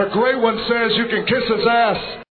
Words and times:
The 0.00 0.08
great 0.08 0.40
one 0.40 0.56
says 0.66 0.96
you 0.96 1.08
can 1.08 1.26
kiss 1.26 1.46
his 1.46 1.66
ass. 1.68 2.24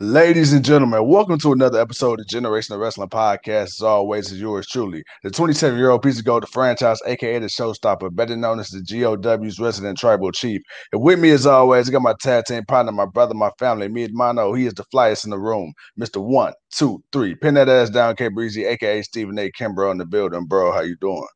Ladies 0.00 0.52
and 0.52 0.62
gentlemen, 0.62 1.08
welcome 1.08 1.38
to 1.38 1.52
another 1.52 1.80
episode 1.80 2.20
of 2.20 2.26
Generation 2.26 2.74
of 2.74 2.80
Wrestling 2.82 3.08
Podcast. 3.08 3.68
As 3.68 3.80
always, 3.80 4.30
is 4.30 4.38
yours 4.38 4.66
truly, 4.66 5.02
the 5.22 5.30
27 5.30 5.78
year 5.78 5.88
old 5.88 6.02
piece 6.02 6.18
of 6.18 6.26
gold, 6.26 6.42
the 6.42 6.46
franchise, 6.48 7.00
aka 7.06 7.38
the 7.38 7.46
showstopper, 7.46 8.14
better 8.14 8.36
known 8.36 8.60
as 8.60 8.68
the 8.68 8.82
GOW's 8.82 9.58
resident 9.58 9.96
tribal 9.96 10.30
chief. 10.30 10.60
And 10.92 11.00
with 11.00 11.20
me, 11.20 11.30
as 11.30 11.46
always, 11.46 11.88
I 11.88 11.92
got 11.92 12.02
my 12.02 12.14
tag 12.20 12.44
team 12.44 12.66
partner, 12.66 12.92
my 12.92 13.06
brother, 13.06 13.32
my 13.32 13.50
family, 13.58 13.88
me 13.88 14.04
and 14.04 14.12
Mono. 14.12 14.52
He 14.52 14.66
is 14.66 14.74
the 14.74 14.84
flyest 14.92 15.24
in 15.24 15.30
the 15.30 15.38
room, 15.38 15.72
Mr. 15.98 16.22
One, 16.22 16.52
Two, 16.70 17.02
Three. 17.12 17.34
Pin 17.34 17.54
that 17.54 17.70
ass 17.70 17.88
down, 17.88 18.16
K 18.16 18.28
Breezy, 18.28 18.66
aka 18.66 19.00
Stephen 19.00 19.38
A. 19.38 19.50
Kimbrough 19.50 19.92
in 19.92 19.96
the 19.96 20.04
building, 20.04 20.44
bro. 20.44 20.70
How 20.70 20.82
you 20.82 20.96
doing? 21.00 21.26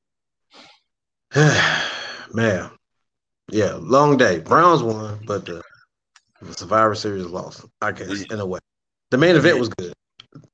Man, 2.34 2.70
yeah, 3.50 3.78
long 3.80 4.16
day. 4.16 4.40
Browns 4.40 4.82
won, 4.82 5.20
but 5.26 5.46
the, 5.46 5.62
the 6.42 6.52
Survivor 6.52 6.94
Series 6.94 7.26
lost. 7.26 7.64
I 7.80 7.92
guess 7.92 8.22
in 8.22 8.40
a 8.40 8.46
way. 8.46 8.60
The 9.10 9.18
main 9.18 9.36
event 9.36 9.58
was 9.58 9.68
good. 9.70 9.92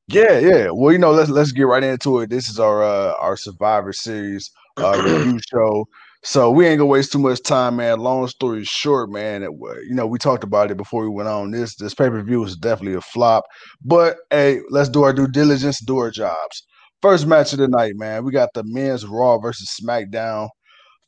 Yeah, 0.09 0.39
yeah. 0.39 0.69
Well, 0.71 0.93
you 0.93 0.99
know, 0.99 1.11
let's 1.11 1.31
let's 1.31 1.53
get 1.53 1.67
right 1.67 1.83
into 1.83 2.21
it. 2.21 2.31
This 2.31 2.49
is 2.49 2.61
our 2.61 2.83
uh, 2.83 3.15
our 3.21 3.37
Survivor 3.37 3.93
Series 3.93 4.51
uh, 4.77 5.03
review 5.05 5.41
show. 5.51 5.87
So 6.23 6.51
we 6.51 6.67
ain't 6.67 6.79
gonna 6.79 6.87
waste 6.87 7.13
too 7.13 7.19
much 7.19 7.43
time, 7.43 7.77
man. 7.77 7.99
Long 7.99 8.27
story 8.29 8.65
short, 8.65 9.11
man, 9.11 9.43
it, 9.43 9.51
you 9.51 9.95
know 9.95 10.07
we 10.07 10.19
talked 10.19 10.45
about 10.45 10.71
it 10.71 10.77
before 10.77 11.03
we 11.03 11.09
went 11.09 11.29
on. 11.29 11.51
This 11.51 11.75
this 11.77 11.95
pay 11.95 12.09
per 12.09 12.23
view 12.23 12.41
was 12.41 12.57
definitely 12.57 12.97
a 12.97 13.01
flop, 13.01 13.45
but 13.85 14.17
hey, 14.31 14.61
let's 14.71 14.89
do 14.89 15.03
our 15.03 15.13
due 15.13 15.29
diligence, 15.29 15.81
do 15.81 15.99
our 15.99 16.11
jobs. 16.11 16.67
First 17.03 17.27
match 17.27 17.53
of 17.53 17.59
the 17.59 17.69
night, 17.69 17.97
man. 17.97 18.25
We 18.25 18.33
got 18.33 18.51
the 18.55 18.63
men's 18.65 19.05
Raw 19.05 19.39
versus 19.39 19.79
SmackDown 19.83 20.49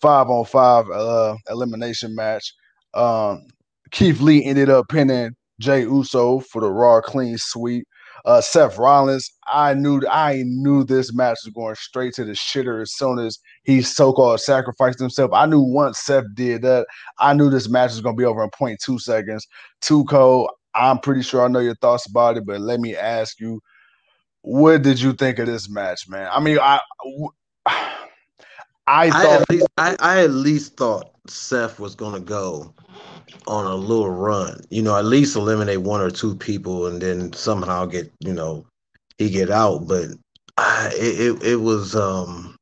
five 0.00 0.28
on 0.28 0.44
five 0.44 0.88
uh, 0.90 1.36
elimination 1.50 2.14
match. 2.14 2.54
Um, 2.94 3.46
Keith 3.90 4.20
Lee 4.20 4.44
ended 4.44 4.70
up 4.70 4.88
pinning 4.88 5.36
Jey 5.60 5.82
Uso 5.82 6.40
for 6.40 6.60
the 6.60 6.70
Raw 6.70 7.00
clean 7.00 7.38
sweep. 7.38 7.86
Uh, 8.24 8.40
Seth 8.40 8.76
Rollins, 8.76 9.30
I 9.46 9.74
knew 9.74 10.02
I 10.10 10.42
knew 10.46 10.82
this 10.82 11.14
match 11.14 11.38
was 11.44 11.52
going 11.54 11.76
straight 11.76 12.12
to 12.14 12.24
the 12.24 12.32
shitter 12.32 12.82
as 12.82 12.92
soon 12.92 13.20
as 13.20 13.38
he 13.62 13.82
so-called 13.82 14.40
sacrificed 14.40 14.98
himself. 14.98 15.30
I 15.32 15.46
knew 15.46 15.60
once 15.60 16.00
Seth 16.00 16.24
did 16.34 16.62
that, 16.62 16.88
I 17.18 17.34
knew 17.34 17.50
this 17.50 17.68
match 17.68 17.90
was 17.92 18.00
going 18.00 18.16
to 18.16 18.20
be 18.20 18.24
over 18.24 18.42
in 18.42 18.50
0.2 18.50 19.00
seconds. 19.00 19.46
Cold. 20.08 20.50
I'm 20.74 20.98
pretty 20.98 21.22
sure 21.22 21.44
I 21.44 21.48
know 21.48 21.60
your 21.60 21.76
thoughts 21.76 22.06
about 22.06 22.36
it, 22.36 22.44
but 22.44 22.60
let 22.60 22.80
me 22.80 22.96
ask 22.96 23.40
you, 23.40 23.60
what 24.42 24.82
did 24.82 25.00
you 25.00 25.12
think 25.12 25.38
of 25.38 25.46
this 25.46 25.70
match, 25.70 26.08
man? 26.08 26.28
I 26.32 26.40
mean, 26.40 26.58
I 26.58 26.80
I 28.86 29.10
thought 29.10 29.26
I 29.26 29.34
at 29.34 29.50
least, 29.50 29.66
I, 29.78 29.96
I 30.00 30.24
at 30.24 30.30
least 30.30 30.76
thought 30.76 31.10
Seth 31.26 31.80
was 31.80 31.94
gonna 31.94 32.20
go 32.20 32.72
on 33.46 33.66
a 33.66 33.74
little 33.74 34.10
run. 34.10 34.60
You 34.70 34.82
know, 34.82 34.96
at 34.96 35.04
least 35.04 35.36
eliminate 35.36 35.80
one 35.80 36.00
or 36.00 36.10
two 36.10 36.36
people, 36.36 36.86
and 36.86 37.00
then 37.00 37.32
somehow 37.32 37.86
get 37.86 38.12
you 38.20 38.32
know 38.32 38.66
he 39.18 39.30
get 39.30 39.50
out. 39.50 39.88
But 39.88 40.10
I, 40.56 40.90
it, 40.94 41.20
it, 41.20 41.42
it 41.42 41.56
was 41.56 41.96
um 41.96 42.56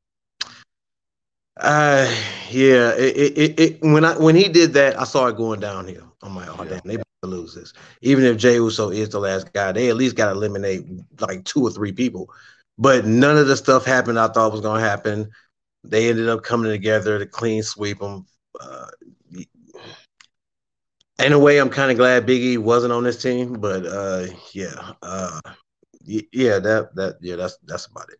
uh 1.57 2.13
yeah 2.49 2.91
it, 2.95 3.37
it, 3.37 3.59
it 3.59 3.81
when 3.81 4.03
I 4.03 4.17
when 4.17 4.35
he 4.35 4.49
did 4.49 4.73
that 4.73 4.99
I 4.99 5.03
saw 5.03 5.27
it 5.27 5.37
going 5.37 5.59
downhill. 5.59 6.15
I'm 6.23 6.35
like, 6.35 6.49
oh 6.59 6.63
yeah. 6.63 6.69
damn, 6.71 6.81
they 6.85 6.95
about 6.95 7.05
to 7.23 7.29
lose 7.29 7.53
this. 7.53 7.73
Even 8.01 8.23
if 8.25 8.37
Jey 8.37 8.55
Uso 8.55 8.89
is 8.89 9.09
the 9.09 9.19
last 9.19 9.53
guy, 9.53 9.71
they 9.71 9.89
at 9.89 9.95
least 9.95 10.15
got 10.15 10.25
to 10.25 10.31
eliminate 10.31 10.85
like 11.19 11.43
two 11.45 11.61
or 11.61 11.69
three 11.69 11.91
people. 11.91 12.31
But 12.77 13.05
none 13.05 13.37
of 13.37 13.47
the 13.47 13.55
stuff 13.55 13.85
happened 13.85 14.19
I 14.19 14.27
thought 14.27 14.51
was 14.51 14.61
gonna 14.61 14.81
happen 14.81 15.29
they 15.89 16.09
ended 16.09 16.29
up 16.29 16.43
coming 16.43 16.71
together 16.71 17.19
to 17.19 17.25
clean 17.25 17.63
sweep 17.63 17.99
them. 17.99 18.25
Uh, 18.59 18.87
in 21.19 21.33
a 21.33 21.39
way, 21.39 21.59
I'm 21.59 21.69
kind 21.69 21.91
of 21.91 21.97
glad 21.97 22.27
Biggie 22.27 22.57
wasn't 22.57 22.93
on 22.93 23.03
this 23.03 23.21
team, 23.21 23.53
but 23.53 23.85
uh, 23.85 24.27
yeah, 24.53 24.91
uh, 25.01 25.39
yeah, 26.01 26.59
that 26.59 26.89
that 26.95 27.15
yeah, 27.21 27.35
that's 27.35 27.57
that's 27.65 27.85
about 27.85 28.09
it. 28.09 28.19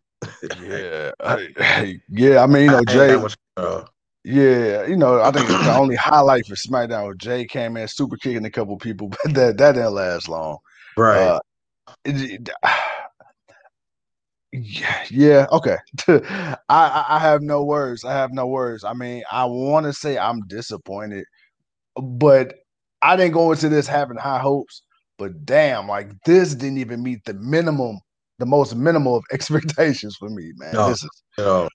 yeah, 0.62 1.10
I, 1.20 2.00
yeah. 2.08 2.42
I 2.42 2.46
mean, 2.46 2.64
you 2.64 2.70
know, 2.70 2.84
Jey. 2.84 3.16
Much, 3.16 3.36
uh, 3.56 3.84
yeah, 4.24 4.86
you 4.86 4.96
know, 4.96 5.20
I 5.20 5.30
think 5.30 5.46
the 5.46 5.76
only 5.76 5.94
highlight 5.94 6.46
for 6.46 6.54
SmackDown 6.54 7.06
was 7.06 7.16
Jey 7.18 7.44
came 7.44 7.76
in 7.76 7.86
super 7.86 8.16
kicking 8.16 8.44
a 8.44 8.50
couple 8.50 8.76
people, 8.76 9.08
but 9.24 9.34
that 9.34 9.58
that 9.58 9.72
didn't 9.72 9.94
last 9.94 10.28
long. 10.28 10.58
Right. 10.96 11.18
Uh, 11.18 11.40
it, 12.04 12.48
yeah, 14.56 15.04
yeah, 15.10 15.46
okay. 15.52 15.76
I 16.68 17.04
I 17.08 17.18
have 17.18 17.42
no 17.42 17.64
words. 17.64 18.04
I 18.04 18.12
have 18.12 18.32
no 18.32 18.46
words. 18.46 18.84
I 18.84 18.92
mean, 18.92 19.22
I 19.30 19.44
want 19.44 19.86
to 19.86 19.92
say 19.92 20.18
I'm 20.18 20.40
disappointed, 20.48 21.24
but 22.00 22.54
I 23.02 23.16
didn't 23.16 23.34
go 23.34 23.52
into 23.52 23.68
this 23.68 23.86
having 23.86 24.16
high 24.16 24.38
hopes. 24.38 24.82
But 25.18 25.44
damn, 25.44 25.88
like 25.88 26.10
this 26.24 26.54
didn't 26.54 26.78
even 26.78 27.02
meet 27.02 27.24
the 27.24 27.34
minimum, 27.34 28.00
the 28.38 28.46
most 28.46 28.74
minimal 28.76 29.16
of 29.16 29.24
expectations 29.32 30.16
for 30.16 30.28
me, 30.28 30.52
man. 30.56 30.74
No, 30.74 30.88
this 30.88 31.02
is 31.02 31.22
no, 31.38 31.68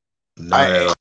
I, 0.52 0.94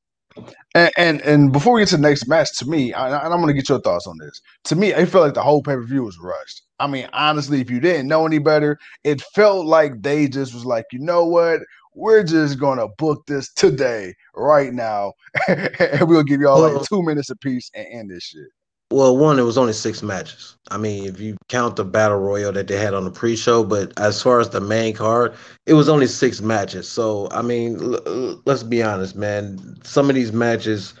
and, 0.75 0.91
and, 0.97 1.21
and 1.21 1.51
before 1.51 1.73
we 1.73 1.81
get 1.81 1.89
to 1.89 1.97
the 1.97 2.01
next 2.01 2.27
match, 2.27 2.57
to 2.59 2.65
me, 2.65 2.93
I, 2.93 3.25
and 3.25 3.33
I'm 3.33 3.39
gonna 3.39 3.53
get 3.53 3.69
your 3.69 3.81
thoughts 3.81 4.07
on 4.07 4.17
this. 4.19 4.41
To 4.65 4.75
me, 4.75 4.93
it 4.93 5.07
felt 5.07 5.25
like 5.25 5.33
the 5.33 5.43
whole 5.43 5.61
pay 5.61 5.75
per 5.75 5.83
view 5.83 6.03
was 6.03 6.17
rushed. 6.19 6.61
I 6.79 6.87
mean, 6.87 7.07
honestly, 7.13 7.61
if 7.61 7.69
you 7.69 7.79
didn't 7.79 8.07
know 8.07 8.25
any 8.25 8.39
better, 8.39 8.79
it 9.03 9.21
felt 9.21 9.65
like 9.65 10.01
they 10.01 10.27
just 10.27 10.53
was 10.53 10.65
like, 10.65 10.85
you 10.91 10.99
know 10.99 11.25
what? 11.25 11.61
We're 11.93 12.23
just 12.23 12.59
gonna 12.59 12.87
book 12.97 13.25
this 13.27 13.51
today, 13.53 14.15
right 14.35 14.73
now, 14.73 15.13
and 15.47 16.07
we'll 16.07 16.23
give 16.23 16.41
y'all 16.41 16.61
like 16.61 16.81
two 16.87 17.03
minutes 17.03 17.29
apiece 17.29 17.69
and 17.75 17.87
end 17.91 18.09
this 18.11 18.23
shit. 18.23 18.47
Well, 18.91 19.17
one, 19.17 19.39
it 19.39 19.43
was 19.43 19.57
only 19.57 19.73
six 19.73 20.03
matches. 20.03 20.57
I 20.69 20.77
mean, 20.77 21.05
if 21.05 21.19
you 21.19 21.37
count 21.47 21.77
the 21.77 21.85
battle 21.85 22.19
royal 22.19 22.51
that 22.51 22.67
they 22.67 22.77
had 22.77 22.93
on 22.93 23.05
the 23.05 23.11
pre-show, 23.11 23.63
but 23.63 23.97
as 23.97 24.21
far 24.21 24.41
as 24.41 24.49
the 24.49 24.59
main 24.59 24.93
card, 24.93 25.33
it 25.65 25.73
was 25.75 25.87
only 25.87 26.07
six 26.07 26.41
matches. 26.41 26.89
So, 26.89 27.29
I 27.31 27.41
mean, 27.41 27.79
l- 27.81 28.41
let's 28.45 28.63
be 28.63 28.83
honest, 28.83 29.15
man. 29.15 29.77
Some 29.83 30.09
of 30.09 30.15
these 30.15 30.33
matches 30.33 30.93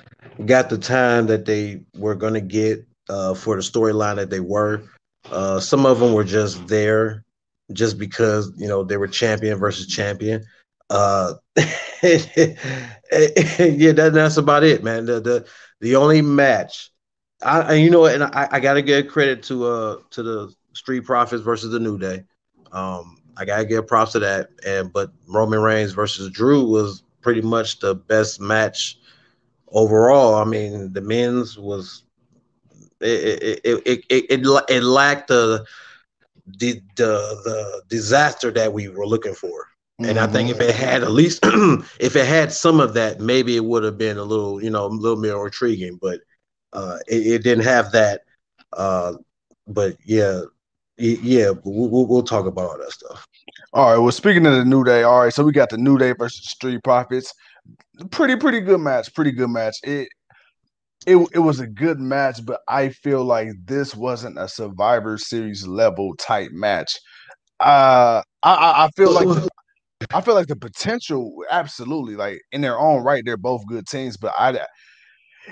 got 0.45 0.69
the 0.69 0.77
time 0.77 1.27
that 1.27 1.45
they 1.45 1.81
were 1.97 2.15
going 2.15 2.33
to 2.33 2.41
get 2.41 2.85
uh, 3.09 3.33
for 3.33 3.57
the 3.57 3.61
storyline 3.61 4.15
that 4.15 4.29
they 4.29 4.39
were. 4.39 4.83
Uh, 5.29 5.59
some 5.59 5.85
of 5.85 5.99
them 5.99 6.13
were 6.13 6.23
just 6.23 6.67
there 6.67 7.25
just 7.73 7.97
because 7.97 8.51
you 8.57 8.67
know 8.67 8.83
they 8.83 8.97
were 8.97 9.07
champion 9.07 9.57
versus 9.59 9.87
champion. 9.87 10.43
Uh, 10.89 11.33
yeah, 11.57 11.65
that, 13.91 14.11
that's 14.13 14.37
about 14.37 14.63
it, 14.63 14.83
man. 14.83 15.05
The 15.05 15.19
the 15.19 15.47
the 15.81 15.95
only 15.95 16.21
match 16.21 16.90
I, 17.43 17.73
you 17.73 17.89
know, 17.89 18.05
and 18.05 18.23
I, 18.23 18.47
I 18.51 18.59
got 18.59 18.75
to 18.75 18.81
give 18.81 19.07
credit 19.07 19.43
to 19.43 19.65
uh 19.65 19.97
to 20.11 20.23
the 20.23 20.53
Street 20.73 21.01
Profits 21.01 21.43
versus 21.43 21.71
the 21.71 21.79
New 21.79 21.97
Day. 21.97 22.23
Um, 22.71 23.21
I 23.37 23.45
gotta 23.45 23.65
give 23.65 23.87
props 23.87 24.13
to 24.13 24.19
that. 24.19 24.49
And 24.65 24.91
but 24.91 25.11
Roman 25.27 25.61
Reigns 25.61 25.91
versus 25.93 26.29
Drew 26.29 26.63
was 26.63 27.03
pretty 27.21 27.41
much 27.41 27.79
the 27.79 27.95
best 27.95 28.39
match 28.39 28.97
overall. 29.69 30.35
I 30.35 30.43
mean, 30.45 30.93
the 30.93 31.01
men's 31.01 31.57
was 31.57 32.03
it 32.99 33.61
it 33.63 33.83
it 33.85 34.05
it, 34.09 34.25
it, 34.29 34.65
it 34.69 34.83
lacked 34.83 35.27
the, 35.29 35.65
the 36.45 36.81
the 36.95 37.41
the 37.43 37.81
disaster 37.89 38.51
that 38.51 38.73
we 38.73 38.87
were 38.89 39.07
looking 39.07 39.33
for. 39.33 39.67
And 40.03 40.17
I 40.17 40.25
think 40.25 40.49
if 40.49 40.59
it 40.59 40.73
had 40.73 41.03
at 41.03 41.11
least 41.11 41.41
if 41.99 42.15
it 42.15 42.25
had 42.25 42.51
some 42.51 42.79
of 42.79 42.95
that, 42.95 43.19
maybe 43.19 43.55
it 43.55 43.63
would 43.65 43.83
have 43.83 43.99
been 43.99 44.17
a 44.17 44.23
little, 44.23 44.61
you 44.63 44.71
know, 44.71 44.85
a 44.85 44.87
little 44.87 45.21
more 45.21 45.45
intriguing. 45.45 45.99
But 46.01 46.21
uh, 46.73 46.97
it, 47.07 47.27
it, 47.27 47.43
didn't 47.43 47.65
have 47.65 47.91
that. 47.91 48.21
Uh, 48.73 49.13
but 49.67 49.95
yeah, 50.05 50.41
yeah, 50.97 51.51
we'll, 51.63 52.05
we'll 52.07 52.23
talk 52.23 52.45
about 52.45 52.69
all 52.69 52.77
that 52.77 52.91
stuff. 52.91 53.27
All 53.73 53.91
right. 53.91 53.97
Well, 53.97 54.11
speaking 54.11 54.45
of 54.45 54.55
the 54.55 54.65
New 54.65 54.83
Day, 54.83 55.03
all 55.03 55.21
right. 55.21 55.33
So 55.33 55.43
we 55.43 55.51
got 55.51 55.69
the 55.69 55.77
New 55.77 55.97
Day 55.97 56.13
versus 56.13 56.49
Street 56.49 56.83
Profits. 56.83 57.33
Pretty, 58.11 58.35
pretty 58.35 58.61
good 58.61 58.79
match. 58.79 59.13
Pretty 59.13 59.31
good 59.31 59.49
match. 59.49 59.77
It, 59.83 60.07
it, 61.07 61.17
it 61.33 61.39
was 61.39 61.59
a 61.59 61.67
good 61.67 61.99
match, 61.99 62.45
but 62.45 62.61
I 62.67 62.89
feel 62.89 63.23
like 63.23 63.49
this 63.65 63.95
wasn't 63.95 64.37
a 64.37 64.47
Survivor 64.47 65.17
Series 65.17 65.65
level 65.65 66.15
type 66.17 66.51
match. 66.51 66.99
Uh, 67.59 68.21
I, 68.43 68.85
I 68.85 68.89
feel 68.95 69.11
like 69.11 69.49
I 70.13 70.21
feel 70.21 70.33
like 70.33 70.47
the 70.47 70.55
potential, 70.55 71.43
absolutely, 71.49 72.15
like 72.15 72.41
in 72.51 72.61
their 72.61 72.79
own 72.79 73.03
right, 73.03 73.23
they're 73.23 73.37
both 73.37 73.65
good 73.67 73.87
teams. 73.87 74.17
But 74.17 74.33
I, 74.37 74.59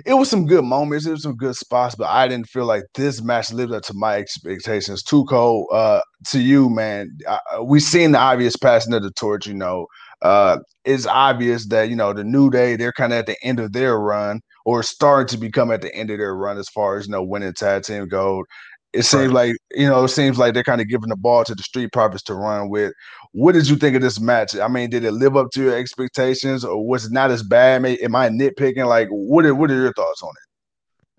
it 0.06 0.14
was 0.14 0.30
some 0.30 0.46
good 0.46 0.64
moments. 0.64 1.06
It 1.06 1.12
was 1.12 1.24
some 1.24 1.36
good 1.36 1.56
spots, 1.56 1.96
but 1.96 2.10
I 2.10 2.28
didn't 2.28 2.50
feel 2.50 2.66
like 2.66 2.84
this 2.96 3.22
match 3.22 3.52
lived 3.52 3.74
up 3.74 3.84
to 3.84 3.94
my 3.94 4.16
expectations. 4.16 5.04
Too 5.04 5.26
cold. 5.26 5.68
Uh, 5.72 6.02
to 6.28 6.40
you, 6.40 6.70
man. 6.70 7.18
Uh, 7.28 7.64
we 7.64 7.80
seen 7.80 8.12
the 8.12 8.20
obvious 8.20 8.56
passing 8.56 8.94
of 8.94 9.04
the 9.04 9.12
torch. 9.12 9.48
You 9.48 9.54
know, 9.54 9.88
uh, 10.22 10.58
it's 10.86 11.06
obvious 11.06 11.68
that 11.68 11.90
you 11.90 11.96
know 11.96 12.14
the 12.14 12.24
New 12.24 12.50
Day 12.50 12.76
they're 12.76 12.94
kind 12.94 13.14
of 13.14 13.20
at 13.20 13.26
the 13.26 13.38
end 13.44 13.60
of 13.60 13.74
their 13.74 14.00
run 14.00 14.42
or 14.66 14.84
starting 14.84 15.28
to 15.28 15.38
become 15.38 15.72
at 15.72 15.82
the 15.82 15.94
end 15.96 16.10
of 16.10 16.20
their 16.20 16.36
run 16.36 16.58
as 16.58 16.70
far 16.70 16.98
as 16.98 17.08
you 17.08 17.12
know 17.12 17.24
winning 17.24 17.54
tag 17.54 17.84
team 17.84 18.08
gold. 18.08 18.46
It 18.92 19.04
seems 19.04 19.28
right. 19.28 19.50
like 19.50 19.56
you 19.72 19.88
know, 19.88 20.04
it 20.04 20.10
seems 20.10 20.38
like 20.38 20.54
they're 20.54 20.64
kind 20.64 20.82
of 20.82 20.88
giving 20.88 21.10
the 21.10 21.16
ball 21.16 21.44
to 21.44 21.56
the 21.56 21.64
Street 21.64 21.92
Profits 21.94 22.24
to 22.24 22.34
run 22.34 22.70
with. 22.70 22.94
What 23.32 23.54
did 23.54 23.70
you 23.70 23.76
think 23.76 23.96
of 23.96 24.02
this 24.02 24.20
match? 24.20 24.56
I 24.56 24.68
mean, 24.68 24.90
did 24.90 25.04
it 25.04 25.12
live 25.12 25.38
up 25.38 25.52
to 25.52 25.64
your 25.64 25.78
expectations, 25.78 26.66
or 26.66 26.84
was 26.86 27.06
it 27.06 27.12
not 27.12 27.30
as 27.30 27.44
bad? 27.44 27.86
Am 27.86 28.16
I 28.16 28.30
nitpicking? 28.30 28.88
Like, 28.88 29.08
what 29.10 29.46
are 29.46 29.54
what 29.54 29.70
are 29.70 29.76
your 29.76 29.94
thoughts 29.94 30.24
on 30.24 30.30
it? 30.30 30.50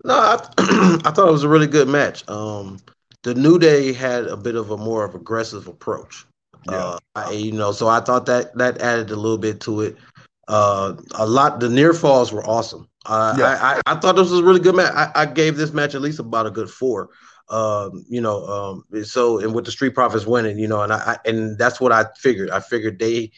No, 0.07 0.15
I, 0.15 0.47
I 1.05 1.11
thought 1.11 1.29
it 1.29 1.31
was 1.31 1.43
a 1.43 1.49
really 1.49 1.67
good 1.67 1.87
match. 1.87 2.27
Um, 2.29 2.79
the 3.23 3.35
New 3.35 3.59
Day 3.59 3.93
had 3.93 4.25
a 4.25 4.35
bit 4.35 4.55
of 4.55 4.71
a 4.71 4.77
more 4.77 5.05
of 5.05 5.15
aggressive 5.15 5.67
approach. 5.67 6.25
Yeah. 6.69 6.75
Uh, 6.75 6.99
I, 7.15 7.31
you 7.31 7.51
know, 7.51 7.71
so 7.71 7.87
I 7.87 8.01
thought 8.01 8.25
that 8.25 8.57
that 8.57 8.81
added 8.81 9.11
a 9.11 9.15
little 9.15 9.37
bit 9.37 9.61
to 9.61 9.81
it. 9.81 9.97
Uh, 10.47 10.95
a 11.15 11.25
lot. 11.25 11.59
The 11.59 11.69
near 11.69 11.93
falls 11.93 12.33
were 12.33 12.45
awesome. 12.45 12.87
Uh, 13.05 13.35
yeah. 13.37 13.45
I, 13.45 13.75
I, 13.75 13.93
I 13.93 13.99
thought 13.99 14.15
this 14.15 14.29
was 14.29 14.39
a 14.39 14.43
really 14.43 14.59
good 14.59 14.75
match. 14.75 14.93
I, 14.93 15.11
I 15.15 15.25
gave 15.25 15.55
this 15.55 15.73
match 15.73 15.95
at 15.95 16.01
least 16.01 16.19
about 16.19 16.45
a 16.45 16.51
good 16.51 16.69
four. 16.69 17.09
Um, 17.51 18.05
you 18.09 18.21
know, 18.21 18.45
um, 18.47 19.03
so 19.03 19.39
and 19.39 19.53
with 19.53 19.65
the 19.65 19.71
Street 19.71 19.93
Profits 19.93 20.25
winning, 20.25 20.57
you 20.57 20.67
know, 20.67 20.81
and 20.81 20.93
I, 20.93 21.17
and 21.25 21.57
that's 21.57 21.79
what 21.79 21.91
I 21.91 22.05
figured. 22.17 22.49
I 22.49 22.61
figured 22.61 22.97
they 22.99 23.31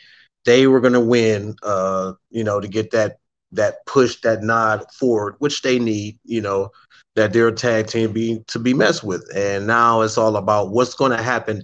they 0.45 0.68
were 0.68 0.80
to 0.94 1.00
win. 1.00 1.56
Uh, 1.63 2.13
you 2.30 2.44
know, 2.44 2.60
to 2.60 2.68
get 2.68 2.92
that 2.92 3.18
that 3.54 3.86
push, 3.86 4.21
that 4.21 4.44
nod 4.44 4.86
forward, 4.92 5.36
which 5.39 5.62
they 5.63 5.80
need. 5.80 6.19
You 6.24 6.42
know, 6.42 6.69
that 7.15 7.33
they're 7.33 7.48
a 7.50 7.54
tag 7.54 7.88
team 7.88 8.12
being 8.12 8.44
to 8.48 8.60
be 8.60 8.74
messed 8.74 9.04
with. 9.04 9.27
And 9.36 9.68
now 9.68 10.01
it's 10.01 10.18
all 10.18 10.38
about 10.38 10.71
what's 10.71 10.95
to 10.95 11.18
happen 11.18 11.63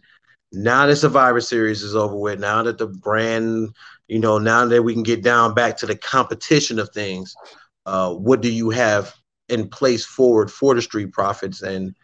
now 0.51 0.87
that 0.87 0.95
Survivor 0.95 1.41
Series 1.41 1.83
is 1.83 1.95
over 1.95 2.15
with. 2.15 2.39
Now 2.39 2.63
that 2.63 2.77
the 2.77 2.87
brand, 2.87 3.69
you 4.07 4.19
know, 4.19 4.37
now 4.37 4.65
that 4.65 4.83
we 4.83 4.93
can 4.93 5.03
get 5.03 5.23
down 5.23 5.53
back 5.53 5.77
to 5.77 5.85
the 5.85 5.95
competition 5.95 6.79
of 6.79 6.89
things. 6.89 7.33
Uh, 7.85 8.13
what 8.13 8.41
do 8.41 8.51
you 8.51 8.69
have 8.69 9.13
in 9.47 9.67
place 9.67 10.05
forward 10.05 10.51
for 10.51 10.75
the 10.75 10.81
Street 10.81 11.11
Profits 11.11 11.61
and 11.61 11.95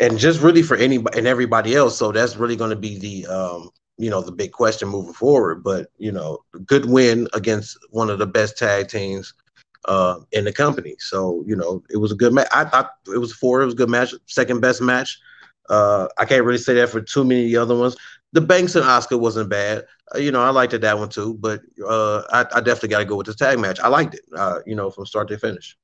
and 0.00 0.18
just 0.18 0.40
really 0.40 0.62
for 0.62 0.76
anybody 0.76 1.18
and 1.18 1.26
everybody 1.26 1.76
else? 1.76 1.96
So 1.96 2.10
that's 2.10 2.36
really 2.36 2.56
going 2.56 2.70
to 2.70 2.76
be 2.76 2.98
the 2.98 3.26
um, 3.26 3.70
you 3.98 4.10
know 4.10 4.22
the 4.22 4.32
big 4.32 4.52
question 4.52 4.88
moving 4.88 5.12
forward. 5.12 5.62
But 5.62 5.88
you 5.98 6.10
know, 6.10 6.38
good 6.64 6.86
win 6.86 7.28
against 7.34 7.78
one 7.90 8.10
of 8.10 8.18
the 8.18 8.26
best 8.26 8.56
tag 8.56 8.88
teams 8.88 9.34
uh, 9.84 10.20
in 10.32 10.44
the 10.44 10.52
company. 10.52 10.96
So 10.98 11.44
you 11.46 11.54
know, 11.54 11.82
it 11.90 11.98
was 11.98 12.12
a 12.12 12.16
good 12.16 12.32
match. 12.32 12.48
I 12.52 12.64
thought 12.64 12.92
it 13.12 13.18
was 13.18 13.32
four. 13.32 13.62
It 13.62 13.66
was 13.66 13.74
a 13.74 13.78
good 13.78 13.90
match. 13.90 14.14
Second 14.26 14.60
best 14.60 14.80
match. 14.80 15.18
Uh, 15.68 16.08
I 16.18 16.24
can't 16.24 16.44
really 16.44 16.58
say 16.58 16.74
that 16.74 16.88
for 16.88 17.00
too 17.00 17.24
many 17.24 17.44
of 17.44 17.50
the 17.50 17.56
other 17.56 17.80
ones. 17.80 17.96
The 18.32 18.40
Banks 18.40 18.74
and 18.74 18.84
Asuka 18.84 19.18
wasn't 19.18 19.50
bad. 19.50 19.84
Uh, 20.14 20.18
you 20.18 20.32
know, 20.32 20.42
I 20.42 20.50
liked 20.50 20.72
it 20.72 20.80
that 20.80 20.98
one 20.98 21.08
too. 21.08 21.34
But 21.34 21.60
uh, 21.86 22.22
I, 22.32 22.40
I, 22.40 22.60
definitely 22.60 22.88
got 22.88 23.00
to 23.00 23.04
go 23.04 23.16
with 23.16 23.26
the 23.26 23.34
tag 23.34 23.58
match. 23.58 23.78
I 23.78 23.88
liked 23.88 24.14
it. 24.14 24.22
Uh, 24.36 24.60
you 24.66 24.74
know, 24.74 24.90
from 24.90 25.06
start 25.06 25.28
to 25.28 25.38
finish. 25.38 25.76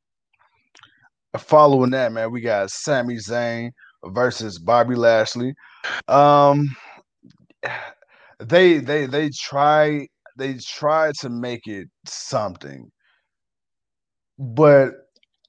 Following 1.39 1.91
that, 1.91 2.13
man, 2.13 2.33
we 2.33 2.41
got 2.41 2.71
Sami 2.71 3.17
Zayn 3.17 3.73
versus 4.13 4.59
Bobby 4.59 4.95
Lashley. 4.95 5.55
Um, 6.09 6.77
they 8.39 8.79
they 8.79 9.07
they 9.07 9.31
try 9.31 10.07
they 10.37 10.55
try 10.55 11.13
to 11.21 11.31
make 11.31 11.67
it 11.67 11.89
something 12.07 12.91
but 14.39 15.09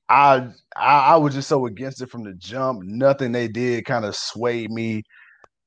I, 0.09 0.47
I, 0.75 0.99
I 0.99 1.15
was 1.17 1.33
just 1.33 1.49
so 1.49 1.65
against 1.65 2.01
it 2.01 2.09
from 2.09 2.23
the 2.23 2.33
jump. 2.33 2.83
Nothing 2.83 3.31
they 3.31 3.47
did 3.47 3.85
kind 3.85 4.05
of 4.05 4.15
swayed 4.15 4.71
me 4.71 5.03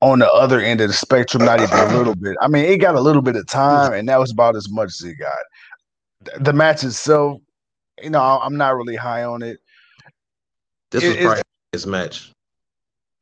on 0.00 0.20
the 0.20 0.30
other 0.32 0.60
end 0.60 0.80
of 0.80 0.88
the 0.88 0.94
spectrum, 0.94 1.44
not 1.44 1.60
even 1.60 1.78
a 1.78 1.86
little 1.96 2.14
bit. 2.14 2.36
I 2.40 2.48
mean, 2.48 2.64
it 2.64 2.78
got 2.78 2.94
a 2.94 3.00
little 3.00 3.22
bit 3.22 3.36
of 3.36 3.46
time, 3.46 3.92
and 3.92 4.08
that 4.08 4.18
was 4.18 4.32
about 4.32 4.56
as 4.56 4.70
much 4.70 4.88
as 4.88 5.02
it 5.02 5.16
got. 5.16 6.42
The 6.42 6.52
match 6.52 6.84
itself, 6.84 7.40
you 8.02 8.10
know, 8.10 8.20
I'm 8.20 8.56
not 8.56 8.76
really 8.76 8.96
high 8.96 9.24
on 9.24 9.42
it. 9.42 9.58
This 10.90 11.04
it, 11.04 11.08
was 11.08 11.16
probably 11.18 11.42
his 11.72 11.86
match. 11.86 12.32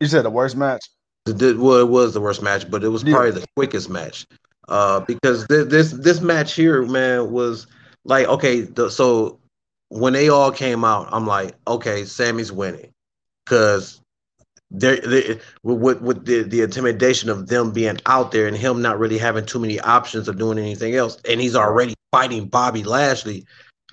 You 0.00 0.06
said 0.06 0.22
the 0.22 0.30
worst 0.30 0.56
match. 0.56 0.88
It, 1.26 1.58
well, 1.58 1.78
it 1.78 1.88
was 1.88 2.14
the 2.14 2.20
worst 2.20 2.42
match, 2.42 2.70
but 2.70 2.84
it 2.84 2.88
was 2.88 3.02
probably 3.02 3.28
yeah. 3.28 3.40
the 3.40 3.46
quickest 3.56 3.90
match. 3.90 4.26
Uh, 4.68 5.00
because 5.00 5.46
this, 5.46 5.66
this 5.66 5.92
this 5.92 6.20
match 6.20 6.54
here, 6.54 6.82
man, 6.82 7.30
was 7.30 7.66
like 8.04 8.26
okay. 8.28 8.62
The, 8.62 8.90
so 8.90 9.38
when 9.88 10.12
they 10.12 10.28
all 10.28 10.52
came 10.52 10.84
out, 10.84 11.08
I'm 11.10 11.26
like, 11.26 11.54
okay, 11.66 12.04
Sami's 12.04 12.52
winning 12.52 12.92
because 13.44 14.00
they're, 14.70 15.40
with 15.62 16.00
with 16.02 16.26
the, 16.26 16.42
the 16.42 16.60
intimidation 16.60 17.30
of 17.30 17.48
them 17.48 17.72
being 17.72 17.98
out 18.06 18.32
there 18.32 18.46
and 18.46 18.56
him 18.56 18.82
not 18.82 18.98
really 18.98 19.18
having 19.18 19.46
too 19.46 19.58
many 19.58 19.80
options 19.80 20.28
of 20.28 20.38
doing 20.38 20.58
anything 20.58 20.94
else, 20.94 21.18
and 21.28 21.40
he's 21.40 21.56
already 21.56 21.94
fighting 22.12 22.46
Bobby 22.46 22.84
Lashley. 22.84 23.46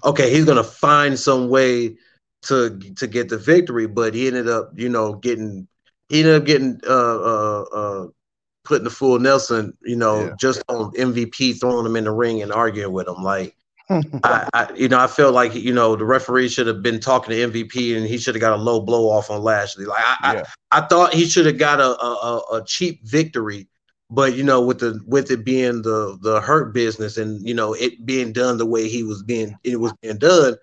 Okay, 0.04 0.30
he's 0.30 0.46
gonna 0.46 0.64
find 0.64 1.18
some 1.18 1.50
way 1.50 1.96
to 2.44 2.78
to 2.98 3.08
get 3.08 3.30
the 3.30 3.38
victory, 3.38 3.88
but 3.88 4.14
he 4.14 4.28
ended 4.28 4.50
up, 4.50 4.72
you 4.76 4.90
know, 4.90 5.14
getting 5.14 5.68
he 6.10 6.20
ended 6.20 6.36
up 6.36 6.46
getting 6.46 6.80
uh 6.88 7.20
uh 7.20 7.66
uh 7.74 8.08
putting 8.64 8.84
the 8.84 8.90
full 8.90 9.20
Nelson, 9.20 9.78
you 9.84 9.96
know, 9.96 10.26
yeah. 10.26 10.32
just 10.40 10.64
on 10.70 10.92
MVP, 10.94 11.60
throwing 11.60 11.86
him 11.86 11.96
in 11.96 12.06
the 12.06 12.12
ring 12.12 12.42
and 12.42 12.52
arguing 12.52 12.92
with 12.92 13.08
him. 13.08 13.24
Like 13.24 13.56
I, 13.90 14.50
I, 14.54 14.74
you 14.76 14.90
know, 14.90 15.00
I 15.00 15.08
felt 15.08 15.36
like 15.36 15.54
you 15.54 15.72
know 15.72 15.96
the 15.96 16.06
referee 16.06 16.50
should 16.50 16.68
have 16.68 16.82
been 16.82 17.00
talking 17.00 17.36
to 17.36 17.52
MVP 17.52 17.96
and 17.96 18.06
he 18.06 18.18
should 18.18 18.36
have 18.36 18.42
got 18.42 18.58
a 18.58 18.62
low 18.62 18.82
blow 18.82 19.10
off 19.10 19.30
on 19.30 19.42
Lashley. 19.42 19.86
Like 19.86 20.04
I, 20.04 20.34
yeah. 20.34 20.44
I, 20.72 20.80
I, 20.80 20.88
thought 20.88 21.14
he 21.14 21.26
should 21.28 21.46
have 21.46 21.60
got 21.60 21.80
a, 21.80 21.90
a, 22.02 22.38
a 22.54 22.64
cheap 22.66 23.06
victory, 23.08 23.68
but 24.10 24.34
you 24.34 24.44
know, 24.44 24.60
with 24.60 24.80
the 24.80 25.00
with 25.06 25.30
it 25.30 25.46
being 25.46 25.84
the 25.84 26.18
the 26.22 26.42
hurt 26.42 26.74
business 26.74 27.18
and 27.18 27.48
you 27.48 27.54
know 27.54 27.74
it 27.74 28.04
being 28.06 28.34
done 28.34 28.58
the 28.58 28.66
way 28.66 28.90
he 28.90 29.04
was 29.04 29.22
being 29.22 29.56
it 29.64 29.80
was 29.80 29.94
being 30.02 30.18
done, 30.18 30.56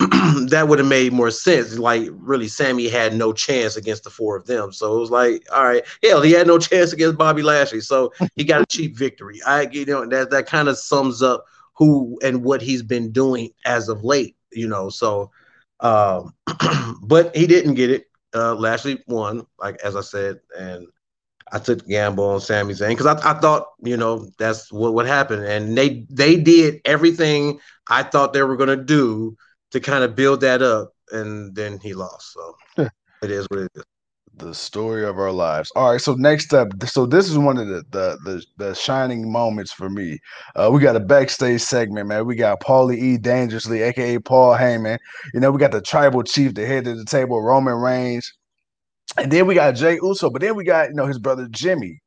that 0.48 0.66
would 0.66 0.78
have 0.78 0.88
made 0.88 1.12
more 1.12 1.30
sense. 1.30 1.78
Like 1.78 2.08
really, 2.12 2.48
Sami 2.48 2.88
had 2.88 3.14
no 3.14 3.32
chance 3.32 3.76
against 3.76 4.04
the 4.04 4.10
four 4.10 4.34
of 4.36 4.46
them, 4.46 4.72
so 4.72 4.96
it 4.96 5.00
was 5.00 5.10
like, 5.10 5.44
all 5.52 5.64
right, 5.64 5.84
hell, 6.02 6.22
he 6.22 6.32
had 6.32 6.46
no 6.46 6.58
chance 6.58 6.92
against 6.92 7.18
Bobby 7.18 7.42
Lashley, 7.42 7.80
so 7.80 8.12
he 8.34 8.44
got 8.44 8.62
a 8.62 8.66
cheap 8.66 8.96
victory. 8.96 9.40
I 9.46 9.66
get 9.66 9.88
you 9.88 9.94
know 9.94 10.06
that 10.06 10.30
that 10.30 10.46
kind 10.46 10.68
of 10.68 10.78
sums 10.78 11.22
up 11.22 11.44
who 11.74 12.18
and 12.22 12.42
what 12.42 12.62
he's 12.62 12.82
been 12.82 13.12
doing 13.12 13.50
as 13.66 13.88
of 13.88 14.02
late, 14.02 14.36
you 14.52 14.68
know. 14.68 14.88
So, 14.88 15.30
um, 15.80 16.34
but 17.02 17.34
he 17.36 17.46
didn't 17.46 17.74
get 17.74 17.90
it. 17.90 18.06
Uh, 18.34 18.54
Lashley 18.54 19.02
won, 19.06 19.46
like 19.58 19.76
as 19.82 19.96
I 19.96 20.02
said, 20.02 20.40
and 20.58 20.86
I 21.52 21.58
took 21.58 21.86
gamble 21.86 22.24
on 22.24 22.40
Sami 22.40 22.72
Zayn 22.72 22.90
because 22.90 23.06
I, 23.06 23.30
I 23.30 23.34
thought, 23.38 23.66
you 23.82 23.96
know, 23.98 24.28
that's 24.38 24.72
what 24.72 24.94
would 24.94 25.06
happen, 25.06 25.44
and 25.44 25.76
they 25.76 26.06
they 26.08 26.36
did 26.36 26.80
everything 26.86 27.60
I 27.88 28.02
thought 28.02 28.32
they 28.32 28.42
were 28.42 28.56
gonna 28.56 28.76
do 28.76 29.36
to 29.70 29.80
kind 29.80 30.04
of 30.04 30.14
build 30.14 30.40
that 30.42 30.62
up, 30.62 30.92
and 31.12 31.54
then 31.54 31.78
he 31.78 31.94
lost. 31.94 32.32
So 32.32 32.88
it 33.22 33.30
is 33.30 33.46
what 33.50 33.60
it 33.60 33.70
is 33.74 33.84
the 34.40 34.54
story 34.54 35.04
of 35.04 35.18
our 35.18 35.32
lives. 35.32 35.70
All 35.76 35.92
right, 35.92 36.00
so 36.00 36.14
next 36.14 36.52
up, 36.52 36.68
so 36.86 37.06
this 37.06 37.28
is 37.28 37.38
one 37.38 37.58
of 37.58 37.68
the 37.68 37.82
the 37.90 38.18
the, 38.24 38.44
the 38.56 38.74
shining 38.74 39.30
moments 39.30 39.72
for 39.72 39.88
me. 39.88 40.18
Uh, 40.56 40.70
we 40.72 40.80
got 40.80 40.96
a 40.96 41.00
backstage 41.00 41.60
segment, 41.60 42.08
man. 42.08 42.26
We 42.26 42.36
got 42.36 42.60
Paulie 42.60 42.98
E. 42.98 43.18
Dangerously, 43.18 43.82
aka 43.82 44.18
Paul 44.18 44.56
Heyman. 44.56 44.98
You 45.34 45.40
know, 45.40 45.50
we 45.50 45.58
got 45.58 45.72
the 45.72 45.80
tribal 45.80 46.22
chief, 46.22 46.54
the 46.54 46.66
head 46.66 46.86
of 46.86 46.98
the 46.98 47.04
table, 47.04 47.40
Roman 47.42 47.74
Reigns, 47.74 48.32
and 49.16 49.30
then 49.30 49.46
we 49.46 49.54
got 49.54 49.74
Jey 49.74 49.98
Uso. 50.02 50.30
But 50.30 50.42
then 50.42 50.56
we 50.56 50.64
got 50.64 50.88
you 50.88 50.94
know 50.94 51.06
his 51.06 51.18
brother 51.18 51.46
Jimmy. 51.50 52.00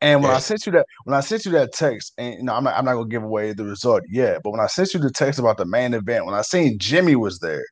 And 0.00 0.22
when 0.22 0.30
I 0.32 0.38
sent 0.38 0.66
you 0.66 0.72
that, 0.72 0.86
when 1.04 1.14
I 1.14 1.20
sent 1.20 1.44
you 1.46 1.52
that 1.52 1.72
text, 1.72 2.12
and 2.18 2.34
you 2.34 2.42
know, 2.44 2.54
I'm 2.54 2.64
not, 2.64 2.76
I'm 2.76 2.84
not 2.84 2.94
gonna 2.94 3.08
give 3.08 3.22
away 3.22 3.52
the 3.52 3.64
result 3.64 4.02
yet, 4.08 4.42
but 4.44 4.50
when 4.50 4.60
I 4.60 4.66
sent 4.66 4.94
you 4.94 5.00
the 5.00 5.10
text 5.10 5.38
about 5.40 5.56
the 5.56 5.64
main 5.66 5.94
event, 5.94 6.26
when 6.26 6.34
I 6.34 6.42
seen 6.42 6.78
Jimmy 6.78 7.16
was 7.16 7.38
there, 7.40 7.64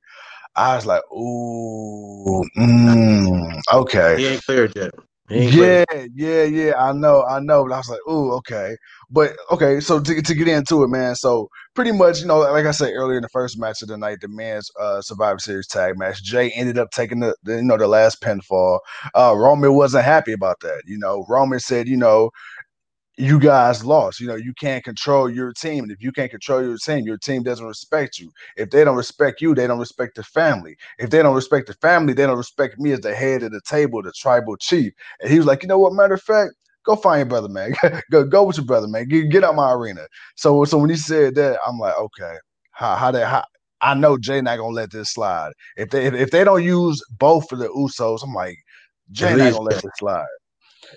I 0.56 0.76
was 0.76 0.86
like, 0.86 1.02
ooh, 1.12 2.44
mm, 2.58 3.60
okay. 3.72 4.16
He 4.18 4.26
ain't 4.26 4.44
cleared 4.44 4.72
yet. 4.76 4.92
Yeah, 5.30 5.84
yeah, 6.14 6.44
yeah. 6.44 6.74
I 6.78 6.92
know, 6.92 7.24
I 7.24 7.40
know. 7.40 7.64
But 7.64 7.72
I 7.74 7.78
was 7.78 7.88
like, 7.88 8.00
ooh, 8.08 8.32
okay. 8.34 8.76
But 9.10 9.36
okay, 9.50 9.80
so 9.80 9.98
to, 9.98 10.22
to 10.22 10.34
get 10.34 10.48
into 10.48 10.82
it, 10.84 10.88
man. 10.88 11.14
So 11.16 11.48
pretty 11.74 11.92
much, 11.92 12.20
you 12.20 12.26
know, 12.26 12.40
like 12.40 12.66
I 12.66 12.72
said 12.72 12.92
earlier 12.94 13.16
in 13.16 13.22
the 13.22 13.28
first 13.30 13.58
match 13.58 13.80
of 13.80 13.88
the 13.88 13.96
night, 13.96 14.20
the 14.20 14.28
men's 14.28 14.70
uh, 14.78 15.00
Survivor 15.00 15.38
Series 15.38 15.66
tag 15.66 15.98
match, 15.98 16.22
Jey 16.22 16.50
ended 16.50 16.78
up 16.78 16.90
taking 16.90 17.20
the, 17.20 17.34
the 17.42 17.56
you 17.56 17.62
know 17.62 17.78
the 17.78 17.88
last 17.88 18.20
pinfall. 18.20 18.80
Uh, 19.14 19.34
Roman 19.36 19.74
wasn't 19.74 20.04
happy 20.04 20.32
about 20.32 20.60
that. 20.60 20.82
You 20.86 20.98
know, 20.98 21.24
Roman 21.28 21.58
said, 21.58 21.88
you 21.88 21.96
know, 21.96 22.30
you 23.16 23.38
guys 23.38 23.84
lost. 23.84 24.20
You 24.20 24.26
know, 24.26 24.34
you 24.34 24.52
can't 24.54 24.82
control 24.82 25.30
your 25.30 25.52
team. 25.52 25.84
And 25.84 25.92
if 25.92 26.02
you 26.02 26.10
can't 26.12 26.30
control 26.30 26.62
your 26.62 26.78
team, 26.78 27.04
your 27.06 27.16
team 27.16 27.42
doesn't 27.42 27.66
respect 27.66 28.18
you. 28.18 28.30
If 28.56 28.70
they 28.70 28.84
don't 28.84 28.96
respect 28.96 29.40
you, 29.40 29.54
they 29.54 29.66
don't 29.66 29.78
respect 29.78 30.16
the 30.16 30.24
family. 30.24 30.76
If 30.98 31.10
they 31.10 31.22
don't 31.22 31.34
respect 31.34 31.68
the 31.68 31.74
family, 31.74 32.12
they 32.12 32.26
don't 32.26 32.36
respect 32.36 32.78
me 32.78 32.92
as 32.92 33.00
the 33.00 33.14
head 33.14 33.42
of 33.42 33.52
the 33.52 33.60
table, 33.60 34.02
the 34.02 34.12
tribal 34.12 34.56
chief. 34.56 34.92
And 35.20 35.30
he 35.30 35.38
was 35.38 35.46
like, 35.46 35.62
you 35.62 35.68
know 35.68 35.78
what, 35.78 35.92
matter 35.92 36.14
of 36.14 36.22
fact, 36.22 36.54
go 36.84 36.96
find 36.96 37.20
your 37.20 37.26
brother, 37.26 37.48
man. 37.48 37.74
go 38.10 38.24
go 38.24 38.44
with 38.44 38.56
your 38.56 38.66
brother, 38.66 38.88
man. 38.88 39.08
Get, 39.08 39.30
get 39.30 39.44
out 39.44 39.54
my 39.54 39.72
arena. 39.72 40.06
So 40.34 40.64
so 40.64 40.78
when 40.78 40.90
he 40.90 40.96
said 40.96 41.36
that, 41.36 41.58
I'm 41.66 41.78
like, 41.78 41.96
okay, 41.96 42.36
how 42.72 42.96
how 42.96 43.10
that 43.12 43.26
how 43.28 43.44
I 43.80 43.94
know 43.94 44.18
Jey 44.18 44.40
not 44.40 44.58
gonna 44.58 44.74
let 44.74 44.90
this 44.90 45.10
slide. 45.10 45.52
If 45.76 45.90
they 45.90 46.06
if, 46.06 46.14
if 46.14 46.30
they 46.30 46.42
don't 46.42 46.64
use 46.64 47.00
both 47.18 47.52
of 47.52 47.60
the 47.60 47.68
Usos, 47.68 48.24
I'm 48.24 48.34
like, 48.34 48.58
Jey 49.12 49.36
not 49.36 49.52
gonna 49.52 49.64
let 49.64 49.82
this 49.82 49.92
slide. 49.98 50.26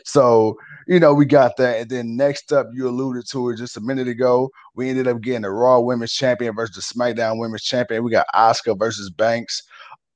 So, 0.06 0.58
you 0.88 1.00
know, 1.00 1.14
we 1.14 1.26
got 1.26 1.58
that. 1.58 1.82
And 1.82 1.90
then 1.90 2.16
next 2.16 2.54
up, 2.54 2.68
you 2.74 2.88
alluded 2.88 3.28
to 3.32 3.50
it 3.50 3.58
just 3.58 3.78
a 3.78 3.82
minute 3.82 4.08
ago. 4.08 4.50
We 4.74 4.90
ended 4.90 5.08
up 5.08 5.22
getting 5.22 5.42
the 5.42 5.52
Raw 5.52 5.80
Women's 5.80 6.14
Champion 6.14 6.56
versus 6.56 6.76
the 6.76 7.00
SmackDown 7.00 7.40
Women's 7.40 7.64
Champion. 7.64 8.04
We 8.04 8.12
got 8.12 8.28
Asuka 8.34 8.78
versus 8.80 9.10
Banks. 9.10 9.62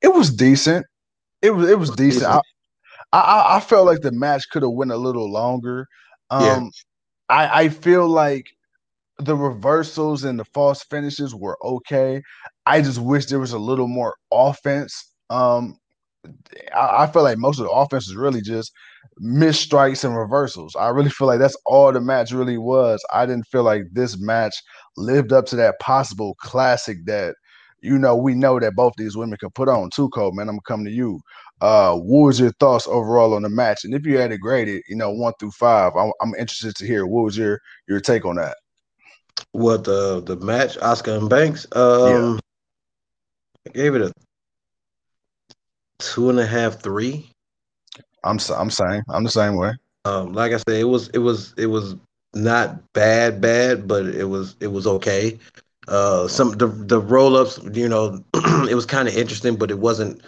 It 0.02 0.14
was 0.14 0.34
decent. 0.34 0.86
It 1.42 1.52
was 1.52 1.70
it 1.70 1.78
was 1.78 1.90
decent. 1.92 2.26
I, 2.26 2.40
I, 3.12 3.58
I 3.58 3.60
felt 3.60 3.86
like 3.86 4.02
the 4.02 4.12
match 4.12 4.50
could 4.50 4.64
have 4.64 4.72
went 4.72 4.92
a 4.92 4.98
little 4.98 5.30
longer. 5.30 5.88
Um, 6.30 6.44
yeah. 6.44 6.70
I 7.30 7.64
I 7.64 7.70
feel 7.70 8.08
like 8.08 8.46
the 9.18 9.36
reversals 9.36 10.24
and 10.24 10.40
the 10.40 10.46
false 10.46 10.84
finishes 10.84 11.36
were 11.36 11.58
okay. 11.64 12.22
I 12.66 12.82
just 12.82 13.00
wish 13.00 13.26
there 13.26 13.40
was 13.40 13.54
a 13.54 13.60
little 13.60 13.88
more 13.88 14.16
offense. 14.32 15.12
Um, 15.30 15.78
I, 16.74 17.04
I 17.04 17.08
feel 17.08 17.24
like 17.24 17.38
most 17.38 17.60
of 17.60 17.66
the 17.66 17.72
offense 17.72 18.08
is 18.08 18.16
really 18.16 18.42
just 18.42 18.72
missed 19.18 19.62
strikes 19.62 20.04
and 20.04 20.16
reversals. 20.16 20.76
I 20.76 20.90
really 20.90 21.10
feel 21.10 21.28
like 21.28 21.40
that's 21.40 21.58
all 21.66 21.92
the 21.92 22.02
match 22.02 22.32
really 22.32 22.58
was. 22.58 23.04
I 23.14 23.26
didn't 23.26 23.48
feel 23.48 23.64
like 23.64 23.84
this 23.92 24.20
match 24.20 24.56
lived 24.98 25.34
up 25.34 25.46
to 25.48 25.56
that 25.58 25.80
possible 25.80 26.36
classic 26.40 27.06
that 27.06 27.36
you 27.82 27.98
know 27.98 28.16
we 28.16 28.34
know 28.36 28.60
that 28.60 28.76
both 28.76 28.94
these 28.98 29.18
women 29.18 29.38
can 29.38 29.50
put 29.52 29.68
on 29.68 29.90
too. 29.94 30.10
cold, 30.10 30.36
man, 30.36 30.48
I'm 30.48 30.56
gonna 30.56 30.62
come 30.68 30.86
to 30.86 30.92
you. 30.92 31.20
Uh, 31.62 31.96
what 31.96 32.26
was 32.26 32.40
your 32.40 32.52
thoughts 32.54 32.88
overall 32.88 33.34
on 33.36 33.44
the 33.44 33.50
match? 33.50 33.84
And 33.84 33.94
if 33.94 34.06
you 34.06 34.18
had 34.18 34.32
to 34.32 34.38
grade 34.38 34.68
it, 34.68 34.84
you 34.90 34.96
know, 34.96 35.12
one 35.12 35.34
through 35.40 35.52
five, 35.52 35.94
I'm, 35.96 36.12
I'm 36.22 36.34
interested 36.36 36.76
to 36.76 36.88
hear 36.88 37.06
what 37.06 37.24
was 37.24 37.38
your 37.38 37.60
your 37.88 38.00
take 38.00 38.26
on 38.26 38.38
that. 38.38 38.58
What 39.52 39.84
the 39.84 40.22
the 40.22 40.38
match, 40.38 40.78
Asuka 40.78 41.18
and 41.18 41.30
Banks? 41.30 41.68
Um, 41.74 42.36
yeah. 42.36 42.40
I 43.68 43.70
gave 43.74 43.96
it 43.96 44.02
a 44.02 44.12
two 46.00 46.30
and 46.30 46.40
a 46.40 46.46
half, 46.46 46.82
three. 46.82 47.30
I'm 48.24 48.40
I'm 48.56 48.70
saying 48.70 49.04
I'm 49.10 49.24
the 49.24 49.30
same 49.30 49.56
way. 49.56 49.74
Um, 50.06 50.34
like 50.34 50.52
I 50.52 50.58
said, 50.58 50.80
it 50.80 50.86
was 50.86 51.10
it 51.10 51.20
was 51.20 51.54
it 51.58 51.68
was 51.68 51.96
not 52.34 52.94
bad, 52.94 53.42
bad, 53.42 53.88
but 53.88 54.06
it 54.06 54.26
was 54.26 54.56
it 54.60 54.68
was 54.68 54.88
okay. 54.88 55.38
Uh, 55.88 56.28
some 56.28 56.52
the 56.52 56.68
the 56.68 57.00
roll 57.00 57.36
ups, 57.36 57.60
you 57.74 57.90
know, 57.90 58.24
it 58.70 58.76
was 58.76 58.86
kind 58.86 59.08
of 59.08 59.16
interesting, 59.16 59.56
but 59.56 59.72
it 59.72 59.80
wasn't 59.80 60.22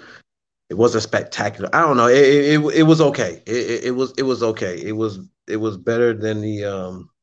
it 0.70 0.76
wasn't 0.76 1.04
spectacular. 1.04 1.70
I 1.74 1.82
don't 1.82 1.98
know. 1.98 2.08
It 2.08 2.16
it, 2.18 2.60
it 2.76 2.84
was 2.84 3.02
okay. 3.02 3.42
It, 3.46 3.56
it, 3.56 3.84
it 3.86 3.92
was 3.92 4.14
it 4.18 4.24
was 4.24 4.44
okay. 4.44 4.82
It 4.82 4.94
was 4.94 5.20
it 5.48 5.58
was 5.58 5.78
better 5.78 6.14
than 6.14 6.42
the 6.42 6.66
um. 6.66 7.10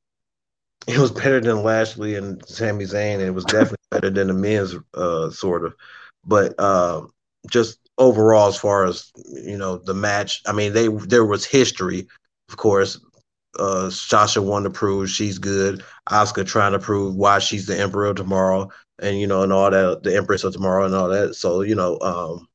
It 0.88 0.98
was 0.98 1.10
better 1.10 1.40
than 1.40 1.62
Lashley 1.62 2.14
and 2.14 2.42
Sami 2.48 2.84
Zayn, 2.86 3.16
and 3.16 3.22
it 3.22 3.34
was 3.34 3.44
definitely 3.44 3.76
better 3.90 4.08
than 4.08 4.28
the 4.28 4.32
men's 4.32 4.74
uh 4.94 5.28
sort 5.28 5.66
of. 5.66 5.74
But 6.24 6.58
uh, 6.58 7.02
just 7.50 7.78
overall, 8.00 8.48
as 8.48 8.56
far 8.56 8.84
as 8.84 9.12
you 9.30 9.56
know, 9.56 9.76
the 9.76 9.94
match. 9.94 10.42
I 10.46 10.52
mean, 10.52 10.72
they 10.72 10.88
there 10.88 11.24
was 11.24 11.44
history, 11.44 12.08
of 12.48 12.56
course. 12.56 12.98
Uh, 13.58 13.90
Sasha 13.90 14.40
wanted 14.40 14.70
to 14.70 14.78
prove 14.78 15.10
she's 15.10 15.38
good. 15.38 15.84
Asuka 16.08 16.46
trying 16.46 16.72
to 16.72 16.78
prove 16.78 17.14
why 17.14 17.38
she's 17.38 17.66
the 17.66 17.78
Emperor 17.78 18.06
of 18.06 18.16
Tomorrow, 18.16 18.70
and 19.00 19.20
you 19.20 19.26
know, 19.26 19.42
and 19.42 19.52
all 19.52 19.70
that, 19.70 20.02
the 20.02 20.16
Empress 20.16 20.42
of 20.42 20.52
Tomorrow, 20.52 20.86
and 20.86 20.94
all 20.94 21.08
that. 21.08 21.34
So 21.34 21.60
you 21.60 21.74
know, 21.74 21.98
um, 22.00 22.48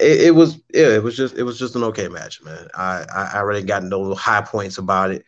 it, 0.00 0.20
it 0.28 0.34
was 0.34 0.60
yeah, 0.72 0.94
it 0.94 1.02
was 1.02 1.16
just 1.16 1.36
it 1.36 1.42
was 1.42 1.58
just 1.58 1.76
an 1.76 1.84
okay 1.84 2.08
match, 2.08 2.42
man. 2.42 2.68
I 2.74 3.04
I, 3.14 3.30
I 3.34 3.40
really 3.40 3.64
got 3.64 3.84
no 3.84 4.14
high 4.14 4.42
points 4.42 4.78
about 4.78 5.10
it. 5.10 5.24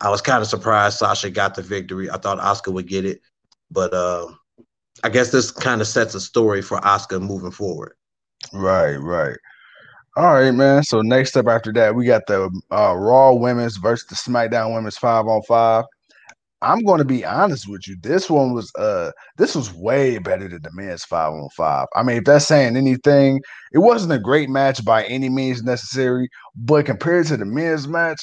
I 0.00 0.10
was 0.10 0.20
kind 0.20 0.42
of 0.42 0.48
surprised 0.48 0.98
Sasha 0.98 1.30
got 1.30 1.54
the 1.54 1.62
victory. 1.62 2.10
I 2.10 2.18
thought 2.18 2.38
Asuka 2.38 2.72
would 2.72 2.88
get 2.88 3.04
it, 3.04 3.20
but 3.70 3.94
uh, 3.94 4.26
I 5.04 5.08
guess 5.08 5.30
this 5.30 5.52
kind 5.52 5.80
of 5.80 5.86
sets 5.86 6.14
a 6.16 6.20
story 6.20 6.62
for 6.62 6.78
Asuka 6.80 7.20
moving 7.22 7.52
forward. 7.52 7.94
Right, 8.52 8.96
right. 8.96 9.36
All 10.16 10.34
right, 10.34 10.52
man. 10.52 10.82
So 10.84 11.02
next 11.02 11.36
up 11.36 11.48
after 11.48 11.72
that, 11.74 11.94
we 11.94 12.06
got 12.06 12.26
the 12.26 12.50
uh, 12.72 12.94
Raw 12.96 13.34
Women's 13.34 13.78
versus 13.78 14.08
the 14.08 14.16
SmackDown 14.16 14.74
Women's 14.74 14.98
five 14.98 15.26
on 15.26 15.42
five. 15.48 15.84
I'm 16.62 16.80
going 16.84 16.98
to 16.98 17.04
be 17.04 17.24
honest 17.24 17.68
with 17.68 17.88
you. 17.88 17.96
This 18.02 18.30
one 18.30 18.52
was 18.54 18.72
uh 18.78 19.12
this 19.38 19.54
was 19.54 19.72
way 19.74 20.18
better 20.18 20.48
than 20.48 20.62
the 20.62 20.70
men's 20.74 21.04
five 21.04 21.32
on 21.32 21.48
five. 21.56 21.86
I 21.96 22.02
mean, 22.04 22.18
if 22.18 22.24
that's 22.24 22.46
saying 22.46 22.76
anything, 22.76 23.40
it 23.72 23.78
wasn't 23.80 24.12
a 24.12 24.18
great 24.20 24.50
match 24.50 24.84
by 24.84 25.04
any 25.04 25.28
means 25.28 25.62
necessary, 25.62 26.28
but 26.56 26.86
compared 26.86 27.26
to 27.28 27.36
the 27.36 27.46
men's 27.46 27.88
match, 27.88 28.20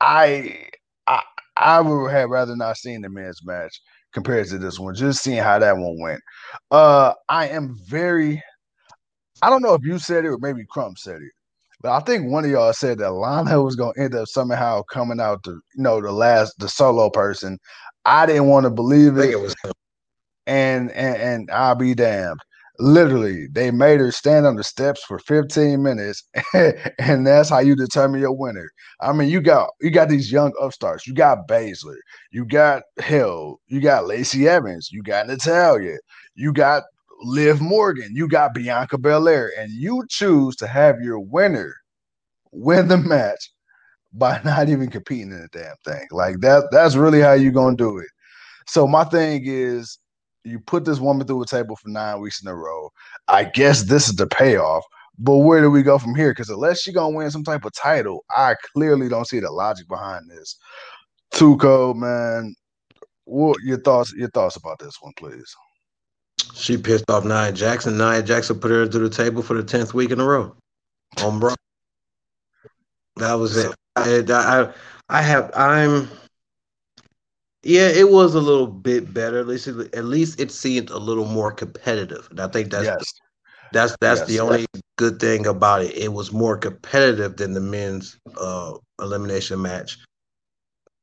I 0.00 0.66
I 1.06 1.22
I 1.56 1.80
would 1.80 2.10
have 2.10 2.30
rather 2.30 2.56
not 2.56 2.76
seen 2.76 3.02
the 3.02 3.08
men's 3.10 3.40
match 3.44 3.80
compared 4.12 4.48
to 4.48 4.58
this 4.58 4.78
one. 4.78 4.94
Just 4.94 5.22
seeing 5.22 5.42
how 5.42 5.58
that 5.58 5.76
one 5.76 5.98
went. 6.00 6.20
Uh, 6.70 7.14
I 7.28 7.48
am 7.48 7.76
very 7.86 8.42
I 9.42 9.50
don't 9.50 9.62
know 9.62 9.74
if 9.74 9.82
you 9.82 9.98
said 9.98 10.24
it 10.24 10.28
or 10.28 10.38
maybe 10.38 10.64
Crump 10.68 10.98
said 10.98 11.16
it, 11.22 11.32
but 11.80 11.92
I 11.92 12.00
think 12.00 12.30
one 12.30 12.44
of 12.44 12.50
y'all 12.50 12.72
said 12.72 12.98
that 12.98 13.12
Lana 13.12 13.62
was 13.62 13.76
gonna 13.76 13.92
end 13.98 14.14
up 14.14 14.28
somehow 14.28 14.82
coming 14.84 15.20
out 15.20 15.42
to 15.44 15.50
you 15.50 15.82
know 15.82 16.00
the 16.00 16.12
last 16.12 16.58
the 16.58 16.68
solo 16.68 17.10
person. 17.10 17.58
I 18.04 18.26
didn't 18.26 18.46
want 18.46 18.64
to 18.64 18.70
believe 18.70 19.18
it. 19.18 19.30
it 19.30 19.40
was 19.40 19.54
and, 20.46 20.90
and 20.92 21.16
and 21.16 21.50
I'll 21.50 21.74
be 21.74 21.94
damned. 21.94 22.40
Literally, 22.80 23.46
they 23.52 23.70
made 23.70 24.00
her 24.00 24.10
stand 24.10 24.46
on 24.46 24.56
the 24.56 24.64
steps 24.64 25.04
for 25.04 25.20
15 25.20 25.80
minutes, 25.80 26.24
and 26.98 27.24
that's 27.24 27.48
how 27.48 27.60
you 27.60 27.76
determine 27.76 28.20
your 28.20 28.32
winner. 28.32 28.68
I 29.00 29.12
mean, 29.12 29.28
you 29.30 29.40
got 29.40 29.70
you 29.80 29.90
got 29.90 30.08
these 30.08 30.32
young 30.32 30.52
upstarts. 30.60 31.06
You 31.06 31.14
got 31.14 31.46
Baszler, 31.48 31.96
you 32.32 32.44
got 32.44 32.82
Hill, 33.00 33.60
you 33.68 33.80
got 33.80 34.06
Lacey 34.06 34.48
Evans, 34.48 34.90
you 34.90 35.02
got 35.02 35.28
Natalya, 35.28 35.98
you 36.34 36.52
got 36.52 36.82
Liv 37.22 37.60
Morgan, 37.60 38.14
you 38.14 38.28
got 38.28 38.54
Bianca 38.54 38.98
Belair, 38.98 39.50
and 39.58 39.70
you 39.70 40.04
choose 40.08 40.56
to 40.56 40.66
have 40.66 41.00
your 41.00 41.20
winner 41.20 41.74
win 42.52 42.88
the 42.88 42.96
match 42.96 43.50
by 44.12 44.40
not 44.44 44.68
even 44.68 44.88
competing 44.88 45.30
in 45.32 45.42
the 45.42 45.58
damn 45.58 45.76
thing. 45.84 46.06
Like 46.10 46.40
that, 46.40 46.68
that's 46.70 46.96
really 46.96 47.20
how 47.20 47.32
you're 47.32 47.52
gonna 47.52 47.76
do 47.76 47.98
it. 47.98 48.08
So 48.66 48.86
my 48.86 49.04
thing 49.04 49.42
is 49.44 49.98
you 50.44 50.60
put 50.60 50.84
this 50.84 51.00
woman 51.00 51.26
through 51.26 51.42
a 51.42 51.46
table 51.46 51.76
for 51.76 51.88
nine 51.88 52.20
weeks 52.20 52.42
in 52.42 52.48
a 52.48 52.54
row. 52.54 52.90
I 53.28 53.44
guess 53.44 53.82
this 53.82 54.08
is 54.08 54.16
the 54.16 54.26
payoff. 54.26 54.84
But 55.18 55.38
where 55.38 55.60
do 55.60 55.70
we 55.70 55.82
go 55.82 55.98
from 55.98 56.14
here? 56.14 56.32
Because 56.32 56.50
unless 56.50 56.82
she's 56.82 56.94
gonna 56.94 57.14
win 57.14 57.30
some 57.30 57.44
type 57.44 57.64
of 57.64 57.72
title, 57.72 58.24
I 58.30 58.56
clearly 58.72 59.08
don't 59.08 59.28
see 59.28 59.40
the 59.40 59.50
logic 59.50 59.88
behind 59.88 60.28
this. 60.28 60.56
Tuco, 61.32 61.94
man, 61.94 62.54
what 63.24 63.58
your 63.62 63.80
thoughts? 63.80 64.12
Your 64.16 64.30
thoughts 64.30 64.56
about 64.56 64.78
this 64.78 64.96
one, 65.00 65.12
please? 65.16 65.54
She 66.54 66.76
pissed 66.76 67.10
off 67.10 67.24
Nia 67.24 67.52
Jackson. 67.52 67.98
Nia 67.98 68.22
Jackson 68.22 68.58
put 68.58 68.70
her 68.70 68.86
to 68.86 68.98
the 68.98 69.10
table 69.10 69.42
for 69.42 69.54
the 69.54 69.62
tenth 69.62 69.92
week 69.92 70.10
in 70.10 70.20
a 70.20 70.24
row 70.24 70.54
on 71.22 71.38
Bro. 71.38 71.54
That 73.16 73.34
was 73.34 73.56
it. 73.56 73.74
I, 73.96 74.24
I, 74.28 74.72
I 75.08 75.22
have. 75.22 75.50
I'm. 75.54 76.08
Yeah, 77.62 77.88
it 77.88 78.10
was 78.10 78.34
a 78.34 78.40
little 78.40 78.66
bit 78.66 79.14
better. 79.14 79.38
At 79.38 79.46
least, 79.46 79.68
at 79.68 80.04
least 80.04 80.40
it 80.40 80.50
seemed 80.50 80.90
a 80.90 80.98
little 80.98 81.24
more 81.24 81.52
competitive. 81.52 82.28
And 82.30 82.40
I 82.40 82.48
think 82.48 82.70
that's 82.70 82.84
yes. 82.84 83.14
that's 83.72 83.96
that's 84.00 84.20
yes. 84.20 84.28
the 84.28 84.40
only 84.40 84.66
good 84.96 85.20
thing 85.20 85.46
about 85.46 85.82
it. 85.82 85.96
It 85.96 86.12
was 86.12 86.32
more 86.32 86.58
competitive 86.58 87.36
than 87.36 87.52
the 87.54 87.60
men's 87.60 88.18
uh, 88.38 88.74
elimination 89.00 89.62
match, 89.62 89.98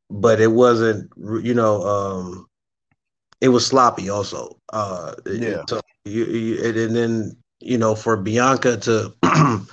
but 0.09 0.39
it 0.39 0.51
wasn't. 0.51 1.09
You 1.17 1.53
know, 1.53 1.81
um, 1.83 2.47
it 3.41 3.49
was 3.49 3.65
sloppy 3.65 4.09
also. 4.09 4.57
Uh, 4.71 5.15
yeah. 5.25 5.63
So 5.67 5.81
you, 6.05 6.25
you, 6.25 6.63
and 6.63 6.95
then 6.95 7.37
you 7.59 7.77
know 7.77 7.95
for 7.95 8.15
Bianca 8.15 8.77
to 8.77 9.13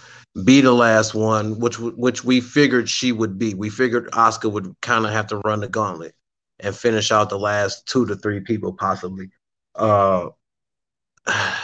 be 0.44 0.60
the 0.60 0.72
last 0.72 1.14
one, 1.14 1.58
which 1.60 1.78
which 1.78 2.24
we 2.24 2.40
figured 2.40 2.88
she 2.88 3.12
would 3.12 3.38
be. 3.38 3.54
We 3.54 3.70
figured 3.70 4.08
Oscar 4.14 4.48
would 4.48 4.74
kind 4.80 5.06
of 5.06 5.12
have 5.12 5.28
to 5.28 5.36
run 5.38 5.60
the 5.60 5.68
gauntlet 5.68 6.14
and 6.60 6.74
finish 6.74 7.12
out 7.12 7.30
the 7.30 7.38
last 7.38 7.86
two 7.86 8.06
to 8.06 8.16
three 8.16 8.40
people 8.40 8.72
possibly. 8.72 9.30
Uh, 9.74 10.30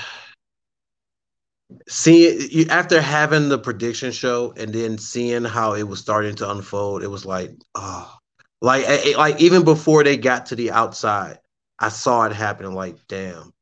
seeing 1.88 2.70
after 2.70 3.00
having 3.00 3.48
the 3.48 3.58
prediction 3.58 4.12
show 4.12 4.52
and 4.56 4.72
then 4.72 4.98
seeing 4.98 5.44
how 5.44 5.72
it 5.74 5.84
was 5.84 6.00
starting 6.00 6.34
to 6.36 6.50
unfold, 6.50 7.02
it 7.02 7.08
was 7.08 7.24
like, 7.24 7.50
oh, 7.74 8.14
like 8.60 9.16
like 9.16 9.40
even 9.40 9.64
before 9.64 10.04
they 10.04 10.18
got 10.18 10.46
to 10.46 10.56
the 10.56 10.70
outside, 10.70 11.38
I 11.84 11.90
saw 11.90 12.24
it 12.24 12.32
happen. 12.32 12.72
Like, 12.72 12.96
damn, 13.08 13.52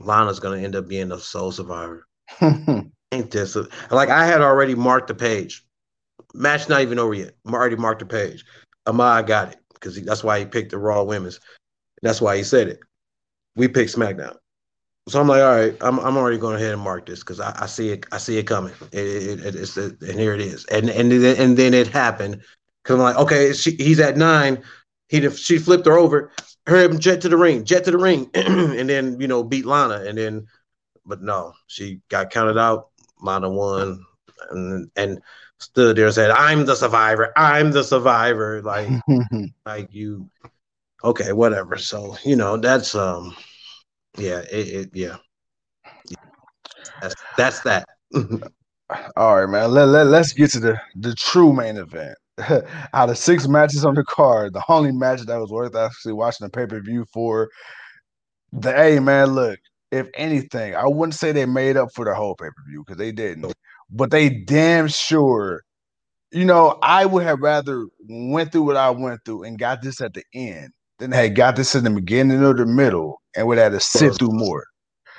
Lana's 0.00 0.38
gonna 0.38 0.58
end 0.58 0.76
up 0.76 0.86
being 0.86 1.08
the 1.08 1.18
sole 1.18 1.50
survivor. 1.50 2.06
Ain't 2.42 3.30
this 3.30 3.56
a, 3.56 3.66
like 3.90 4.10
I 4.10 4.26
had 4.26 4.42
already 4.42 4.74
marked 4.74 5.08
the 5.08 5.14
page? 5.14 5.64
Match 6.34 6.68
not 6.68 6.82
even 6.82 6.98
over 6.98 7.14
yet. 7.14 7.32
I 7.46 7.52
already 7.52 7.76
marked 7.76 8.00
the 8.00 8.06
page. 8.06 8.44
Ahmad 8.86 9.26
got 9.26 9.52
it 9.52 9.58
because 9.72 9.98
that's 10.02 10.22
why 10.22 10.38
he 10.38 10.44
picked 10.44 10.72
the 10.72 10.78
Raw 10.78 11.02
Women's. 11.04 11.40
That's 12.02 12.20
why 12.20 12.36
he 12.36 12.42
said 12.42 12.68
it. 12.68 12.80
We 13.56 13.66
picked 13.66 13.96
SmackDown. 13.96 14.36
So 15.08 15.18
I'm 15.18 15.26
like, 15.26 15.40
all 15.40 15.56
right, 15.56 15.74
I'm 15.80 15.98
I'm 16.00 16.18
already 16.18 16.36
going 16.36 16.56
ahead 16.56 16.74
and 16.74 16.82
mark 16.82 17.06
this 17.06 17.20
because 17.20 17.40
I, 17.40 17.56
I, 17.62 17.64
see 17.66 17.92
it 17.92 18.04
I 18.12 18.18
see 18.18 18.36
it 18.36 18.46
coming. 18.46 18.74
It, 18.92 19.40
it, 19.40 19.54
it's 19.54 19.78
and 19.78 20.20
here 20.20 20.34
it 20.34 20.42
is. 20.42 20.66
And 20.66 20.90
and 20.90 21.10
then, 21.10 21.40
and 21.40 21.56
then 21.56 21.72
it 21.72 21.86
happened 21.86 22.42
because 22.82 22.96
I'm 22.96 23.00
like, 23.00 23.16
okay, 23.16 23.54
she, 23.54 23.70
he's 23.76 24.00
at 24.00 24.18
nine. 24.18 24.62
He 25.08 25.30
she 25.30 25.56
flipped 25.56 25.86
her 25.86 25.96
over 25.96 26.30
her 26.68 26.88
jet 26.88 27.22
to 27.22 27.28
the 27.28 27.36
ring, 27.36 27.64
jet 27.64 27.84
to 27.84 27.90
the 27.90 27.98
ring, 27.98 28.30
and 28.34 28.88
then 28.88 29.20
you 29.20 29.26
know 29.26 29.42
beat 29.42 29.64
Lana, 29.64 30.04
and 30.06 30.18
then 30.18 30.46
but 31.06 31.22
no, 31.22 31.54
she 31.66 32.00
got 32.08 32.30
counted 32.30 32.58
out. 32.58 32.90
Lana 33.20 33.50
won, 33.50 34.04
and 34.50 34.90
and 34.94 35.20
stood 35.58 35.96
there 35.96 36.06
and 36.06 36.14
said, 36.14 36.30
"I'm 36.30 36.66
the 36.66 36.76
survivor. 36.76 37.32
I'm 37.36 37.72
the 37.72 37.82
survivor." 37.82 38.62
Like 38.62 38.90
like 39.66 39.92
you, 39.92 40.28
okay, 41.02 41.32
whatever. 41.32 41.78
So 41.78 42.16
you 42.24 42.36
know 42.36 42.58
that's 42.58 42.94
um, 42.94 43.34
yeah, 44.18 44.40
it, 44.52 44.68
it 44.68 44.90
yeah, 44.92 45.16
that's 47.00 47.14
that's 47.36 47.60
that. 47.60 47.88
All 49.16 49.36
right, 49.36 49.50
man. 49.50 49.70
Let, 49.70 49.88
let, 49.88 50.06
let's 50.06 50.32
get 50.32 50.50
to 50.52 50.60
the, 50.60 50.80
the 50.96 51.14
true 51.14 51.52
main 51.52 51.76
event. 51.76 52.16
out 52.94 53.10
of 53.10 53.18
six 53.18 53.48
matches 53.48 53.84
on 53.84 53.94
the 53.94 54.04
card, 54.04 54.52
the 54.54 54.62
only 54.68 54.92
match 54.92 55.20
that 55.22 55.38
was 55.38 55.50
worth 55.50 55.76
actually 55.76 56.12
watching 56.12 56.46
the 56.46 56.50
pay 56.50 56.66
per 56.66 56.80
view 56.80 57.04
for. 57.12 57.48
The 58.52 58.78
A 58.80 59.00
man, 59.00 59.34
look, 59.34 59.58
if 59.90 60.08
anything, 60.14 60.74
I 60.74 60.86
wouldn't 60.86 61.14
say 61.14 61.32
they 61.32 61.46
made 61.46 61.76
up 61.76 61.90
for 61.94 62.04
the 62.04 62.14
whole 62.14 62.34
pay 62.34 62.46
per 62.46 62.70
view 62.70 62.84
because 62.84 62.98
they 62.98 63.12
didn't, 63.12 63.52
but 63.90 64.10
they 64.10 64.30
damn 64.30 64.88
sure. 64.88 65.62
You 66.30 66.44
know, 66.44 66.78
I 66.82 67.06
would 67.06 67.22
have 67.22 67.40
rather 67.40 67.86
went 68.06 68.52
through 68.52 68.64
what 68.64 68.76
I 68.76 68.90
went 68.90 69.20
through 69.24 69.44
and 69.44 69.58
got 69.58 69.82
this 69.82 70.00
at 70.00 70.12
the 70.12 70.22
end 70.34 70.72
than 70.98 71.10
had 71.12 71.34
got 71.34 71.56
this 71.56 71.74
in 71.74 71.84
the 71.84 71.90
beginning 71.90 72.44
or 72.44 72.54
the 72.54 72.66
middle 72.66 73.20
and 73.34 73.46
would 73.46 73.58
have 73.58 73.72
to 73.72 73.80
sit 73.80 74.14
through 74.16 74.32
more. 74.32 74.64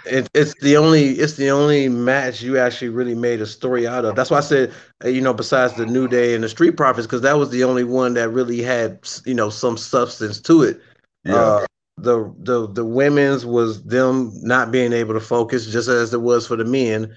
It, 0.05 0.29
it's 0.33 0.53
the 0.61 0.77
only 0.77 1.11
it's 1.11 1.35
the 1.35 1.49
only 1.49 1.89
match 1.89 2.41
you 2.41 2.57
actually 2.57 2.89
really 2.89 3.15
made 3.15 3.41
a 3.41 3.45
story 3.45 3.85
out 3.87 4.05
of. 4.05 4.15
That's 4.15 4.29
why 4.29 4.37
I 4.37 4.41
said, 4.41 4.73
uh, 5.03 5.09
you 5.09 5.21
know, 5.21 5.33
besides 5.33 5.75
the 5.75 5.85
New 5.85 6.07
Day 6.07 6.35
and 6.35 6.43
the 6.43 6.49
Street 6.49 6.77
Profits, 6.77 7.05
because 7.05 7.21
that 7.21 7.37
was 7.37 7.49
the 7.49 7.63
only 7.63 7.83
one 7.83 8.13
that 8.13 8.29
really 8.29 8.61
had 8.61 8.99
you 9.25 9.33
know 9.33 9.49
some 9.49 9.77
substance 9.77 10.39
to 10.41 10.63
it. 10.63 10.79
Yeah. 11.23 11.35
Uh, 11.35 11.65
the 11.97 12.33
the 12.39 12.67
the 12.67 12.85
women's 12.85 13.45
was 13.45 13.83
them 13.83 14.31
not 14.35 14.71
being 14.71 14.93
able 14.93 15.13
to 15.13 15.19
focus, 15.19 15.65
just 15.67 15.89
as 15.89 16.13
it 16.13 16.21
was 16.21 16.47
for 16.47 16.55
the 16.55 16.65
men. 16.65 17.07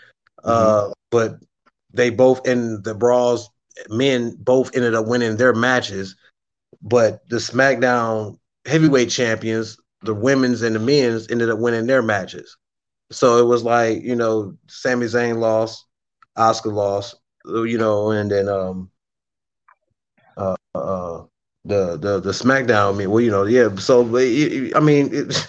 Mm-hmm. 0.45 0.91
Uh, 0.91 0.93
but 1.11 1.39
they 1.93 2.11
both 2.11 2.47
in 2.47 2.83
the 2.83 2.95
brawls, 2.95 3.49
men 3.89 4.37
both 4.41 4.75
ended 4.75 4.95
up 4.95 5.07
winning 5.07 5.37
their 5.37 5.55
matches. 5.55 6.17
But 6.83 7.21
the 7.29 7.37
SmackDown 7.37 8.39
heavyweight 8.67 9.11
champions, 9.11 9.77
the 10.03 10.15
women's 10.15 10.63
and 10.63 10.75
the 10.75 10.81
men's, 10.81 11.31
ended 11.31 11.51
up 11.51 11.59
winning 11.59 11.87
their 11.87 12.03
matches. 12.03 12.57
So 13.13 13.39
it 13.39 13.47
was 13.47 13.63
like, 13.65 14.03
you 14.03 14.17
know, 14.17 14.57
Sami 14.69 15.07
Zayn 15.07 15.39
lost, 15.39 15.87
Asuka 16.39 16.73
lost, 16.73 17.17
you 17.47 17.79
know, 17.79 18.11
and 18.11 18.31
then 18.31 18.49
um 18.49 18.91
uh 20.37 20.57
uh 20.75 21.23
the 21.65 21.97
the 21.99 22.21
the 22.21 22.31
SmackDown. 22.33 22.95
I 22.95 22.99
mean, 22.99 23.11
well, 23.11 23.21
you 23.21 23.31
know, 23.31 23.45
yeah. 23.45 23.75
So 23.77 24.03
I 24.03 24.81
mean, 24.81 25.11
it, 25.13 25.49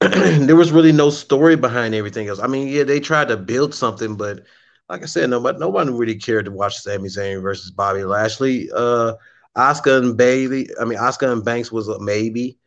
there 0.00 0.56
was 0.56 0.72
really 0.72 0.92
no 0.92 1.10
story 1.10 1.56
behind 1.56 1.94
everything 1.94 2.28
else. 2.28 2.38
I 2.40 2.46
mean, 2.46 2.68
yeah, 2.68 2.84
they 2.84 3.00
tried 3.00 3.28
to 3.28 3.36
build 3.36 3.74
something, 3.74 4.16
but 4.16 4.40
like 4.88 5.02
I 5.02 5.06
said, 5.06 5.30
nobody 5.30 5.58
nobody 5.58 5.90
really 5.90 6.16
cared 6.16 6.46
to 6.46 6.50
watch 6.52 6.76
Sami 6.78 7.08
Zayn 7.08 7.42
versus 7.42 7.70
Bobby 7.70 8.04
Lashley. 8.04 8.70
Uh, 8.74 9.14
Asuka 9.56 9.98
and 9.98 10.16
Bayley, 10.16 10.68
I 10.80 10.84
mean, 10.84 10.98
Asuka 10.98 11.32
and 11.32 11.44
Banks 11.44 11.72
was 11.72 11.88
a 11.88 11.98
maybe. 12.00 12.58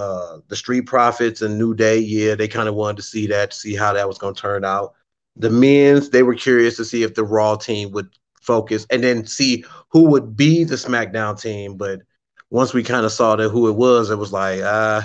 Uh, 0.00 0.38
the 0.48 0.56
Street 0.56 0.86
Profits 0.86 1.42
and 1.42 1.58
New 1.58 1.74
Day, 1.74 1.98
yeah, 1.98 2.34
they 2.34 2.48
kind 2.48 2.70
of 2.70 2.74
wanted 2.74 2.96
to 2.96 3.02
see 3.02 3.26
that, 3.26 3.50
to 3.50 3.56
see 3.56 3.74
how 3.74 3.92
that 3.92 4.08
was 4.08 4.16
going 4.16 4.34
to 4.34 4.40
turn 4.40 4.64
out. 4.64 4.94
The 5.36 5.50
men's, 5.50 6.08
they 6.08 6.22
were 6.22 6.34
curious 6.34 6.76
to 6.78 6.86
see 6.86 7.02
if 7.02 7.14
the 7.14 7.24
Raw 7.24 7.56
team 7.56 7.90
would 7.90 8.08
focus 8.40 8.86
and 8.90 9.04
then 9.04 9.26
see 9.26 9.62
who 9.90 10.04
would 10.04 10.36
be 10.36 10.64
the 10.64 10.76
SmackDown 10.76 11.38
team. 11.38 11.76
But 11.76 12.00
once 12.48 12.72
we 12.72 12.82
kind 12.82 13.04
of 13.04 13.12
saw 13.12 13.36
that 13.36 13.50
who 13.50 13.68
it 13.68 13.76
was, 13.76 14.08
it 14.08 14.16
was 14.16 14.32
like, 14.32 14.60
uh, 14.60 15.02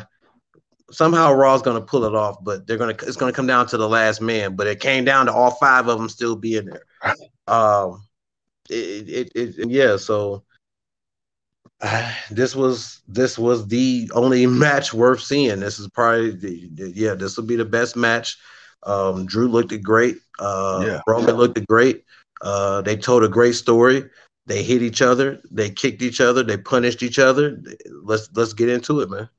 somehow 0.91 1.33
Raw's 1.33 1.61
going 1.61 1.79
to 1.79 1.85
pull 1.85 2.05
it 2.05 2.15
off, 2.15 2.37
but 2.41 2.65
they're 2.65 2.77
going 2.77 2.95
to, 2.95 3.05
it's 3.05 3.17
going 3.17 3.31
to 3.31 3.35
come 3.35 3.47
down 3.47 3.67
to 3.67 3.77
the 3.77 3.89
last 3.89 4.21
man. 4.21 4.55
But 4.55 4.67
it 4.67 4.79
came 4.79 5.03
down 5.03 5.25
to 5.25 5.33
all 5.33 5.51
five 5.51 5.89
of 5.89 5.99
them 5.99 6.07
still 6.09 6.35
being 6.35 6.65
there. 6.65 6.83
Um, 7.47 8.07
it, 8.71 9.31
it, 9.35 9.55
it 9.59 9.69
yeah, 9.69 9.97
so 9.97 10.43
this 12.31 12.55
was 12.55 13.01
this 13.07 13.37
was 13.37 13.67
the 13.67 14.09
only 14.13 14.45
match 14.63 14.93
worth 14.93 15.21
seeing. 15.21 15.59
This 15.59 15.79
is 15.79 15.87
probably 15.89 16.31
the, 16.31 16.69
the, 16.73 16.91
yeah, 16.91 17.13
this 17.13 17.37
will 17.37 17.45
be 17.45 17.55
the 17.55 17.65
best 17.65 17.95
match. 17.95 18.37
Um, 18.83 19.25
Drew 19.25 19.47
looked 19.47 19.81
great. 19.81 20.17
Uh, 20.39 20.83
yeah. 20.85 21.01
Roman 21.07 21.35
looked 21.35 21.65
great. 21.67 22.03
Uh, 22.41 22.81
they 22.81 22.95
told 22.95 23.23
a 23.23 23.29
great 23.29 23.55
story. 23.55 24.03
They 24.45 24.61
hit 24.61 24.83
each 24.83 25.01
other. 25.01 25.41
They 25.49 25.71
kicked 25.71 26.03
each 26.03 26.21
other. 26.21 26.43
They 26.43 26.57
punished 26.57 27.01
each 27.01 27.17
other. 27.17 27.61
Let's 28.03 28.29
let's 28.35 28.53
get 28.53 28.69
into 28.69 29.01
it, 29.01 29.09
man. 29.09 29.29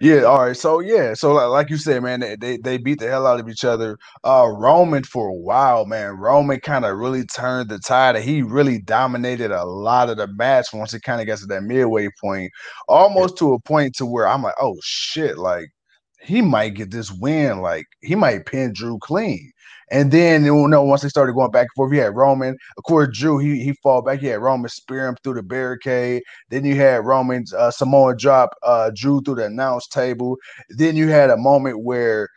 Yeah, 0.00 0.22
all 0.22 0.44
right. 0.46 0.56
So 0.56 0.80
yeah, 0.80 1.14
so 1.14 1.32
like, 1.32 1.48
like 1.48 1.70
you 1.70 1.76
said, 1.76 2.02
man, 2.02 2.20
they, 2.20 2.36
they, 2.36 2.56
they 2.56 2.78
beat 2.78 2.98
the 2.98 3.08
hell 3.08 3.26
out 3.26 3.38
of 3.40 3.48
each 3.48 3.64
other. 3.64 3.96
Uh 4.24 4.46
Roman 4.48 5.04
for 5.04 5.28
a 5.28 5.34
while, 5.34 5.86
man. 5.86 6.16
Roman 6.18 6.60
kind 6.60 6.84
of 6.84 6.96
really 6.98 7.24
turned 7.26 7.68
the 7.70 7.78
tide. 7.78 8.16
He 8.16 8.42
really 8.42 8.80
dominated 8.80 9.50
a 9.50 9.64
lot 9.64 10.10
of 10.10 10.16
the 10.16 10.26
match 10.26 10.66
once 10.72 10.94
it 10.94 11.02
kind 11.02 11.20
of 11.20 11.26
gets 11.26 11.42
to 11.42 11.46
that 11.48 11.62
midway 11.62 12.08
point, 12.20 12.50
almost 12.88 13.36
to 13.38 13.52
a 13.54 13.60
point 13.60 13.94
to 13.96 14.06
where 14.06 14.26
I'm 14.26 14.42
like, 14.42 14.54
oh 14.60 14.76
shit, 14.82 15.38
like 15.38 15.68
he 16.20 16.40
might 16.42 16.74
get 16.74 16.90
this 16.90 17.12
win. 17.12 17.60
Like 17.60 17.84
he 18.02 18.14
might 18.14 18.46
pin 18.46 18.72
Drew 18.74 18.98
clean. 19.00 19.50
And 19.90 20.10
then 20.10 20.44
you 20.44 20.68
know, 20.68 20.82
once 20.82 21.02
they 21.02 21.08
started 21.08 21.34
going 21.34 21.50
back 21.50 21.64
and 21.64 21.70
forth, 21.76 21.92
you 21.92 22.00
had 22.00 22.16
Roman. 22.16 22.56
Of 22.76 22.84
course, 22.84 23.16
Drew 23.16 23.38
he 23.38 23.62
he 23.62 23.72
fall 23.82 24.02
back. 24.02 24.20
He 24.20 24.26
had 24.26 24.40
Roman 24.40 24.68
spear 24.68 25.08
him 25.08 25.16
through 25.22 25.34
the 25.34 25.42
barricade. 25.42 26.22
Then 26.50 26.64
you 26.64 26.76
had 26.76 27.04
Roman's 27.04 27.52
uh, 27.52 27.70
Samoa 27.70 28.16
drop 28.16 28.54
uh, 28.62 28.90
Drew 28.94 29.20
through 29.22 29.36
the 29.36 29.46
announce 29.46 29.86
table. 29.88 30.36
Then 30.70 30.96
you 30.96 31.08
had 31.08 31.30
a 31.30 31.36
moment 31.36 31.84
where 31.84 32.28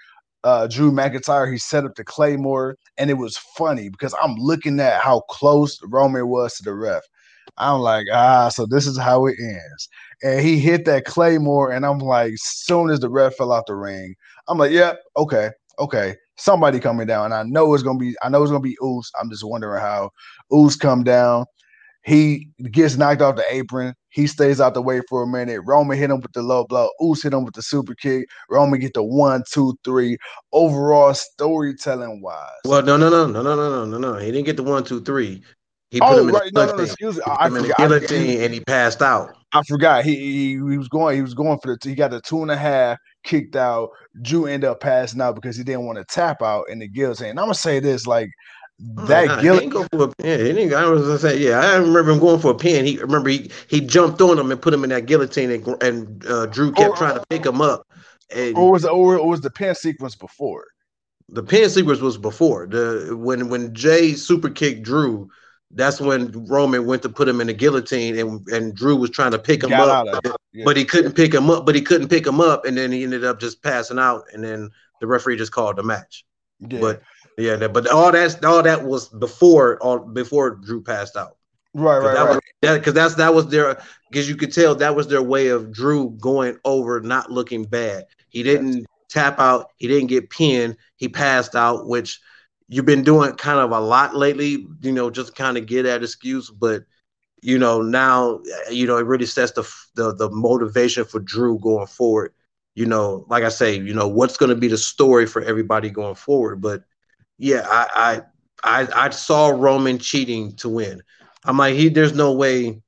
uh, 0.43 0.67
Drew 0.67 0.91
McIntyre 0.91 1.51
he 1.51 1.57
set 1.57 1.85
up 1.85 1.95
the 1.95 2.03
Claymore, 2.03 2.77
and 2.97 3.09
it 3.09 3.15
was 3.15 3.37
funny 3.37 3.89
because 3.89 4.13
I'm 4.21 4.35
looking 4.35 4.79
at 4.79 5.01
how 5.01 5.21
close 5.29 5.79
Roman 5.83 6.27
was 6.27 6.55
to 6.55 6.63
the 6.63 6.73
ref. 6.73 7.03
I'm 7.57 7.79
like, 7.79 8.05
ah, 8.13 8.49
so 8.49 8.65
this 8.65 8.85
is 8.85 8.97
how 8.97 9.25
it 9.25 9.35
ends. 9.39 9.89
And 10.23 10.41
he 10.41 10.59
hit 10.59 10.85
that 10.85 11.05
Claymore, 11.05 11.71
and 11.71 11.85
I'm 11.85 11.99
like, 11.99 12.33
soon 12.37 12.89
as 12.89 12.99
the 12.99 13.09
ref 13.09 13.35
fell 13.35 13.51
out 13.51 13.65
the 13.67 13.75
ring, 13.75 14.15
I'm 14.47 14.57
like, 14.57 14.71
yep, 14.71 14.99
yeah, 15.03 15.21
okay, 15.21 15.49
okay 15.79 16.15
somebody 16.37 16.79
coming 16.79 17.07
down. 17.07 17.25
And 17.25 17.33
I 17.33 17.43
know 17.43 17.73
it's 17.73 17.83
gonna 17.83 17.99
be, 17.99 18.15
I 18.23 18.29
know 18.29 18.41
it's 18.41 18.51
gonna 18.51 18.61
be 18.61 18.77
Oos. 18.83 19.11
I'm 19.19 19.29
just 19.29 19.43
wondering 19.43 19.81
how 19.81 20.11
Oos 20.53 20.75
come 20.75 21.03
down. 21.03 21.45
He 22.03 22.49
gets 22.71 22.95
knocked 22.95 23.21
off 23.21 23.35
the 23.35 23.43
apron. 23.53 23.93
He 24.09 24.27
stays 24.27 24.61
out 24.61 24.73
the 24.73 24.81
way 24.81 25.01
for 25.09 25.23
a 25.23 25.27
minute. 25.27 25.59
Roman 25.65 25.97
hit 25.97 26.09
him 26.09 26.21
with 26.21 26.31
the 26.31 26.41
low 26.41 26.63
blow. 26.63 26.89
Oos 27.03 27.21
hit 27.21 27.33
him 27.33 27.43
with 27.43 27.53
the 27.53 27.61
super 27.61 27.95
kick. 27.95 28.29
Roman 28.49 28.79
get 28.79 28.93
the 28.93 29.03
one, 29.03 29.43
two, 29.51 29.77
three. 29.83 30.17
Overall 30.53 31.13
storytelling 31.13 32.21
wise. 32.21 32.47
Well, 32.63 32.81
no, 32.81 32.95
no, 32.95 33.09
no, 33.09 33.27
no, 33.27 33.41
no, 33.43 33.55
no, 33.55 33.69
no, 33.69 33.85
no, 33.85 33.97
no. 33.97 34.19
He 34.19 34.31
didn't 34.31 34.45
get 34.45 34.55
the 34.55 34.63
one, 34.63 34.85
two, 34.85 35.01
three. 35.01 35.43
He 35.91 35.99
put 35.99 36.09
oh, 36.09 36.21
him 36.21 36.29
in 36.29 36.35
right. 36.35 36.53
the 36.53 36.65
no, 36.65 36.71
no, 36.71 36.77
no, 36.77 36.83
excuse 36.83 37.17
me. 37.17 37.23
I, 37.25 37.45
I 37.45 37.49
guillotine 37.77 38.41
and 38.41 38.53
he 38.53 38.61
passed 38.61 39.01
out. 39.01 39.35
I 39.53 39.61
forgot. 39.63 40.05
He, 40.05 40.15
he, 40.15 40.49
he 40.51 40.77
was 40.77 40.87
going. 40.87 41.15
He 41.15 41.21
was 41.21 41.33
going 41.33 41.59
for 41.59 41.77
the. 41.81 41.89
He 41.89 41.95
got 41.95 42.11
the 42.11 42.21
two 42.21 42.41
and 42.41 42.51
a 42.51 42.57
half 42.57 42.97
kicked 43.27 43.55
out. 43.55 43.91
Drew 44.21 44.47
ended 44.47 44.69
up 44.69 44.79
passing 44.79 45.21
out 45.21 45.35
because 45.35 45.55
he 45.55 45.63
didn't 45.63 45.85
want 45.85 45.97
to 45.99 46.05
tap 46.05 46.41
out 46.41 46.69
in 46.69 46.79
the 46.79 46.87
guillotine. 46.87 47.31
And 47.31 47.39
I'm 47.39 47.45
gonna 47.45 47.55
say 47.55 47.79
this 47.79 48.07
like 48.07 48.29
oh, 48.97 49.05
that 49.05 49.27
nah, 49.27 49.41
guillotine. 49.41 49.69
Go 49.69 49.85
for 49.91 50.03
a 50.03 50.07
pin. 50.15 50.73
I 50.73 50.85
was 50.89 51.03
gonna 51.03 51.19
say, 51.19 51.37
yeah, 51.37 51.59
I 51.59 51.75
remember 51.75 52.11
him 52.11 52.19
going 52.19 52.39
for 52.39 52.51
a 52.51 52.55
pin. 52.55 52.85
He 52.85 52.97
remember 52.97 53.29
he 53.29 53.51
he 53.69 53.81
jumped 53.81 54.21
on 54.21 54.39
him 54.39 54.51
and 54.51 54.61
put 54.61 54.73
him 54.73 54.83
in 54.83 54.89
that 54.89 55.05
guillotine, 55.05 55.51
and, 55.51 55.83
and 55.83 56.25
uh, 56.25 56.47
Drew 56.47 56.71
kept 56.71 56.91
or, 56.91 56.95
trying 56.95 57.15
to 57.15 57.25
pick 57.29 57.45
him 57.45 57.61
up. 57.61 57.85
And 58.35 58.57
or 58.57 58.71
was 58.71 58.85
or, 58.85 59.17
or 59.17 59.27
was 59.27 59.41
the 59.41 59.51
pin 59.51 59.75
sequence 59.75 60.15
before? 60.15 60.65
The 61.29 61.43
pin 61.43 61.69
sequence 61.69 61.99
was 61.99 62.17
before 62.17 62.67
the 62.67 63.15
when 63.17 63.49
when 63.49 63.73
Jey 63.73 64.13
super 64.13 64.49
kicked 64.49 64.83
Drew 64.83 65.29
that's 65.71 65.99
when 65.99 66.31
Roman 66.47 66.85
went 66.85 67.01
to 67.01 67.09
put 67.09 67.27
him 67.27 67.41
in 67.41 67.47
the 67.47 67.53
guillotine 67.53 68.17
and, 68.17 68.47
and 68.47 68.73
Drew 68.73 68.95
was 68.95 69.09
trying 69.09 69.31
to 69.31 69.39
pick 69.39 69.63
him 69.63 69.73
up, 69.73 70.07
yeah. 70.53 70.63
but 70.63 70.77
he 70.77 70.85
couldn't 70.85 71.13
pick 71.13 71.33
him 71.33 71.49
up, 71.49 71.65
but 71.65 71.75
he 71.75 71.81
couldn't 71.81 72.07
pick 72.07 72.25
him 72.25 72.39
up, 72.39 72.65
and 72.65 72.77
then 72.77 72.91
he 72.91 73.03
ended 73.03 73.25
up 73.25 73.39
just 73.39 73.61
passing 73.61 73.99
out, 73.99 74.23
and 74.33 74.43
then 74.43 74.69
the 75.01 75.07
referee 75.07 75.37
just 75.37 75.51
called 75.51 75.75
the 75.75 75.83
match. 75.83 76.25
Yeah. 76.59 76.79
But 76.79 77.01
yeah, 77.37 77.67
but 77.67 77.87
all 77.87 78.11
that's 78.11 78.43
all 78.43 78.63
that 78.63 78.83
was 78.83 79.09
before 79.09 79.77
all 79.79 79.99
before 79.99 80.55
Drew 80.55 80.81
passed 80.81 81.15
out. 81.15 81.37
Right, 81.73 81.99
right, 81.99 82.13
that 82.15 82.23
right. 82.23 82.79
Because 82.79 82.93
that, 82.93 83.01
that's 83.01 83.15
that 83.15 83.33
was 83.35 83.47
their 83.49 83.79
because 84.09 84.27
you 84.27 84.35
could 84.35 84.51
tell 84.51 84.73
that 84.73 84.95
was 84.95 85.07
their 85.07 85.21
way 85.21 85.49
of 85.49 85.71
Drew 85.71 86.11
going 86.19 86.57
over, 86.65 86.99
not 87.01 87.31
looking 87.31 87.63
bad. 87.63 88.05
He 88.29 88.41
didn't 88.41 88.77
yes. 88.77 88.85
tap 89.09 89.39
out. 89.39 89.71
He 89.77 89.87
didn't 89.87 90.07
get 90.07 90.31
pinned. 90.31 90.77
He 90.95 91.07
passed 91.07 91.55
out, 91.55 91.87
which 91.87 92.19
you've 92.67 92.85
been 92.85 93.03
doing 93.03 93.33
kind 93.35 93.59
of 93.59 93.71
a 93.71 93.79
lot 93.79 94.15
lately, 94.15 94.67
you 94.81 94.91
know, 94.91 95.09
just 95.09 95.35
kind 95.35 95.57
of 95.57 95.65
get 95.65 95.83
that 95.83 96.03
excuse. 96.03 96.49
But 96.49 96.83
you 97.41 97.57
know, 97.59 97.81
now 97.81 98.39
eh, 98.67 98.71
you 98.71 98.87
know 98.87 98.97
it 98.97 99.05
really 99.05 99.25
sets 99.25 99.51
the 99.53 99.69
the, 99.95 100.13
the 100.15 100.29
motivation 100.31 101.05
for 101.05 101.19
Drew 101.19 101.59
going 101.59 101.87
forward. 101.87 102.33
You 102.75 102.85
know, 102.85 103.25
like 103.29 103.43
I 103.43 103.49
say, 103.49 103.75
you 103.77 103.93
know, 103.93 104.07
what's 104.07 104.37
going 104.37 104.49
to 104.49 104.55
be 104.55 104.67
the 104.67 104.77
story 104.77 105.25
for 105.25 105.41
everybody 105.41 105.89
going 105.89 106.15
forward. 106.15 106.61
But 106.61 106.83
yeah, 107.37 107.65
I 107.69 108.21
I 108.63 108.83
I, 108.83 109.05
I 109.07 109.09
saw 109.09 109.49
Roman 109.49 109.99
cheating 109.99 110.55
to 110.57 110.69
win. 110.69 111.01
I'm 111.45 111.57
like, 111.57 111.75
he 111.75 111.89
there's 111.89 112.13
no 112.13 112.33
way 112.33 112.81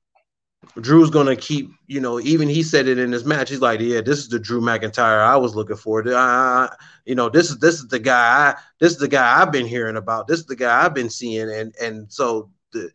Drew's 0.80 1.10
gonna 1.10 1.36
keep, 1.36 1.72
you 1.88 2.00
know, 2.00 2.20
even 2.20 2.48
he 2.48 2.64
said 2.64 2.88
it 2.88 3.00
in 3.00 3.12
his 3.12 3.26
match. 3.26 3.50
He's 3.50 3.62
like, 3.62 3.80
yeah, 3.80 4.02
this 4.02 4.20
is 4.20 4.30
the 4.30 4.40
Drew 4.40 4.62
McIntyre 4.62 5.26
I 5.26 5.36
was 5.36 5.56
looking 5.56 5.76
for. 5.76 6.04
You 7.06 7.16
know, 7.16 7.30
this 7.30 7.50
is 7.50 7.58
this 7.58 7.76
is 7.76 7.88
the 7.88 8.00
guy. 8.00 8.52
I, 8.52 8.56
this 8.80 8.94
is 8.94 8.98
the 9.00 9.08
guy 9.08 9.42
I've 9.42 9.52
been 9.52 9.66
hearing 9.66 9.98
about. 9.98 10.28
This 10.28 10.40
is 10.40 10.46
the 10.46 10.56
guy 10.56 10.86
I've 10.86 10.94
been 10.94 11.10
seeing, 11.10 11.50
and 11.50 11.76
and 11.82 12.12
so 12.12 12.52
the 12.72 12.92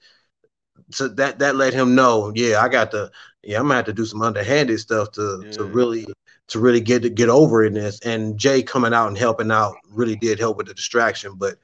so 0.90 1.08
that 1.08 1.38
that 1.38 1.56
let 1.56 1.74
him 1.74 1.94
know, 1.94 2.32
yeah, 2.34 2.60
I 2.60 2.68
got 2.68 2.90
to, 2.92 3.10
yeah, 3.42 3.58
I'm 3.58 3.64
gonna 3.64 3.76
have 3.76 3.86
to 3.86 3.92
do 3.92 4.06
some 4.06 4.22
underhanded 4.22 4.78
stuff 4.80 5.12
to 5.12 5.42
yeah. 5.44 5.52
to 5.52 5.64
really 5.64 6.06
to 6.48 6.58
really 6.60 6.80
get 6.80 7.02
to 7.02 7.10
get 7.10 7.28
over 7.28 7.64
in 7.64 7.74
this. 7.74 8.00
And 8.00 8.38
Jey 8.38 8.62
coming 8.62 8.94
out 8.94 9.08
and 9.08 9.18
helping 9.18 9.50
out 9.50 9.74
really 9.90 10.16
did 10.16 10.38
help 10.38 10.56
with 10.56 10.66
the 10.66 10.74
distraction, 10.74 11.34
but 11.36 11.56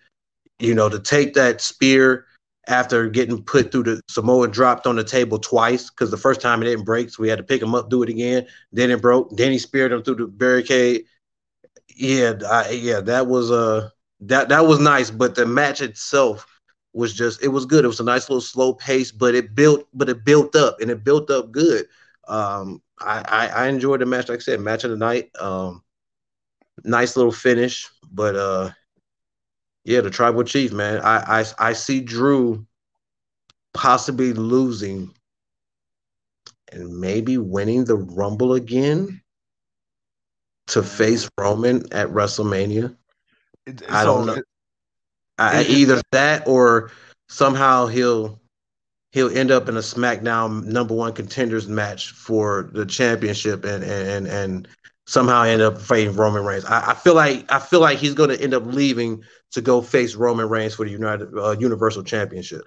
you 0.59 0.75
know, 0.75 0.89
to 0.89 0.99
take 0.99 1.35
that 1.35 1.61
spear 1.61 2.27
after 2.69 3.09
getting 3.09 3.43
put 3.43 3.73
through 3.73 3.85
the 3.85 4.01
Samoa 4.09 4.49
dropped 4.49 4.87
on 4.87 4.97
the 4.97 5.05
table 5.05 5.39
twice 5.39 5.91
because 5.91 6.11
the 6.11 6.17
first 6.17 6.41
time 6.41 6.63
it 6.63 6.67
didn't 6.67 6.85
break, 6.85 7.11
so 7.11 7.23
we 7.23 7.29
had 7.29 7.39
to 7.39 7.45
pick 7.45 7.63
him 7.63 7.75
up, 7.75 7.91
do 7.91 8.03
it 8.03 8.09
again. 8.09 8.47
Then 8.73 8.91
it 8.91 9.03
broke. 9.03 9.37
Then 9.37 9.53
he 9.53 9.59
speared 9.59 9.93
him 9.93 10.03
through 10.03 10.17
the 10.17 10.27
barricade. 10.27 11.05
Yeah, 11.97 12.35
I, 12.49 12.71
yeah, 12.71 13.01
that 13.01 13.27
was 13.27 13.51
uh 13.51 13.91
that 14.21 14.49
that 14.51 14.67
was 14.67 14.79
nice, 14.79 15.11
but 15.11 15.35
the 15.35 15.47
match 15.47 15.81
itself 15.81 16.47
was 16.93 17.15
just 17.15 17.43
it 17.43 17.49
was 17.49 17.67
good. 17.67 17.85
It 17.85 17.89
was 17.89 18.01
a 18.01 18.05
nice 18.05 18.29
little 18.29 18.41
slow 18.41 18.75
pace, 18.75 19.13
but 19.13 19.35
it 19.35 19.55
built 19.55 19.87
but 19.95 20.09
it 20.09 20.25
built 20.25 20.55
up 20.57 20.81
and 20.81 20.91
it 20.91 21.05
built 21.05 21.31
up 21.31 21.53
good. 21.53 21.87
Um, 22.29 22.83
I, 23.01 23.25
I, 23.27 23.47
I 23.65 23.69
enjoyed 23.69 24.01
the 24.01 24.07
match. 24.07 24.29
Like 24.29 24.39
I 24.39 24.43
said, 24.43 24.61
match 24.61 24.85
of 24.85 24.91
the 24.91 24.97
night. 24.97 25.31
Um, 25.39 25.83
nice 26.85 27.17
little 27.17 27.33
finish, 27.33 27.89
but 28.13 28.37
uh, 28.37 28.71
yeah, 29.85 30.01
the 30.01 30.11
tribal 30.11 30.45
chief 30.45 30.73
man. 30.73 31.01
I 31.01 31.41
I 31.41 31.45
I 31.59 31.73
see 31.73 32.01
Drew 32.01 32.67
possibly 33.73 34.33
losing 34.33 35.13
and 36.73 37.01
maybe 37.01 37.39
winning 37.39 37.85
the 37.85 37.97
Rumble 37.97 38.55
again 38.55 39.23
to 40.69 40.83
face 40.83 41.29
Roman 41.39 41.93
at 41.93 42.09
WrestleMania. 42.09 42.97
I 43.89 44.05
don't 44.05 44.27
know. 44.27 44.35
It, 44.35 44.45
I, 45.39 45.63
either 45.65 46.03
that 46.13 46.47
or 46.47 46.93
somehow 47.29 47.87
he'll 47.87 48.41
he'll 49.13 49.37
end 49.37 49.51
up 49.51 49.69
in 49.69 49.77
a 49.77 49.81
SmackDown 49.81 50.65
number 50.65 50.95
one 50.95 51.13
contenders 51.13 51.67
match 51.67 52.13
for 52.13 52.71
the 52.73 52.85
championship 52.85 53.65
and 53.65 53.83
and 53.83 54.09
and 54.09 54.27
and 54.27 54.69
somehow 55.11 55.43
end 55.43 55.61
up 55.61 55.77
fighting 55.77 56.15
Roman 56.15 56.45
Reigns. 56.45 56.65
I, 56.65 56.93
I 56.93 56.95
feel 56.95 57.15
like 57.15 57.51
I 57.51 57.59
feel 57.59 57.81
like 57.81 57.99
he's 57.99 58.15
going 58.15 58.31
to 58.31 58.41
end 58.41 58.55
up 58.55 58.65
leaving 58.65 59.25
to 59.51 59.61
go 59.61 59.83
face 59.83 60.15
Roman 60.15 60.49
Reigns 60.49 60.75
for 60.75 60.85
the 60.85 60.93
United 60.93 61.37
uh, 61.37 61.57
Universal 61.59 62.05
Championship. 62.05 62.63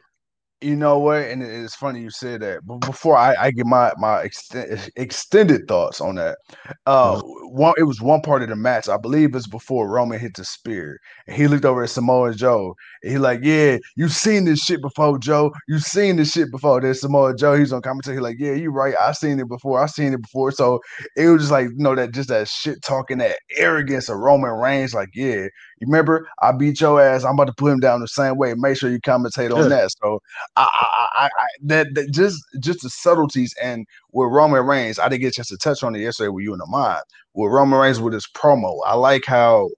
You 0.63 0.76
know 0.76 0.97
what? 0.97 1.23
And 1.23 1.43
it's 1.43 1.76
funny 1.76 2.02
you 2.02 2.10
said 2.10 2.41
that. 2.41 2.62
But 2.65 2.80
before 2.80 3.17
I, 3.17 3.36
I 3.38 3.52
get 3.52 3.65
my 3.65 3.91
my 3.97 4.21
extend, 4.21 4.89
extended 4.95 5.67
thoughts 5.67 5.99
on 5.99 6.15
that, 6.15 6.38
uh, 6.86 7.15
mm-hmm. 7.15 7.58
one 7.58 7.73
it 7.78 7.84
was 7.84 8.02
one 8.02 8.21
part 8.21 8.43
of 8.43 8.49
the 8.49 8.56
match. 8.56 8.88
I 8.88 8.97
believe 8.97 9.36
it's 9.36 9.47
before 9.47 9.89
Roman 9.89 10.19
hit 10.19 10.36
the 10.36 10.45
spear, 10.45 10.99
and 11.28 11.36
he 11.36 11.47
looked 11.47 11.65
over 11.65 11.84
at 11.84 11.89
Samoa 11.89 12.34
Joe, 12.34 12.76
and 13.04 13.12
he 13.12 13.17
like, 13.17 13.41
"Yeah, 13.43 13.78
you 13.97 14.08
seen 14.08 14.45
this 14.45 14.60
shit 14.60 14.82
before, 14.82 15.19
Joe. 15.19 15.52
You 15.67 15.80
seen 15.80 16.15
this 16.15 16.32
shit 16.32 16.49
before." 16.52 16.80
There's 16.80 17.02
Samoa 17.02 17.36
Joe. 17.36 17.58
He's 17.58 17.73
on 17.73 17.82
commentary. 17.82 18.17
He 18.17 18.21
like, 18.21 18.38
"Yeah, 18.39 18.54
you 18.54 18.71
right. 18.71 18.95
I 18.99 19.12
seen 19.12 19.39
it 19.39 19.49
before. 19.49 19.82
I 19.82 19.88
seen 19.88 20.13
it 20.13 20.21
before." 20.21 20.52
So 20.52 20.80
it 21.17 21.28
was 21.28 21.41
just 21.41 21.52
like, 21.52 21.65
you 21.65 21.76
know, 21.78 21.95
that 21.95 22.13
just 22.13 22.30
that 22.30 22.47
shit 22.47 22.82
talking, 22.82 23.17
that 23.17 23.38
arrogance 23.58 24.08
of 24.08 24.17
Roman 24.17 24.52
Reigns. 24.52 24.93
Like, 24.93 25.10
yeah, 25.13 25.47
remember 25.86 26.28
I 26.41 26.52
beat 26.52 26.82
your 26.82 27.02
ass. 27.02 27.24
I'm 27.24 27.34
about 27.34 27.46
to 27.46 27.54
put 27.54 27.72
him 27.72 27.80
down 27.80 28.02
the 28.02 28.08
same 28.08 28.38
way. 28.38 28.54
Make 28.56 28.78
sure 28.78 28.89
you 28.89 29.00
commentate 29.00 29.56
on 29.56 29.69
that. 29.69 29.91
So 30.02 30.22
I, 30.56 30.63
I, 30.63 31.08
I, 31.13 31.26
I 31.26 31.48
that, 31.63 31.88
that, 31.96 32.12
just 32.12 32.43
just 32.60 32.82
the 32.82 32.89
subtleties 32.89 33.54
and 33.62 33.86
with 34.12 34.30
Roman 34.32 34.65
Reigns, 34.65 35.00
I 35.00 35.10
didn't 35.10 35.22
get 35.22 35.34
just 35.34 35.52
a 35.52 35.58
chance 35.58 35.62
to 35.62 35.69
touch 35.69 35.84
on 35.84 35.96
it 35.96 36.00
yesterday 36.02 36.30
with 36.30 36.43
you 36.43 36.54
in 36.54 36.60
the 36.60 36.67
mind. 36.67 37.02
With 37.34 37.52
Roman 37.52 37.80
Reigns 37.80 38.00
with 38.00 38.13
his 38.13 38.28
promo, 38.28 38.80
I 38.86 38.96
like 38.96 39.24
how 39.26 39.69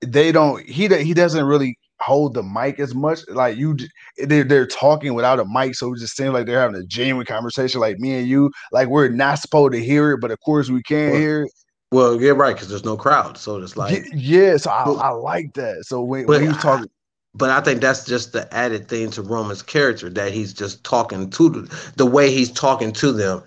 they 0.00 0.32
don't. 0.32 0.64
He 0.66 0.88
he 0.88 1.14
doesn't 1.14 1.44
really 1.44 1.78
hold 2.00 2.34
the 2.34 2.42
mic 2.42 2.78
as 2.78 2.94
much. 2.94 3.20
Like 3.28 3.56
you, 3.56 3.76
they're, 4.18 4.44
they're 4.44 4.66
talking 4.66 5.14
without 5.14 5.40
a 5.40 5.44
mic, 5.44 5.74
so 5.74 5.92
it 5.94 5.98
just 5.98 6.16
seems 6.16 6.32
like 6.32 6.46
they're 6.46 6.60
having 6.60 6.76
a 6.76 6.84
genuine 6.84 7.26
conversation, 7.26 7.80
like 7.80 7.98
me 7.98 8.18
and 8.18 8.28
you. 8.28 8.50
Like 8.72 8.88
we're 8.88 9.08
not 9.08 9.38
supposed 9.38 9.72
to 9.72 9.82
hear 9.82 10.12
it, 10.12 10.20
but 10.20 10.30
of 10.30 10.38
course 10.40 10.70
we 10.70 10.82
can 10.82 11.12
hear 11.12 11.42
it. 11.44 11.52
Well, 11.92 12.20
yeah, 12.20 12.32
right, 12.32 12.54
because 12.54 12.68
there's 12.68 12.84
no 12.84 12.96
crowd, 12.96 13.38
so 13.38 13.62
it's 13.62 13.76
like 13.76 14.04
yeah. 14.12 14.56
So 14.56 14.70
I, 14.70 14.84
I 14.84 15.10
like 15.10 15.54
that. 15.54 15.84
So 15.86 16.02
when, 16.02 16.26
when 16.26 16.42
he's 16.46 16.56
talking, 16.56 16.90
but 17.34 17.50
I 17.50 17.60
think 17.60 17.80
that's 17.80 18.04
just 18.04 18.32
the 18.32 18.52
added 18.52 18.88
thing 18.88 19.10
to 19.12 19.22
Roman's 19.22 19.62
character 19.62 20.10
that 20.10 20.32
he's 20.32 20.52
just 20.52 20.82
talking 20.82 21.30
to 21.30 21.48
the, 21.48 21.92
the 21.96 22.06
way 22.06 22.32
he's 22.32 22.50
talking 22.50 22.92
to 22.94 23.12
them, 23.12 23.42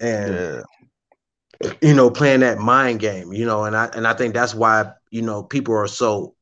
and 0.00 0.62
yeah. 1.62 1.72
you 1.82 1.92
know, 1.92 2.10
playing 2.10 2.40
that 2.40 2.58
mind 2.58 3.00
game, 3.00 3.34
you 3.34 3.44
know, 3.44 3.64
and 3.64 3.76
I 3.76 3.86
and 3.94 4.06
I 4.06 4.14
think 4.14 4.32
that's 4.32 4.54
why 4.54 4.90
you 5.10 5.20
know 5.20 5.42
people 5.42 5.74
are 5.74 5.86
so 5.86 6.34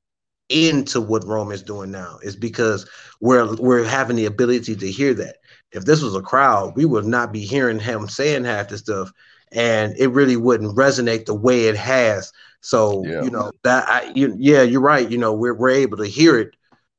into 0.48 1.00
what 1.00 1.26
Roman's 1.26 1.62
doing 1.62 1.90
now 1.90 2.18
is 2.22 2.36
because 2.36 2.88
we're 3.20 3.52
we're 3.56 3.84
having 3.84 4.16
the 4.16 4.26
ability 4.26 4.76
to 4.76 4.90
hear 4.90 5.12
that. 5.14 5.38
If 5.72 5.86
this 5.86 6.02
was 6.02 6.14
a 6.14 6.20
crowd, 6.20 6.76
we 6.76 6.84
would 6.84 7.06
not 7.06 7.32
be 7.32 7.40
hearing 7.40 7.80
him 7.80 8.06
saying 8.06 8.44
half 8.44 8.68
the 8.68 8.78
stuff 8.78 9.10
and 9.52 9.94
it 9.98 10.08
really 10.08 10.36
wouldn't 10.36 10.76
resonate 10.76 11.26
the 11.26 11.34
way 11.34 11.66
it 11.66 11.76
has. 11.76 12.32
So 12.60 13.04
yeah. 13.04 13.22
you 13.22 13.30
know 13.30 13.50
that 13.64 13.88
I, 13.88 14.12
you, 14.14 14.34
yeah, 14.38 14.62
you're 14.62 14.80
right. 14.80 15.08
You 15.10 15.18
know, 15.18 15.32
we're 15.32 15.54
we're 15.54 15.70
able 15.70 15.98
to 15.98 16.06
hear 16.06 16.38
it, 16.38 16.54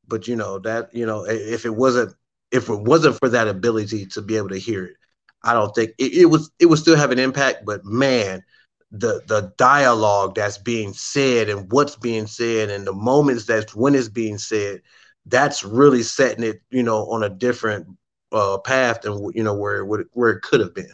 but 0.07 0.27
you 0.27 0.35
know 0.35 0.59
that 0.59 0.93
you 0.93 1.05
know 1.05 1.25
if 1.25 1.65
it 1.65 1.75
wasn't 1.75 2.13
if 2.51 2.69
it 2.69 2.79
wasn't 2.81 3.17
for 3.19 3.29
that 3.29 3.47
ability 3.47 4.05
to 4.07 4.21
be 4.21 4.37
able 4.37 4.49
to 4.49 4.59
hear 4.59 4.85
it, 4.85 4.95
I 5.43 5.53
don't 5.53 5.73
think 5.73 5.91
it, 5.97 6.13
it 6.13 6.25
was 6.25 6.51
it 6.59 6.67
would 6.67 6.79
still 6.79 6.97
have 6.97 7.11
an 7.11 7.19
impact. 7.19 7.65
But 7.65 7.85
man, 7.85 8.43
the 8.91 9.21
the 9.27 9.53
dialogue 9.57 10.35
that's 10.35 10.57
being 10.57 10.93
said 10.93 11.49
and 11.49 11.71
what's 11.71 11.95
being 11.95 12.27
said 12.27 12.69
and 12.69 12.85
the 12.85 12.93
moments 12.93 13.45
that's 13.45 13.73
when 13.73 13.95
it's 13.95 14.09
being 14.09 14.37
said, 14.37 14.81
that's 15.25 15.63
really 15.63 16.03
setting 16.03 16.43
it 16.43 16.61
you 16.71 16.83
know 16.83 17.05
on 17.09 17.23
a 17.23 17.29
different 17.29 17.87
uh, 18.33 18.57
path 18.57 19.01
than 19.01 19.31
you 19.33 19.43
know 19.43 19.55
where 19.55 19.77
it 19.77 20.07
where 20.11 20.31
it 20.31 20.41
could 20.41 20.59
have 20.59 20.73
been. 20.73 20.91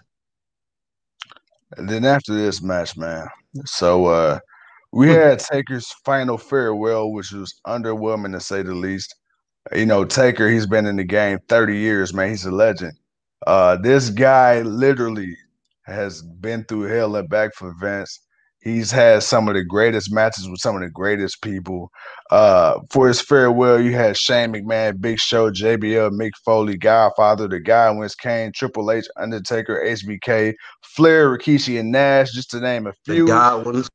And 1.78 1.88
then 1.88 2.06
after 2.06 2.34
this 2.34 2.62
match, 2.62 2.98
man, 2.98 3.28
so 3.66 4.06
uh 4.06 4.40
we 4.92 5.08
hmm. 5.08 5.14
had 5.14 5.40
Taker's 5.40 5.92
final 6.04 6.38
farewell, 6.38 7.12
which 7.12 7.32
was 7.32 7.60
underwhelming 7.68 8.34
to 8.34 8.40
say 8.40 8.64
the 8.64 8.74
least. 8.74 9.16
You 9.74 9.86
know, 9.86 10.04
Taker, 10.06 10.50
he's 10.50 10.66
been 10.66 10.88
in 10.88 10.96
the 10.96 11.04
game 11.04 11.40
30 11.48 11.78
years, 11.78 12.14
man. 12.14 12.30
He's 12.30 12.46
a 12.46 12.52
legend. 12.52 12.94
Uh 13.46 13.78
this 13.78 14.10
guy 14.10 14.62
literally 14.62 15.36
has 15.86 16.22
been 16.22 16.64
through 16.66 16.84
hell 16.84 17.16
and 17.16 17.30
back 17.30 17.54
for 17.56 17.74
Vince. 17.80 18.20
He's 18.62 18.92
had 18.92 19.24
some 19.24 19.48
of 19.48 19.54
the 19.54 19.64
greatest 19.64 20.12
matches 20.12 20.50
with 20.50 20.60
some 20.60 20.76
of 20.76 20.82
the 20.82 20.90
greatest 20.90 21.42
people. 21.42 21.90
Uh, 22.30 22.80
for 22.90 23.08
his 23.08 23.22
farewell, 23.22 23.80
you 23.80 23.94
had 23.94 24.18
Shane 24.18 24.54
McMahon, 24.54 25.00
Big 25.00 25.18
Show, 25.18 25.50
JBL, 25.50 26.12
Mick 26.12 26.32
Foley, 26.44 26.78
Godfather, 26.78 27.48
the 27.48 27.62
Godwinns 27.62 28.18
Kane, 28.18 28.52
Triple 28.54 28.92
H, 28.92 29.06
Undertaker, 29.18 29.82
HBK, 29.82 30.54
Flair, 30.84 31.30
Rikishi, 31.30 31.80
and 31.80 31.92
Nash, 31.92 32.32
just 32.34 32.52
to 32.52 32.60
name 32.60 32.86
a 32.86 32.94
few. 33.06 33.26
The 33.26 33.32
Godwinns. 33.32 33.88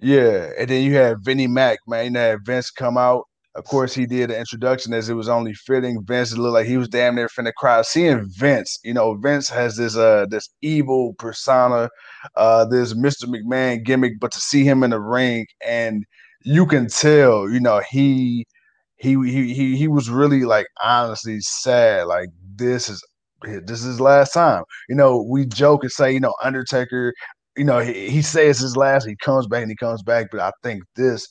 Yeah, 0.00 0.50
and 0.56 0.68
then 0.68 0.84
you 0.84 0.94
had 0.94 1.24
Vinnie 1.24 1.48
Mac, 1.48 1.80
man. 1.88 2.14
You 2.14 2.20
had 2.20 2.46
Vince 2.46 2.70
come 2.70 2.96
out 2.96 3.24
of 3.58 3.64
course, 3.64 3.94
he 3.94 4.06
did 4.06 4.30
the 4.30 4.38
introduction 4.38 4.94
as 4.94 5.08
it 5.08 5.14
was 5.14 5.28
only 5.28 5.52
fitting. 5.54 6.04
Vince 6.04 6.36
looked 6.36 6.54
like 6.54 6.66
he 6.66 6.76
was 6.76 6.88
damn 6.88 7.14
near 7.16 7.28
finna 7.28 7.52
cry. 7.56 7.82
Seeing 7.82 8.24
Vince, 8.38 8.78
you 8.84 8.94
know, 8.94 9.14
Vince 9.16 9.48
has 9.50 9.76
this 9.76 9.96
uh 9.96 10.26
this 10.30 10.48
evil 10.62 11.14
persona, 11.18 11.88
uh 12.36 12.64
this 12.66 12.94
Mr. 12.94 13.26
McMahon 13.26 13.84
gimmick, 13.84 14.20
but 14.20 14.32
to 14.32 14.40
see 14.40 14.64
him 14.64 14.82
in 14.82 14.90
the 14.90 15.00
ring 15.00 15.46
and 15.66 16.04
you 16.44 16.66
can 16.66 16.88
tell, 16.88 17.48
you 17.50 17.60
know, 17.60 17.80
he 17.90 18.46
he 18.96 19.14
he 19.24 19.54
he 19.54 19.76
he 19.76 19.88
was 19.88 20.10
really 20.10 20.44
like 20.44 20.66
honestly 20.82 21.40
sad. 21.40 22.06
Like 22.06 22.28
this 22.56 22.88
is 22.88 23.02
this 23.42 23.80
is 23.80 23.86
his 23.86 24.00
last 24.00 24.32
time. 24.32 24.62
You 24.88 24.96
know, 24.96 25.22
we 25.28 25.46
joke 25.46 25.82
and 25.84 25.92
say, 25.92 26.12
you 26.12 26.20
know, 26.20 26.34
Undertaker, 26.42 27.12
you 27.56 27.64
know, 27.64 27.78
he, 27.80 28.08
he 28.10 28.22
says 28.22 28.58
his 28.58 28.76
last, 28.76 29.06
he 29.06 29.16
comes 29.16 29.46
back 29.46 29.62
and 29.62 29.70
he 29.70 29.76
comes 29.76 30.02
back, 30.02 30.28
but 30.30 30.40
I 30.40 30.52
think 30.62 30.82
this 30.96 31.28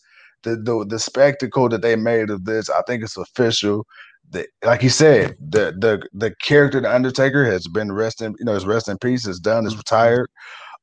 the, 0.47 0.55
the 0.55 0.86
the 0.88 0.99
spectacle 0.99 1.69
that 1.69 1.81
they 1.81 1.95
made 1.95 2.29
of 2.29 2.45
this, 2.45 2.69
I 2.69 2.81
think 2.88 3.03
it's 3.03 3.17
official. 3.17 3.86
The, 4.29 4.45
like 4.63 4.83
you 4.83 4.89
said, 4.89 5.36
the 5.39 5.73
the 5.77 6.07
the 6.13 6.33
character, 6.41 6.79
the 6.81 6.93
Undertaker, 6.93 7.45
has 7.45 7.67
been 7.67 7.91
resting. 7.91 8.36
You 8.39 8.45
know, 8.45 8.53
his 8.53 8.65
rest 8.65 8.88
in 8.88 8.97
peace 8.97 9.27
is 9.27 9.39
done. 9.39 9.65
Is 9.65 9.73
mm-hmm. 9.73 9.79
retired. 9.79 10.29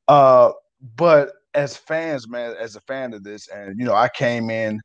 Uh, 0.07 0.51
but 0.95 1.31
as 1.53 1.75
fans, 1.75 2.27
man, 2.27 2.55
as 2.59 2.75
a 2.75 2.81
fan 2.81 3.13
of 3.13 3.23
this, 3.23 3.47
and 3.47 3.79
you 3.79 3.85
know, 3.85 3.93
I 3.95 4.09
came 4.09 4.49
in, 4.49 4.81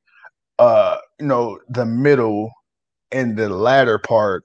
uh, 0.58 0.96
you 1.18 1.26
know, 1.26 1.58
the 1.68 1.84
middle 1.84 2.50
and 3.12 3.36
the 3.36 3.48
latter 3.48 3.98
part 3.98 4.44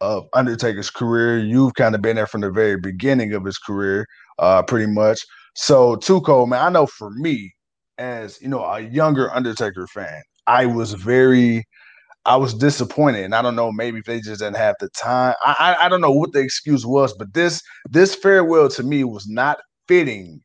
of 0.00 0.26
Undertaker's 0.34 0.90
career. 0.90 1.38
You've 1.38 1.74
kind 1.74 1.94
of 1.94 2.02
been 2.02 2.16
there 2.16 2.26
from 2.26 2.40
the 2.40 2.50
very 2.50 2.78
beginning 2.78 3.32
of 3.34 3.44
his 3.44 3.58
career, 3.58 4.06
uh, 4.38 4.62
pretty 4.62 4.86
much. 4.86 5.20
So, 5.54 5.96
Tuco, 5.96 6.46
man, 6.46 6.62
I 6.62 6.68
know 6.70 6.86
for 6.86 7.10
me, 7.10 7.54
as 7.98 8.40
you 8.42 8.48
know 8.48 8.64
a 8.64 8.80
younger 8.80 9.32
Undertaker 9.34 9.86
fan, 9.88 10.22
I 10.46 10.66
was 10.66 10.92
very 10.94 11.64
I 12.26 12.36
was 12.36 12.54
disappointed, 12.54 13.24
and 13.24 13.34
I 13.34 13.42
don't 13.42 13.56
know 13.56 13.72
maybe 13.72 14.02
they 14.06 14.20
just 14.20 14.40
didn't 14.40 14.56
have 14.58 14.76
the 14.80 14.88
time. 14.90 15.34
I, 15.44 15.76
I 15.80 15.86
I 15.86 15.88
don't 15.90 16.00
know 16.02 16.12
what 16.12 16.32
the 16.32 16.40
excuse 16.40 16.86
was, 16.86 17.14
but 17.18 17.34
this 17.34 17.62
this 17.90 18.14
farewell 18.14 18.68
to 18.70 18.82
me 18.84 19.04
was 19.04 19.26
not 19.28 19.58
fitting 19.88 20.40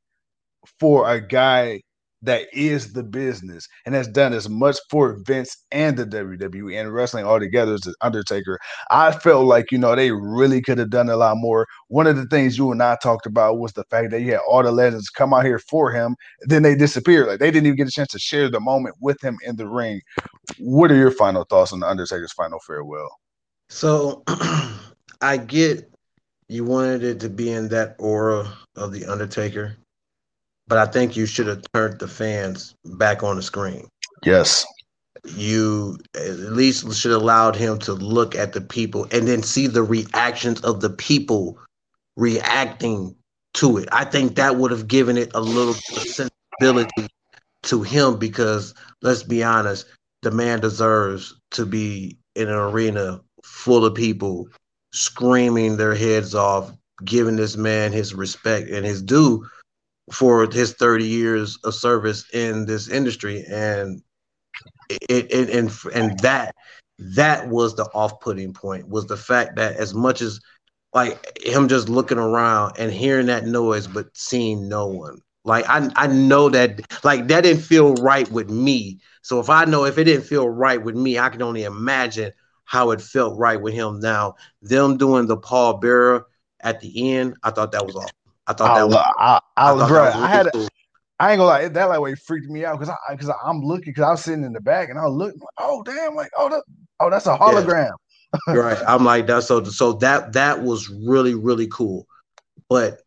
for 0.79 1.09
a 1.09 1.21
guy 1.21 1.81
that 2.21 2.47
is 2.53 2.93
the 2.93 3.03
business 3.03 3.67
and 3.85 3.95
has 3.95 4.07
done 4.07 4.33
as 4.33 4.47
much 4.47 4.77
for 4.89 5.17
Vince 5.25 5.57
and 5.71 5.97
the 5.97 6.05
WWE 6.05 6.79
and 6.79 6.93
wrestling 6.93 7.25
altogether 7.25 7.73
as 7.73 7.81
the 7.81 7.95
Undertaker. 8.01 8.59
I 8.89 9.11
felt 9.11 9.45
like, 9.45 9.71
you 9.71 9.77
know, 9.77 9.95
they 9.95 10.11
really 10.11 10.61
could 10.61 10.77
have 10.77 10.89
done 10.89 11.09
a 11.09 11.15
lot 11.15 11.37
more. 11.37 11.67
One 11.87 12.07
of 12.07 12.15
the 12.15 12.25
things 12.27 12.57
you 12.57 12.71
and 12.71 12.81
I 12.83 12.97
talked 13.01 13.25
about 13.25 13.59
was 13.59 13.73
the 13.73 13.83
fact 13.85 14.11
that 14.11 14.21
you 14.21 14.33
had 14.33 14.41
all 14.47 14.63
the 14.63 14.71
legends 14.71 15.09
come 15.09 15.33
out 15.33 15.45
here 15.45 15.59
for 15.59 15.91
him, 15.91 16.15
then 16.41 16.63
they 16.63 16.75
disappeared. 16.75 17.27
Like 17.27 17.39
they 17.39 17.51
didn't 17.51 17.67
even 17.67 17.77
get 17.77 17.87
a 17.87 17.91
chance 17.91 18.09
to 18.09 18.19
share 18.19 18.49
the 18.49 18.59
moment 18.59 18.95
with 18.99 19.21
him 19.23 19.37
in 19.45 19.55
the 19.55 19.67
ring. 19.67 20.01
What 20.59 20.91
are 20.91 20.97
your 20.97 21.11
final 21.11 21.43
thoughts 21.45 21.73
on 21.73 21.79
the 21.79 21.89
Undertaker's 21.89 22.33
final 22.33 22.59
farewell? 22.65 23.09
So 23.69 24.23
I 25.21 25.37
get 25.37 25.89
you 26.49 26.65
wanted 26.65 27.03
it 27.03 27.19
to 27.21 27.29
be 27.29 27.49
in 27.49 27.69
that 27.69 27.95
aura 27.97 28.51
of 28.75 28.91
the 28.91 29.05
Undertaker 29.05 29.77
but 30.71 30.77
I 30.77 30.85
think 30.85 31.17
you 31.17 31.25
should 31.25 31.47
have 31.47 31.63
turned 31.73 31.99
the 31.99 32.07
fans 32.07 32.75
back 32.85 33.23
on 33.23 33.35
the 33.35 33.41
screen. 33.41 33.89
Yes. 34.23 34.65
You 35.35 35.97
at 36.15 36.39
least 36.39 36.93
should 36.93 37.11
have 37.11 37.21
allowed 37.21 37.57
him 37.57 37.77
to 37.79 37.91
look 37.91 38.35
at 38.35 38.53
the 38.53 38.61
people 38.61 39.05
and 39.11 39.27
then 39.27 39.43
see 39.43 39.67
the 39.67 39.83
reactions 39.83 40.61
of 40.61 40.79
the 40.79 40.89
people 40.89 41.59
reacting 42.15 43.13
to 43.55 43.79
it. 43.79 43.89
I 43.91 44.05
think 44.05 44.37
that 44.37 44.55
would 44.55 44.71
have 44.71 44.87
given 44.87 45.17
it 45.17 45.29
a 45.35 45.41
little 45.41 45.73
sensibility 45.73 47.09
to 47.63 47.83
him 47.83 48.17
because 48.17 48.73
let's 49.01 49.23
be 49.23 49.43
honest, 49.43 49.85
the 50.21 50.31
man 50.31 50.61
deserves 50.61 51.35
to 51.51 51.65
be 51.65 52.17
in 52.37 52.47
an 52.47 52.55
arena 52.55 53.19
full 53.43 53.83
of 53.83 53.93
people 53.93 54.47
screaming 54.93 55.75
their 55.75 55.95
heads 55.95 56.33
off, 56.33 56.71
giving 57.03 57.35
this 57.35 57.57
man 57.57 57.91
his 57.91 58.13
respect 58.13 58.69
and 58.69 58.85
his 58.85 59.01
due 59.01 59.45
for 60.11 60.49
his 60.51 60.73
30 60.73 61.05
years 61.05 61.57
of 61.63 61.73
service 61.73 62.29
in 62.33 62.65
this 62.65 62.89
industry. 62.89 63.45
And 63.49 64.01
it, 64.89 65.31
it 65.31 65.49
and 65.49 65.71
and 65.93 66.19
that 66.19 66.55
that 66.99 67.47
was 67.49 67.75
the 67.75 67.85
off-putting 67.93 68.53
point 68.53 68.87
was 68.87 69.07
the 69.07 69.17
fact 69.17 69.55
that 69.55 69.77
as 69.77 69.93
much 69.93 70.21
as 70.21 70.39
like 70.93 71.39
him 71.41 71.67
just 71.67 71.89
looking 71.89 72.17
around 72.17 72.75
and 72.77 72.91
hearing 72.91 73.27
that 73.27 73.45
noise 73.45 73.87
but 73.87 74.07
seeing 74.13 74.67
no 74.67 74.87
one 74.87 75.21
like 75.43 75.65
I 75.67 75.89
I 75.95 76.07
know 76.07 76.49
that 76.49 76.81
like 77.03 77.27
that 77.27 77.41
didn't 77.41 77.63
feel 77.63 77.95
right 77.95 78.29
with 78.31 78.49
me. 78.49 78.99
So 79.23 79.39
if 79.39 79.49
I 79.49 79.65
know 79.65 79.85
if 79.85 79.97
it 79.97 80.03
didn't 80.05 80.25
feel 80.25 80.47
right 80.47 80.81
with 80.81 80.95
me, 80.95 81.17
I 81.17 81.29
can 81.29 81.41
only 81.41 81.63
imagine 81.63 82.31
how 82.65 82.91
it 82.91 83.01
felt 83.01 83.37
right 83.37 83.59
with 83.59 83.73
him. 83.73 83.99
Now 83.99 84.35
them 84.61 84.97
doing 84.97 85.27
the 85.27 85.37
Paul 85.37 85.77
Bearer 85.77 86.27
at 86.59 86.79
the 86.79 87.13
end, 87.13 87.37
I 87.43 87.51
thought 87.51 87.71
that 87.71 87.85
was 87.85 87.95
awesome. 87.95 88.20
I 88.47 88.53
thought 88.53 88.75
that 88.75 88.87
was. 88.87 88.95
I, 88.95 89.39
I, 89.57 89.71
I, 89.71 89.87
bro, 89.87 90.03
I 90.03 90.27
had. 90.27 90.49
Cool. 90.53 90.67
I 91.19 91.33
ain't 91.33 91.37
gonna 91.37 91.49
lie, 91.49 91.67
that 91.67 91.85
like 91.85 91.99
way 91.99 92.15
freaked 92.15 92.49
me 92.49 92.65
out 92.65 92.79
because 92.79 92.89
I 92.89 93.13
because 93.13 93.31
I'm 93.45 93.61
looking 93.61 93.91
because 93.91 94.03
I 94.03 94.09
was 94.09 94.23
sitting 94.23 94.43
in 94.43 94.53
the 94.53 94.59
back 94.59 94.89
and 94.89 94.97
I 94.97 95.03
was 95.03 95.13
looking, 95.13 95.39
like, 95.39 95.49
oh 95.59 95.83
damn, 95.83 96.15
like 96.15 96.31
oh 96.35 96.49
that 96.49 96.63
oh 96.99 97.11
that's 97.11 97.27
a 97.27 97.37
hologram. 97.37 97.91
Yeah. 98.47 98.53
right. 98.55 98.77
I'm 98.87 99.05
like 99.05 99.27
that. 99.27 99.43
So 99.43 99.63
so 99.63 99.93
that 99.93 100.33
that 100.33 100.63
was 100.63 100.89
really 100.89 101.35
really 101.35 101.67
cool, 101.67 102.07
but 102.69 103.01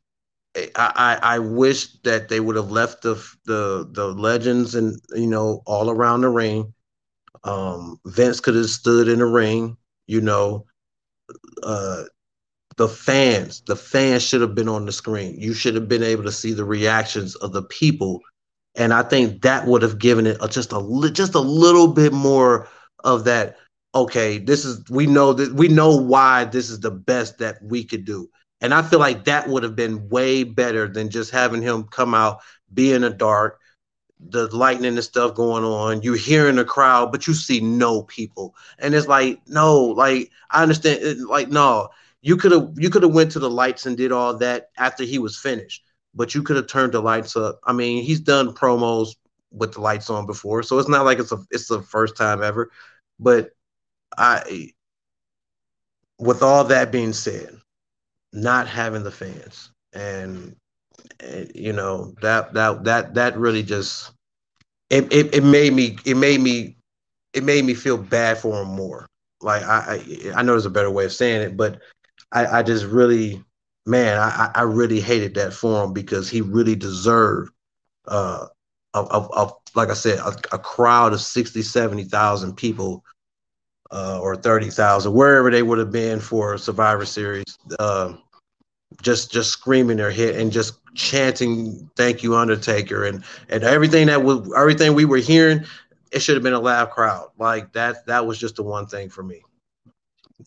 I, 0.77 1.19
I 1.21 1.39
wish 1.41 1.93
that 2.03 2.29
they 2.29 2.39
would 2.39 2.55
have 2.55 2.71
left 2.71 3.03
the 3.03 3.15
the 3.47 3.89
the 3.91 4.07
legends 4.07 4.77
and 4.77 5.01
you 5.15 5.27
know 5.27 5.63
all 5.67 5.91
around 5.91 6.21
the 6.21 6.29
ring. 6.29 6.73
Um, 7.43 7.99
Vince 8.07 8.39
could 8.39 8.55
have 8.55 8.71
stood 8.71 9.09
in 9.09 9.19
the 9.19 9.27
ring. 9.27 9.77
You 10.07 10.21
know, 10.21 10.67
uh, 11.65 12.05
the 12.77 12.89
fans, 12.89 13.63
the 13.67 13.77
fans 13.77 14.23
should 14.23 14.41
have 14.41 14.55
been 14.55 14.69
on 14.69 14.87
the 14.87 14.93
screen. 14.93 15.39
You 15.39 15.55
should 15.55 15.75
have 15.75 15.89
been 15.89 16.03
able 16.03 16.25
to 16.25 16.33
see 16.33 16.53
the 16.53 16.65
reactions 16.65 17.37
of 17.37 17.53
the 17.53 17.63
people, 17.63 18.21
and 18.75 18.93
I 18.93 19.03
think 19.03 19.43
that 19.43 19.67
would 19.67 19.83
have 19.83 19.99
given 19.99 20.27
it 20.27 20.39
a, 20.41 20.49
just 20.49 20.73
a 20.73 21.11
just 21.13 21.35
a 21.35 21.41
little 21.41 21.89
bit 21.89 22.13
more 22.13 22.69
of 23.05 23.25
that. 23.25 23.57
Okay, 23.95 24.39
this 24.39 24.65
is 24.65 24.89
we 24.91 25.07
know 25.07 25.33
that 25.33 25.55
we 25.55 25.69
know 25.69 25.97
why 25.97 26.45
this 26.45 26.71
is 26.71 26.81
the 26.81 26.91
best 26.91 27.39
that 27.39 27.59
we 27.63 27.85
could 27.85 28.05
do 28.05 28.29
and 28.65 28.73
I 28.73 28.81
feel 28.81 28.99
like 28.99 29.25
that 29.25 29.47
would 29.49 29.63
have 29.63 29.77
been 29.77 30.09
way 30.09 30.43
better 30.43 30.89
than 30.89 31.11
just 31.11 31.31
having 31.31 31.61
him 31.61 31.85
come 31.85 32.15
out, 32.15 32.41
be 32.73 32.95
in 32.95 33.03
the 33.03 33.11
dark, 33.11 33.61
the 34.19 34.47
lightning 34.57 34.95
and 34.95 35.05
stuff 35.05 35.35
going 35.35 35.65
on. 35.65 36.01
You 36.01 36.15
hearing 36.15 36.57
the 36.57 36.65
crowd, 36.65 37.13
but 37.13 37.27
you 37.27 37.35
see 37.35 37.61
no 37.61 38.05
people. 38.05 38.55
And 38.79 38.95
it's 38.95 39.07
like, 39.07 39.43
no, 39.47 39.79
like 39.85 40.31
I 40.51 40.63
understand 40.63 41.01
it, 41.03 41.19
like 41.19 41.51
no, 41.51 41.91
you 42.25 42.39
could 42.39 42.53
have 42.53 42.73
you 42.77 42.89
could 42.89 43.03
have 43.03 43.13
went 43.13 43.31
to 43.33 43.39
the 43.39 43.51
lights 43.51 43.85
and 43.85 43.99
did 43.99 44.11
all 44.11 44.35
that 44.39 44.71
after 44.79 45.05
he 45.05 45.19
was 45.19 45.39
finished. 45.39 45.85
But 46.15 46.35
you 46.35 46.43
could 46.43 46.57
have 46.57 46.69
turned 46.69 46.93
the 46.93 47.01
lights 47.01 47.37
up. 47.37 47.61
I 47.65 47.75
mean, 47.75 48.03
he's 48.03 48.21
done 48.21 48.55
promos 48.55 49.09
with 49.53 49.75
the 49.75 49.83
lights 49.83 50.09
on 50.09 50.25
before, 50.25 50.63
so 50.63 50.79
it's 50.79 50.89
not 50.89 51.05
like 51.05 51.19
it's 51.19 51.33
a 51.33 51.39
it's 51.51 51.69
the 51.69 51.83
first 51.83 52.17
time 52.17 52.43
ever. 52.43 52.71
But 53.21 53.51
I 54.17 54.71
with 56.19 56.43
all 56.43 56.65
that 56.65 56.91
being 56.91 57.13
said, 57.13 57.59
not 58.33 58.69
having 58.69 59.05
the 59.05 59.11
fans 59.11 59.71
and, 59.93 60.57
you 61.55 61.73
know 61.73 62.15
that 62.23 62.55
that 62.55 62.85
that 62.85 63.15
that 63.15 63.37
really 63.37 63.63
just 63.63 64.13
it, 64.91 65.13
it, 65.13 65.35
it 65.35 65.45
made 65.45 65.73
me 65.73 65.99
it 66.05 66.17
made 66.17 66.41
me 66.41 66.77
it 67.33 67.43
made 67.45 67.65
me 67.65 67.75
feel 67.75 67.99
bad 67.99 68.39
for 68.39 68.63
him 68.63 68.69
more 68.69 69.07
like 69.41 69.63
I, 69.63 70.01
I 70.05 70.33
i 70.37 70.43
know 70.43 70.53
there's 70.53 70.67
a 70.67 70.71
better 70.71 70.91
way 70.91 71.05
of 71.05 71.13
saying 71.13 71.43
it 71.43 71.57
but 71.57 71.81
i 72.35 72.59
i 72.59 72.63
just 72.63 72.85
really 72.87 73.43
man 73.87 74.19
i 74.19 74.51
i 74.55 74.63
really 74.63 75.01
hated 75.01 75.35
that 75.35 75.55
for 75.55 75.85
him 75.85 75.95
because 75.95 76.29
he 76.31 76.43
really 76.43 76.77
deserved 76.77 77.53
uh 78.09 78.47
of, 78.95 79.11
of, 79.11 79.31
of 79.35 79.53
like 79.75 79.91
i 79.91 79.95
said 79.95 80.19
a, 80.19 80.37
a 80.53 80.59
crowd 80.59 81.13
of 81.15 81.21
60 81.21 81.63
70000 81.63 82.57
people 82.57 83.05
uh, 83.93 84.19
or 84.21 84.37
30,000, 84.37 85.13
wherever 85.13 85.51
they 85.51 85.63
would 85.63 85.79
have 85.79 85.93
been 85.93 86.21
for 86.21 86.59
Survivor 86.59 87.07
Series, 87.07 87.59
uh, 87.79 88.15
just 89.03 89.33
just 89.33 89.51
screaming 89.51 89.97
their 89.97 90.11
hit 90.11 90.37
and 90.37 90.53
just 90.53 90.75
chanting 90.95 91.91
"Thank 91.97 92.23
you, 92.25 92.37
Undertaker" 92.37 93.05
and 93.05 93.25
and 93.49 93.65
everything 93.65 94.09
that 94.09 94.25
was 94.25 94.53
everything 94.57 94.95
we 94.95 95.05
were 95.05 95.19
hearing. 95.19 95.65
It 96.13 96.21
should 96.23 96.37
have 96.37 96.45
been 96.45 96.55
a 96.55 96.61
loud 96.61 96.91
crowd. 96.91 97.31
Like 97.39 97.73
that. 97.75 98.07
That 98.07 98.27
was 98.27 98.39
just 98.39 98.57
the 98.57 98.65
one 98.65 98.87
thing 98.87 99.11
for 99.11 99.23
me. 99.23 99.44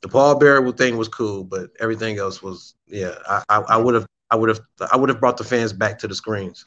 The 0.02 0.10
Paul 0.10 0.38
Bearer 0.38 0.72
thing 0.74 0.98
was 0.98 1.08
cool, 1.08 1.44
but 1.44 1.70
everything 1.80 2.20
else 2.20 2.44
was 2.44 2.76
yeah. 2.88 3.16
I 3.50 3.78
would 3.78 3.96
have 3.96 4.06
I 4.32 4.36
would 4.36 4.50
have 4.50 4.60
I 4.92 4.98
would 4.98 5.10
have 5.10 5.20
brought 5.20 5.38
the 5.38 5.44
fans 5.44 5.74
back 5.74 5.98
to 6.00 6.08
the 6.08 6.16
screens. 6.16 6.66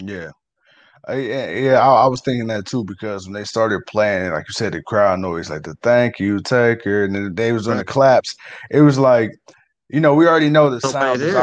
Yeah. 0.00 0.30
Uh, 1.08 1.14
yeah, 1.14 1.50
yeah 1.50 1.80
I, 1.80 2.04
I, 2.04 2.06
was 2.06 2.20
thinking 2.20 2.48
that 2.48 2.66
too 2.66 2.84
because 2.84 3.24
when 3.24 3.32
they 3.32 3.44
started 3.44 3.86
playing, 3.86 4.32
like 4.32 4.46
you 4.48 4.52
said, 4.52 4.72
the 4.72 4.82
crowd 4.82 5.20
noise, 5.20 5.48
like 5.48 5.62
the 5.62 5.74
thank 5.82 6.18
you, 6.18 6.40
Taker, 6.40 7.04
and 7.04 7.14
then 7.14 7.34
they 7.34 7.52
was 7.52 7.68
on 7.68 7.76
the 7.76 7.84
claps. 7.84 8.34
It 8.70 8.80
was 8.80 8.98
like 8.98 9.30
you 9.88 10.00
know, 10.00 10.14
we 10.14 10.26
already 10.26 10.50
know 10.50 10.68
the 10.68 10.80
sound 10.80 11.22
is 11.22 11.34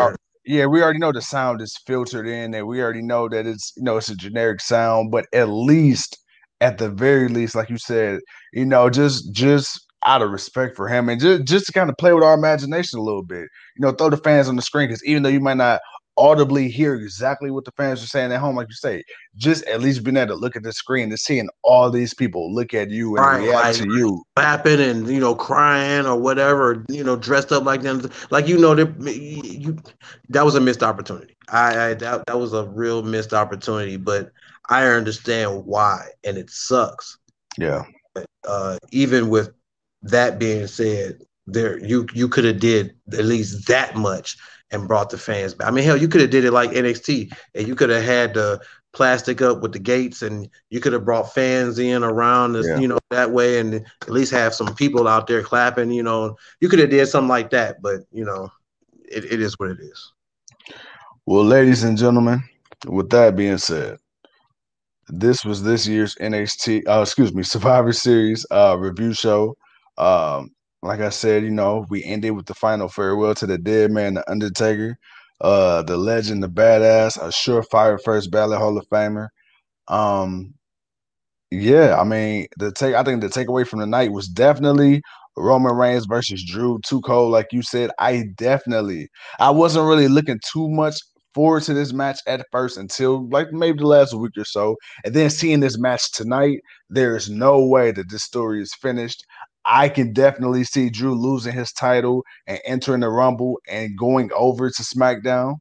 yeah, 0.45 0.67
we 0.67 0.83
already 0.83 0.99
know 0.99 1.11
the 1.11 1.21
sound 1.21 1.61
is 1.61 1.75
filtered 1.87 2.27
in, 2.27 2.53
and 2.53 2.67
we 2.67 2.81
already 2.81 3.01
know 3.01 3.27
that 3.29 3.47
it's 3.47 3.73
you 3.75 3.83
know 3.83 3.97
it's 3.97 4.09
a 4.09 4.15
generic 4.15 4.61
sound, 4.61 5.09
but 5.09 5.25
at 5.33 5.49
least 5.49 6.19
at 6.61 6.77
the 6.77 6.89
very 6.89 7.27
least, 7.27 7.55
like 7.55 7.69
you 7.69 7.77
said, 7.77 8.19
you 8.53 8.65
know, 8.65 8.89
just 8.89 9.31
just 9.33 9.85
out 10.05 10.21
of 10.21 10.31
respect 10.31 10.75
for 10.75 10.87
him 10.87 11.09
and 11.09 11.19
just 11.19 11.43
just 11.43 11.65
to 11.65 11.71
kind 11.71 11.89
of 11.89 11.97
play 11.97 12.13
with 12.13 12.23
our 12.23 12.35
imagination 12.35 12.99
a 12.99 13.01
little 13.01 13.23
bit, 13.23 13.49
you 13.75 13.81
know, 13.81 13.91
throw 13.91 14.09
the 14.09 14.17
fans 14.17 14.47
on 14.47 14.55
the 14.55 14.61
screen 14.61 14.87
because 14.87 15.03
even 15.03 15.23
though 15.23 15.29
you 15.29 15.39
might 15.39 15.57
not 15.57 15.81
audibly 16.17 16.69
hear 16.69 16.95
exactly 16.95 17.51
what 17.51 17.65
the 17.65 17.71
fans 17.71 18.01
are 18.01 18.07
saying 18.07 18.31
at 18.31 18.39
home, 18.39 18.55
like 18.55 18.67
you 18.69 18.75
say, 18.75 19.03
just 19.35 19.65
at 19.65 19.81
least 19.81 20.03
being 20.03 20.17
able 20.17 20.33
to 20.33 20.35
look 20.35 20.55
at 20.55 20.63
the 20.63 20.71
screen 20.71 21.09
and 21.09 21.19
seeing 21.19 21.49
all 21.63 21.89
these 21.89 22.13
people 22.13 22.53
look 22.53 22.73
at 22.73 22.89
you 22.89 23.17
and 23.17 23.25
right, 23.25 23.41
react 23.41 23.63
like, 23.63 23.75
to 23.75 23.97
you, 23.97 24.23
clapping 24.35 24.79
and 24.79 25.07
you 25.07 25.19
know 25.19 25.35
crying 25.35 26.05
or 26.05 26.17
whatever, 26.17 26.85
you 26.89 27.03
know, 27.03 27.15
dressed 27.15 27.51
up 27.51 27.65
like 27.65 27.81
them, 27.81 28.09
like 28.29 28.47
you 28.47 28.57
know, 28.57 28.73
you 29.01 29.77
that 30.29 30.45
was 30.45 30.55
a 30.55 30.61
missed 30.61 30.83
opportunity. 30.83 31.35
I, 31.49 31.89
I 31.89 31.93
that 31.95 32.25
that 32.27 32.39
was 32.39 32.53
a 32.53 32.65
real 32.67 33.03
missed 33.03 33.33
opportunity, 33.33 33.97
but 33.97 34.31
I 34.69 34.85
understand 34.85 35.65
why, 35.65 36.07
and 36.23 36.37
it 36.37 36.49
sucks. 36.49 37.17
Yeah. 37.57 37.83
Uh, 38.47 38.77
even 38.91 39.29
with 39.29 39.51
that 40.05 40.39
being 40.39 40.67
said, 40.67 41.21
there 41.47 41.77
you 41.83 42.07
you 42.13 42.27
could 42.27 42.45
have 42.45 42.59
did 42.59 42.95
at 43.13 43.25
least 43.25 43.67
that 43.67 43.95
much 43.95 44.37
and 44.71 44.87
brought 44.87 45.09
the 45.09 45.17
fans 45.17 45.53
back. 45.53 45.67
I 45.67 45.71
mean, 45.71 45.83
hell, 45.83 45.97
you 45.97 46.07
could 46.07 46.21
have 46.21 46.29
did 46.29 46.45
it 46.45 46.51
like 46.51 46.71
NXT, 46.71 47.35
and 47.53 47.67
you 47.67 47.75
could 47.75 47.89
have 47.89 48.03
had 48.03 48.33
the 48.33 48.59
plastic 48.93 49.41
up 49.41 49.61
with 49.61 49.73
the 49.73 49.79
gates, 49.79 50.21
and 50.21 50.49
you 50.69 50.79
could 50.79 50.93
have 50.93 51.05
brought 51.05 51.33
fans 51.33 51.77
in 51.77 52.03
around, 52.03 52.53
this, 52.53 52.67
yeah. 52.67 52.79
you 52.79 52.87
know, 52.87 52.97
that 53.11 53.31
way, 53.31 53.59
and 53.59 53.75
at 53.75 54.09
least 54.09 54.31
have 54.31 54.55
some 54.55 54.73
people 54.73 55.07
out 55.07 55.27
there 55.27 55.43
clapping. 55.43 55.91
You 55.91 56.03
know, 56.03 56.35
you 56.61 56.69
could 56.69 56.79
have 56.79 56.89
did 56.89 57.07
something 57.07 57.29
like 57.29 57.51
that, 57.51 57.81
but 57.81 58.01
you 58.11 58.25
know, 58.25 58.49
it, 59.09 59.25
it 59.25 59.41
is 59.41 59.59
what 59.59 59.69
it 59.69 59.79
is. 59.79 60.13
Well, 61.25 61.43
ladies 61.43 61.83
and 61.83 61.97
gentlemen, 61.97 62.43
with 62.87 63.09
that 63.11 63.35
being 63.35 63.57
said, 63.57 63.97
this 65.07 65.45
was 65.45 65.63
this 65.63 65.87
year's 65.87 66.15
NXT, 66.15 66.87
uh, 66.87 67.01
excuse 67.01 67.33
me, 67.33 67.43
Survivor 67.43 67.93
Series 67.93 68.45
uh, 68.51 68.75
review 68.77 69.13
show. 69.13 69.55
Um, 69.97 70.51
like 70.81 70.99
I 71.01 71.09
said, 71.09 71.43
you 71.43 71.51
know, 71.51 71.85
we 71.89 72.03
ended 72.03 72.31
with 72.33 72.45
the 72.45 72.53
final 72.53 72.87
farewell 72.89 73.35
to 73.35 73.47
the 73.47 73.57
dead 73.57 73.91
man, 73.91 74.15
the 74.15 74.29
Undertaker, 74.31 74.97
uh, 75.41 75.81
the 75.83 75.97
legend, 75.97 76.43
the 76.43 76.49
badass, 76.49 77.17
a 77.17 77.29
surefire 77.29 77.99
first 78.03 78.31
ballot 78.31 78.59
Hall 78.59 78.77
of 78.77 78.87
Famer. 78.89 79.29
Um, 79.87 80.55
yeah, 81.51 81.99
I 81.99 82.03
mean, 82.03 82.47
the 82.57 82.71
take 82.71 82.95
I 82.95 83.03
think 83.03 83.21
the 83.21 83.27
takeaway 83.27 83.67
from 83.67 83.79
the 83.79 83.85
night 83.85 84.11
was 84.11 84.27
definitely 84.27 85.01
Roman 85.37 85.75
Reigns 85.75 86.05
versus 86.05 86.43
Drew. 86.45 86.79
Too 86.87 87.01
cold, 87.01 87.31
like 87.31 87.47
you 87.51 87.61
said. 87.61 87.91
I 87.99 88.25
definitely 88.37 89.07
I 89.39 89.51
wasn't 89.51 89.87
really 89.87 90.07
looking 90.07 90.39
too 90.51 90.69
much 90.69 90.95
forward 91.33 91.63
to 91.63 91.73
this 91.73 91.93
match 91.93 92.19
at 92.27 92.45
first 92.51 92.77
until 92.77 93.29
like 93.29 93.51
maybe 93.51 93.79
the 93.79 93.87
last 93.87 94.13
week 94.13 94.31
or 94.37 94.45
so. 94.45 94.75
And 95.03 95.13
then 95.13 95.29
seeing 95.29 95.59
this 95.59 95.77
match 95.77 96.11
tonight, 96.13 96.59
there 96.89 97.15
is 97.15 97.29
no 97.29 97.65
way 97.65 97.91
that 97.91 98.09
this 98.09 98.23
story 98.23 98.61
is 98.61 98.73
finished. 98.81 99.23
I 99.65 99.89
can 99.89 100.13
definitely 100.13 100.63
see 100.63 100.89
Drew 100.89 101.15
losing 101.15 101.53
his 101.53 101.71
title 101.71 102.23
and 102.47 102.59
entering 102.65 103.01
the 103.01 103.09
Rumble 103.09 103.59
and 103.67 103.97
going 103.97 104.29
over 104.35 104.69
to 104.69 104.83
SmackDown. 104.83 105.55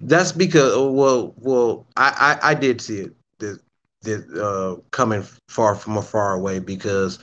That's 0.00 0.32
because 0.32 0.72
oh, 0.74 0.90
well, 0.90 1.34
well, 1.36 1.86
I 1.96 2.38
I, 2.42 2.50
I 2.50 2.54
did 2.54 2.80
see 2.80 2.98
it 3.00 3.16
that 3.38 3.60
that 4.02 4.42
uh, 4.42 4.80
coming 4.90 5.24
far 5.48 5.74
from 5.74 5.96
a 5.96 6.02
far 6.02 6.34
away 6.34 6.58
because 6.58 7.18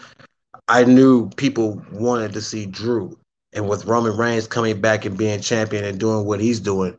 I 0.67 0.83
knew 0.83 1.29
people 1.31 1.83
wanted 1.91 2.33
to 2.33 2.41
see 2.41 2.65
Drew, 2.65 3.17
and 3.53 3.67
with 3.67 3.85
Roman 3.85 4.17
Reigns 4.17 4.47
coming 4.47 4.81
back 4.81 5.05
and 5.05 5.17
being 5.17 5.41
champion 5.41 5.83
and 5.83 5.99
doing 5.99 6.25
what 6.25 6.39
he's 6.39 6.59
doing, 6.59 6.95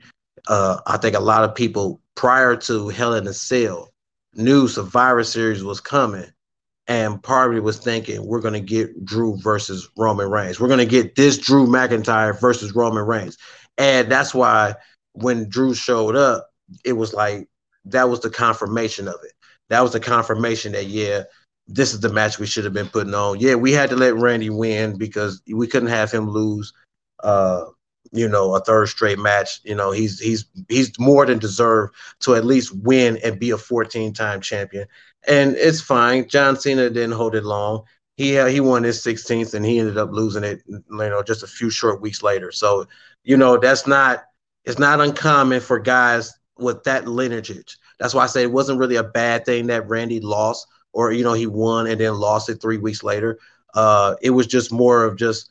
uh, 0.49 0.79
I 0.87 0.97
think 0.97 1.17
a 1.17 1.21
lot 1.21 1.45
of 1.45 1.55
people 1.55 2.01
prior 2.15 2.57
to 2.57 2.89
Hell 2.89 3.15
in 3.15 3.27
a 3.27 3.33
Cell 3.33 3.91
knew 4.35 4.69
Survivor 4.69 5.25
Series 5.25 5.65
was 5.65 5.81
coming, 5.81 6.27
and 6.87 7.23
probably 7.23 7.61
was 7.61 7.79
thinking 7.79 8.27
we're 8.27 8.41
going 8.41 8.55
to 8.55 8.61
get 8.61 9.05
Drew 9.05 9.37
versus 9.39 9.89
Roman 9.97 10.31
Reigns. 10.31 10.61
We're 10.61 10.69
going 10.69 10.79
to 10.79 10.87
get 10.87 11.17
this 11.17 11.39
Drew 11.39 11.67
McIntyre 11.67 12.39
versus 12.39 12.75
Roman 12.75 13.07
Reigns, 13.07 13.39
and 13.79 14.11
that's 14.11 14.35
why 14.35 14.75
when 15.13 15.49
Drew 15.49 15.75
showed 15.75 16.17
up, 16.17 16.51
it 16.85 16.95
was 16.95 17.15
like 17.15 17.49
that 17.87 18.09
was 18.09 18.21
the 18.21 18.31
confirmation 18.31 19.09
of 19.09 19.17
it. 19.25 19.33
That 19.71 19.81
was 19.81 19.93
the 19.93 20.01
confirmation 20.01 20.73
that 20.73 20.87
yeah, 20.87 21.23
this 21.67 21.95
is 21.95 22.01
the 22.01 22.11
match 22.13 22.39
we 22.39 22.47
should 22.47 22.65
have 22.65 22.75
been 22.75 22.89
putting 22.89 23.15
on. 23.15 23.41
Yeah, 23.41 23.55
we 23.55 23.73
had 23.73 23.91
to 23.91 23.97
let 23.97 24.15
Randy 24.15 24.51
win 24.51 24.99
because 24.99 25.43
we 25.47 25.67
couldn't 25.67 25.89
have 25.89 26.11
him 26.11 26.31
lose. 26.31 26.73
Uh, 27.23 27.65
you 28.13 28.29
know, 28.29 28.55
a 28.55 28.61
third 28.61 28.89
straight 28.89 29.19
match. 29.19 29.61
You 29.65 29.75
know, 29.75 29.91
he's 29.91 30.21
he's 30.21 30.45
he's 30.69 30.97
more 30.99 31.27
than 31.27 31.39
deserved 31.39 31.95
to 32.21 32.35
at 32.35 32.45
least 32.45 32.75
win 32.77 33.19
and 33.25 33.41
be 33.41 33.51
a 33.51 33.57
14-time 33.57 34.41
champion. 34.41 34.87
And 35.27 35.57
it's 35.57 35.81
fine. 35.81 36.29
John 36.29 36.59
Cena 36.59 36.91
didn't 36.91 37.13
hold 37.13 37.35
it 37.35 37.45
long. 37.45 37.85
He 38.17 38.39
uh, 38.39 38.47
he 38.47 38.61
won 38.61 38.85
his 38.85 39.03
16th 39.03 39.55
and 39.55 39.65
he 39.65 39.79
ended 39.79 39.99
up 39.99 40.13
losing 40.13 40.45
it. 40.45 40.63
You 40.69 40.83
know, 40.91 41.23
just 41.23 41.43
a 41.43 41.49
few 41.49 41.71
short 41.71 42.01
weeks 42.01 42.23
later. 42.23 42.53
So 42.53 42.87
you 43.25 43.37
know, 43.37 43.57
that's 43.59 43.87
not 43.87 44.25
it's 44.65 44.79
not 44.79 45.01
uncommon 45.01 45.61
for 45.61 45.79
guys 45.79 46.33
with 46.59 46.85
that 46.85 47.09
lineage. 47.09 47.79
That's 47.99 48.15
why 48.15 48.25
I 48.25 48.27
say 48.27 48.43
it 48.43 48.53
wasn't 48.53 48.79
really 48.79 48.97
a 48.97 49.05
bad 49.05 49.45
thing 49.45 49.67
that 49.69 49.89
Randy 49.89 50.21
lost, 50.21 50.67
or 50.93 51.13
you 51.13 51.25
know 51.25 51.33
he 51.33 51.47
won 51.47 51.87
and 51.87 52.01
then 52.01 52.15
lost 52.15 52.49
it 52.49 52.61
three 52.61 52.79
weeks 52.79 53.03
later. 53.03 53.39
Uh, 53.75 54.15
it 54.23 54.31
was 54.31 54.47
just 54.47 54.73
more 54.73 55.05
of 55.05 55.17
just 55.17 55.51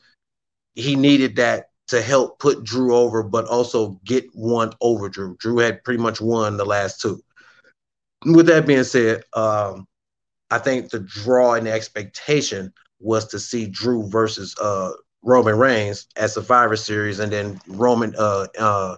he 0.74 0.96
needed 0.96 1.36
that 1.36 1.70
to 1.88 2.00
help 2.00 2.38
put 2.38 2.64
Drew 2.64 2.96
over, 2.96 3.22
but 3.22 3.46
also 3.46 4.00
get 4.04 4.24
one 4.34 4.72
over 4.80 5.08
Drew. 5.08 5.36
Drew 5.36 5.58
had 5.58 5.84
pretty 5.84 6.02
much 6.02 6.20
won 6.20 6.56
the 6.56 6.64
last 6.64 7.00
two. 7.00 7.22
With 8.24 8.46
that 8.46 8.66
being 8.66 8.84
said, 8.84 9.22
um, 9.34 9.86
I 10.50 10.58
think 10.58 10.90
the 10.90 11.00
draw 11.00 11.54
and 11.54 11.66
the 11.66 11.72
expectation 11.72 12.72
was 13.00 13.26
to 13.28 13.38
see 13.38 13.66
Drew 13.66 14.08
versus 14.08 14.54
uh, 14.60 14.92
Roman 15.22 15.56
Reigns 15.56 16.06
at 16.16 16.30
Survivor 16.30 16.76
Series, 16.76 17.18
and 17.18 17.32
then 17.32 17.60
Roman, 17.66 18.14
uh, 18.16 18.46
uh, 18.58 18.96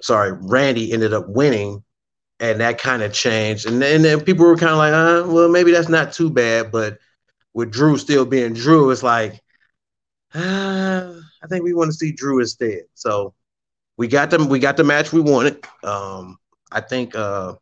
sorry, 0.00 0.32
Randy 0.32 0.92
ended 0.92 1.12
up 1.12 1.28
winning, 1.28 1.82
and 2.40 2.60
that 2.60 2.78
kind 2.78 3.02
of 3.02 3.12
changed. 3.12 3.66
And 3.66 3.80
then, 3.80 3.96
and 3.96 4.04
then 4.04 4.20
people 4.20 4.46
were 4.46 4.56
kind 4.56 4.72
of 4.72 4.78
like, 4.78 4.92
uh, 4.92 5.32
well, 5.32 5.48
maybe 5.48 5.72
that's 5.72 5.88
not 5.88 6.12
too 6.12 6.30
bad. 6.30 6.70
But 6.70 6.98
with 7.54 7.70
Drew 7.70 7.96
still 7.98 8.24
being 8.24 8.52
Drew, 8.52 8.90
it's 8.90 9.02
like, 9.02 9.40
uh, 10.34 11.14
I 11.42 11.46
think 11.48 11.64
we 11.64 11.74
want 11.74 11.90
to 11.90 11.96
see 11.96 12.12
Drew 12.12 12.40
instead. 12.40 12.82
So 12.94 13.34
we 13.96 14.08
got 14.08 14.30
them. 14.30 14.48
We 14.48 14.58
got 14.58 14.76
the 14.76 14.84
match 14.84 15.12
we 15.12 15.20
wanted. 15.20 15.64
Um, 15.82 16.38
I 16.70 16.80
think, 16.80 17.14
uh, 17.16 17.54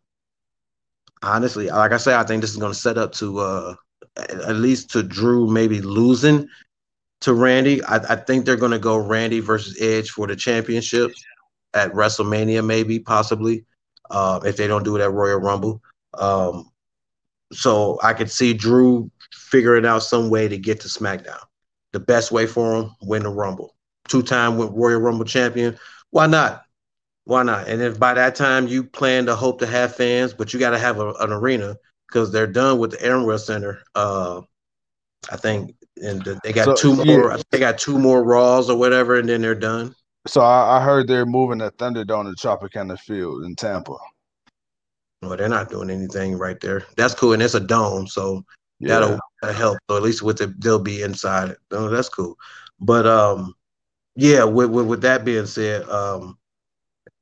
honestly, 1.22 1.68
like 1.68 1.92
I 1.92 1.96
say, 1.96 2.14
I 2.14 2.24
think 2.24 2.40
this 2.40 2.50
is 2.50 2.56
going 2.56 2.72
to 2.72 2.78
set 2.78 2.98
up 2.98 3.12
to 3.14 3.38
uh, 3.40 3.74
at 4.16 4.56
least 4.56 4.90
to 4.90 5.02
Drew 5.02 5.46
maybe 5.50 5.80
losing 5.80 6.48
to 7.22 7.34
Randy. 7.34 7.82
I, 7.84 7.96
I 7.96 8.16
think 8.16 8.44
they're 8.44 8.56
going 8.56 8.72
to 8.72 8.78
go 8.78 8.96
Randy 8.96 9.40
versus 9.40 9.80
Edge 9.80 10.10
for 10.10 10.26
the 10.26 10.36
championship 10.36 11.12
at 11.74 11.92
WrestleMania, 11.92 12.64
maybe 12.64 12.98
possibly, 12.98 13.64
uh, 14.10 14.40
if 14.44 14.56
they 14.56 14.66
don't 14.66 14.84
do 14.84 14.96
it 14.96 15.02
at 15.02 15.12
Royal 15.12 15.38
Rumble. 15.38 15.82
Um, 16.14 16.70
so 17.52 17.98
I 18.02 18.12
could 18.12 18.30
see 18.30 18.54
Drew 18.54 19.10
figuring 19.32 19.86
out 19.86 20.02
some 20.02 20.30
way 20.30 20.48
to 20.48 20.58
get 20.58 20.80
to 20.80 20.88
SmackDown. 20.88 21.40
The 21.92 22.00
best 22.00 22.30
way 22.30 22.46
for 22.46 22.76
him, 22.76 22.90
win 23.02 23.24
the 23.24 23.30
Rumble. 23.30 23.74
Two-time 24.08 24.56
with 24.56 24.70
Royal 24.72 25.00
Rumble 25.00 25.24
champion. 25.24 25.78
Why 26.10 26.26
not? 26.26 26.62
Why 27.30 27.44
not? 27.44 27.68
And 27.68 27.80
if 27.80 27.96
by 27.96 28.12
that 28.14 28.34
time 28.34 28.66
you 28.66 28.82
plan 28.82 29.24
to 29.26 29.36
hope 29.36 29.60
to 29.60 29.66
have 29.66 29.94
fans, 29.94 30.34
but 30.34 30.52
you 30.52 30.58
got 30.58 30.70
to 30.70 30.78
have 30.78 30.98
a, 30.98 31.12
an 31.20 31.30
arena 31.30 31.76
because 32.08 32.32
they're 32.32 32.48
done 32.48 32.80
with 32.80 32.90
the 32.90 32.96
Amway 32.96 33.38
Center. 33.38 33.80
Uh, 33.94 34.40
I 35.30 35.36
think 35.36 35.76
and 35.98 36.22
they 36.42 36.52
got 36.52 36.76
so, 36.76 36.96
two 36.96 37.04
more. 37.04 37.30
Yeah. 37.30 37.42
They 37.52 37.60
got 37.60 37.78
two 37.78 38.00
more 38.00 38.24
Raws 38.24 38.68
or 38.68 38.76
whatever, 38.76 39.16
and 39.16 39.28
then 39.28 39.42
they're 39.42 39.54
done. 39.54 39.94
So 40.26 40.40
I, 40.40 40.78
I 40.78 40.82
heard 40.82 41.06
they're 41.06 41.24
moving 41.24 41.58
the 41.58 41.70
Thunderdome 41.70 42.34
to 42.34 42.48
Tropicana 42.48 42.98
Field 42.98 43.44
in 43.44 43.54
Tampa. 43.54 43.96
Well, 45.22 45.36
they're 45.36 45.48
not 45.48 45.70
doing 45.70 45.88
anything 45.88 46.36
right 46.36 46.58
there. 46.58 46.84
That's 46.96 47.14
cool, 47.14 47.32
and 47.32 47.40
it's 47.40 47.54
a 47.54 47.60
dome, 47.60 48.08
so 48.08 48.44
yeah. 48.80 48.88
that'll, 48.88 49.20
that'll 49.40 49.56
help. 49.56 49.78
So 49.88 49.96
at 49.96 50.02
least 50.02 50.22
with 50.22 50.40
it, 50.40 50.60
they'll 50.60 50.80
be 50.80 51.02
inside 51.02 51.50
it. 51.50 51.58
Oh, 51.70 51.88
that's 51.90 52.08
cool. 52.08 52.36
But 52.80 53.06
um, 53.06 53.54
yeah. 54.16 54.42
With, 54.42 54.70
with 54.70 54.86
with 54.86 55.02
that 55.02 55.24
being 55.24 55.46
said, 55.46 55.88
um, 55.88 56.36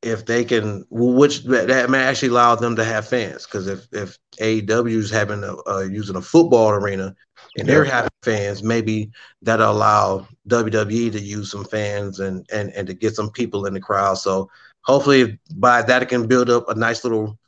if 0.02 0.26
they 0.26 0.44
can, 0.44 0.84
which 0.90 1.44
that 1.44 1.90
may 1.90 1.98
actually 1.98 2.28
allow 2.28 2.54
them 2.54 2.76
to 2.76 2.84
have 2.84 3.08
fans, 3.08 3.44
because 3.44 3.66
if 3.66 3.86
if 3.92 4.18
AEW 4.40 4.96
is 4.96 5.10
having 5.10 5.42
a 5.42 5.56
uh, 5.68 5.80
using 5.80 6.16
a 6.16 6.22
football 6.22 6.70
arena 6.70 7.14
and 7.56 7.68
they're 7.68 7.84
having 7.84 8.10
fans, 8.22 8.62
maybe 8.62 9.10
that'll 9.42 9.72
allow 9.72 10.26
WWE 10.48 11.12
to 11.12 11.20
use 11.20 11.50
some 11.50 11.64
fans 11.64 12.20
and 12.20 12.46
and 12.52 12.70
and 12.74 12.86
to 12.86 12.94
get 12.94 13.16
some 13.16 13.30
people 13.30 13.66
in 13.66 13.74
the 13.74 13.80
crowd. 13.80 14.18
So 14.18 14.48
hopefully 14.82 15.38
by 15.56 15.82
that 15.82 16.02
it 16.02 16.08
can 16.08 16.28
build 16.28 16.48
up 16.48 16.68
a 16.68 16.74
nice 16.74 17.02
little, 17.02 17.38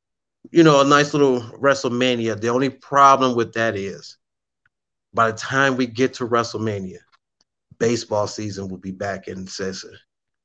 you 0.50 0.64
know, 0.64 0.80
a 0.80 0.84
nice 0.84 1.14
little 1.14 1.40
WrestleMania. 1.40 2.40
The 2.40 2.48
only 2.48 2.70
problem 2.70 3.36
with 3.36 3.52
that 3.52 3.76
is 3.76 4.18
by 5.14 5.30
the 5.30 5.36
time 5.36 5.76
we 5.76 5.86
get 5.86 6.14
to 6.14 6.26
WrestleMania, 6.26 6.98
baseball 7.78 8.26
season 8.26 8.68
will 8.68 8.78
be 8.78 8.92
back 8.92 9.28
in 9.28 9.46
session. 9.46 9.96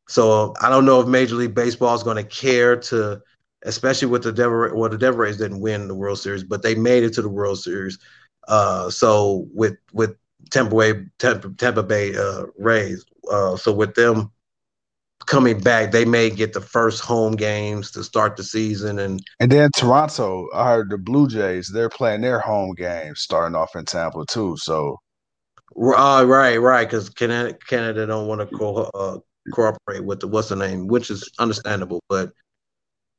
So 0.07 0.53
I 0.61 0.69
don't 0.69 0.85
know 0.85 1.01
if 1.01 1.07
Major 1.07 1.35
League 1.35 1.55
Baseball 1.55 1.95
is 1.95 2.03
going 2.03 2.17
to 2.17 2.23
care 2.23 2.75
to, 2.75 3.21
especially 3.63 4.07
with 4.07 4.23
the 4.23 4.31
Devil. 4.31 4.71
Well, 4.73 4.89
the 4.89 4.97
Devil 4.97 5.19
Rays 5.19 5.37
didn't 5.37 5.61
win 5.61 5.87
the 5.87 5.95
World 5.95 6.19
Series, 6.19 6.43
but 6.43 6.61
they 6.61 6.75
made 6.75 7.03
it 7.03 7.13
to 7.13 7.21
the 7.21 7.29
World 7.29 7.59
Series. 7.59 7.97
Uh, 8.47 8.89
so 8.89 9.47
with 9.53 9.77
with 9.93 10.15
Tampa 10.51 10.75
Bay 10.75 11.05
Tampa, 11.17 11.49
Tampa 11.57 11.83
Bay 11.83 12.15
uh, 12.15 12.45
Rays, 12.57 13.05
uh, 13.31 13.57
so 13.57 13.73
with 13.73 13.95
them 13.95 14.31
coming 15.25 15.59
back, 15.59 15.91
they 15.91 16.05
may 16.05 16.29
get 16.29 16.53
the 16.53 16.61
first 16.61 17.01
home 17.01 17.35
games 17.35 17.91
to 17.91 18.03
start 18.03 18.37
the 18.37 18.43
season, 18.43 18.99
and 18.99 19.21
and 19.39 19.51
then 19.51 19.69
Toronto. 19.75 20.47
I 20.53 20.73
heard 20.73 20.89
the 20.89 20.97
Blue 20.97 21.27
Jays 21.27 21.69
they're 21.69 21.89
playing 21.89 22.21
their 22.21 22.39
home 22.39 22.73
games 22.75 23.21
starting 23.21 23.55
off 23.55 23.75
in 23.75 23.85
Tampa 23.85 24.25
too. 24.29 24.55
So, 24.57 24.99
uh, 25.75 26.23
right, 26.27 26.57
right, 26.57 26.87
because 26.87 27.09
Canada 27.09 27.57
Canada 27.67 28.05
don't 28.05 28.27
want 28.27 28.41
to 28.41 28.47
co- 28.47 28.91
uh, 28.93 29.17
cooperate 29.51 30.03
with 30.03 30.19
the 30.19 30.27
what's 30.27 30.49
the 30.49 30.55
name, 30.55 30.87
which 30.87 31.09
is 31.09 31.29
understandable, 31.39 32.01
but 32.09 32.31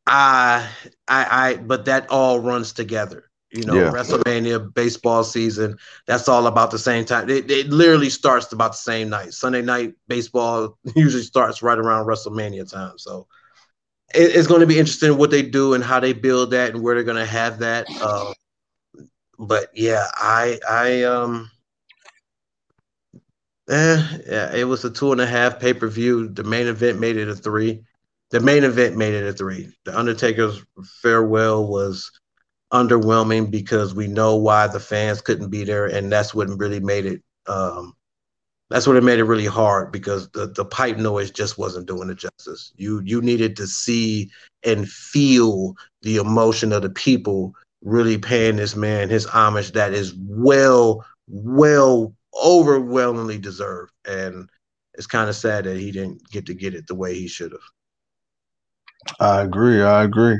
I 0.06 0.68
I 1.08 1.26
I 1.30 1.56
but 1.56 1.84
that 1.86 2.08
all 2.10 2.40
runs 2.40 2.72
together. 2.72 3.30
You 3.52 3.64
know, 3.64 3.74
yeah. 3.74 3.90
WrestleMania, 3.90 4.74
baseball 4.74 5.22
season, 5.22 5.78
that's 6.06 6.28
all 6.28 6.46
about 6.46 6.72
the 6.72 6.78
same 6.78 7.04
time. 7.04 7.30
It, 7.30 7.50
it 7.50 7.68
literally 7.68 8.10
starts 8.10 8.52
about 8.52 8.72
the 8.72 8.78
same 8.78 9.08
night. 9.08 9.32
Sunday 9.34 9.62
night 9.62 9.94
baseball 10.08 10.76
usually 10.96 11.22
starts 11.22 11.62
right 11.62 11.78
around 11.78 12.06
WrestleMania 12.06 12.70
time. 12.70 12.98
So 12.98 13.28
it, 14.14 14.34
it's 14.34 14.48
going 14.48 14.60
to 14.60 14.66
be 14.66 14.78
interesting 14.78 15.16
what 15.16 15.30
they 15.30 15.42
do 15.42 15.74
and 15.74 15.82
how 15.82 16.00
they 16.00 16.12
build 16.12 16.50
that 16.50 16.74
and 16.74 16.82
where 16.82 16.96
they're 16.96 17.04
going 17.04 17.16
to 17.16 17.24
have 17.24 17.60
that. 17.60 17.86
Uh, 18.00 18.34
but 19.38 19.70
yeah, 19.74 20.06
I, 20.14 20.58
I, 20.68 21.02
um, 21.04 21.50
eh, 23.68 24.18
yeah, 24.26 24.54
it 24.54 24.64
was 24.64 24.84
a 24.84 24.90
two 24.90 25.12
and 25.12 25.20
a 25.20 25.26
half 25.26 25.60
pay 25.60 25.74
per 25.74 25.88
view. 25.88 26.28
The 26.28 26.44
main 26.44 26.66
event 26.66 27.00
made 27.00 27.16
it 27.16 27.28
a 27.28 27.34
three. 27.34 27.84
The 28.30 28.40
main 28.40 28.64
event 28.64 28.96
made 28.96 29.14
it 29.14 29.26
a 29.26 29.32
three. 29.32 29.72
The 29.84 29.96
Undertaker's 29.96 30.64
farewell 31.02 31.66
was 31.66 32.10
underwhelming 32.72 33.50
because 33.50 33.94
we 33.94 34.08
know 34.08 34.36
why 34.36 34.66
the 34.66 34.80
fans 34.80 35.20
couldn't 35.20 35.50
be 35.50 35.64
there, 35.64 35.86
and 35.86 36.10
that's 36.10 36.34
what 36.34 36.48
really 36.48 36.80
made 36.80 37.06
it. 37.06 37.22
Um, 37.46 37.94
that's 38.68 38.86
what 38.86 38.96
it 38.96 39.04
made 39.04 39.20
it 39.20 39.24
really 39.24 39.46
hard 39.46 39.92
because 39.92 40.28
the 40.30 40.48
the 40.48 40.64
pipe 40.64 40.96
noise 40.96 41.30
just 41.30 41.56
wasn't 41.56 41.86
doing 41.86 42.10
it 42.10 42.18
justice. 42.18 42.72
You 42.76 43.00
you 43.04 43.22
needed 43.22 43.56
to 43.56 43.66
see 43.66 44.30
and 44.64 44.88
feel 44.88 45.76
the 46.02 46.16
emotion 46.16 46.72
of 46.72 46.82
the 46.82 46.90
people 46.90 47.54
really 47.82 48.18
paying 48.18 48.56
this 48.56 48.74
man 48.74 49.08
his 49.08 49.24
homage 49.24 49.72
that 49.72 49.92
is 49.92 50.14
well 50.18 51.04
well 51.28 52.12
overwhelmingly 52.42 53.38
deserved, 53.38 53.92
and 54.06 54.48
it's 54.94 55.06
kind 55.06 55.28
of 55.28 55.36
sad 55.36 55.64
that 55.64 55.76
he 55.76 55.90
didn't 55.90 56.28
get 56.30 56.46
to 56.46 56.54
get 56.54 56.74
it 56.74 56.86
the 56.86 56.94
way 56.94 57.14
he 57.14 57.28
should 57.28 57.52
have. 57.52 57.60
I 59.20 59.42
agree. 59.42 59.82
I 59.82 60.04
agree. 60.04 60.38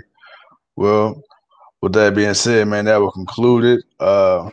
Well, 0.77 1.23
with 1.83 1.93
that 1.93 2.15
being 2.15 2.35
said, 2.35 2.69
man, 2.69 2.87
that 2.87 3.01
will 3.01 3.13
conclude 3.13 3.65
it. 3.65 3.85
Uh, 4.01 4.51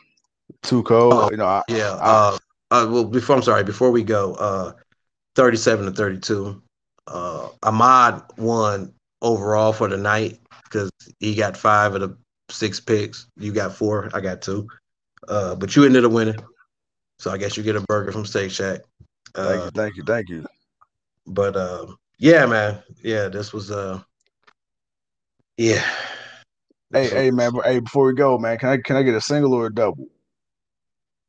too 0.62 0.84
cold. 0.84 1.14
Oh, 1.14 1.32
you 1.32 1.38
know, 1.38 1.46
I, 1.46 1.64
yeah. 1.68 1.98
I, 2.02 2.10
uh, 2.10 2.38
uh, 2.72 2.88
well, 2.90 3.06
before 3.06 3.36
I'm 3.36 3.44
sorry, 3.44 3.64
before 3.64 3.92
we 3.92 4.04
go, 4.04 4.36
uh, 4.36 4.74
37 5.36 5.86
to 5.86 5.92
32. 5.92 6.62
Uh, 7.08 7.50
Ahmad 7.64 8.24
won 8.38 8.94
overall 9.22 9.74
for 9.74 9.88
the 9.88 9.98
night 9.98 10.40
because 10.64 10.90
he 11.20 11.36
got 11.36 11.58
five 11.58 11.96
of 11.96 12.02
the 12.02 12.18
six 12.50 12.80
picks. 12.80 13.28
You 13.38 13.52
got 13.52 13.76
four. 13.76 14.10
I 14.14 14.22
got 14.22 14.42
two. 14.42 14.68
Uh, 15.28 15.56
but 15.56 15.76
you 15.76 15.86
ended 15.86 16.06
up 16.06 16.12
winning. 16.12 16.38
So 17.24 17.32
I 17.32 17.38
guess 17.38 17.56
you 17.56 17.64
get 17.64 17.78
a 17.78 17.82
burger 17.88 18.12
from 18.12 18.26
Shake 18.26 18.52
Shack. 18.52 18.82
Uh, 19.34 19.48
thank 19.48 19.64
you, 19.64 19.72
thank 19.72 19.96
you, 19.96 20.04
thank 20.04 20.30
you. 20.30 20.46
But 21.26 21.56
uh, 21.56 21.86
yeah, 22.18 22.46
man, 22.46 22.84
yeah, 23.02 23.30
this 23.30 23.54
was 23.54 23.72
uh, 23.72 24.02
yeah. 25.56 25.82
Hey, 26.92 27.08
hey, 27.08 27.32
man, 27.32 27.54
hey, 27.64 27.80
before 27.80 28.08
we 28.08 28.14
go, 28.14 28.38
man, 28.38 28.58
can 28.58 28.68
I 28.68 28.78
can 28.78 28.98
I 28.98 29.04
get 29.04 29.16
a 29.16 29.22
single 29.22 29.54
or 29.54 29.68
a 29.68 29.74
double? 29.74 30.10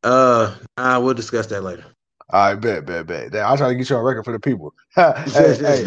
Uh, 0.03 0.57
I 0.77 0.99
will 0.99 1.15
discuss 1.15 1.47
that 1.47 1.63
later. 1.63 1.85
All 2.31 2.49
right, 2.49 2.55
bet, 2.55 2.87
bet, 2.87 3.07
bet. 3.07 3.35
I'll 3.37 3.59
try 3.59 3.69
to 3.69 3.75
get 3.75 3.91
you 3.91 3.97
on 3.97 4.05
record 4.05 4.25
for 4.25 4.33
the 4.33 4.41
people. 4.41 4.73
hey, 4.95 5.13
hey, 5.63 5.85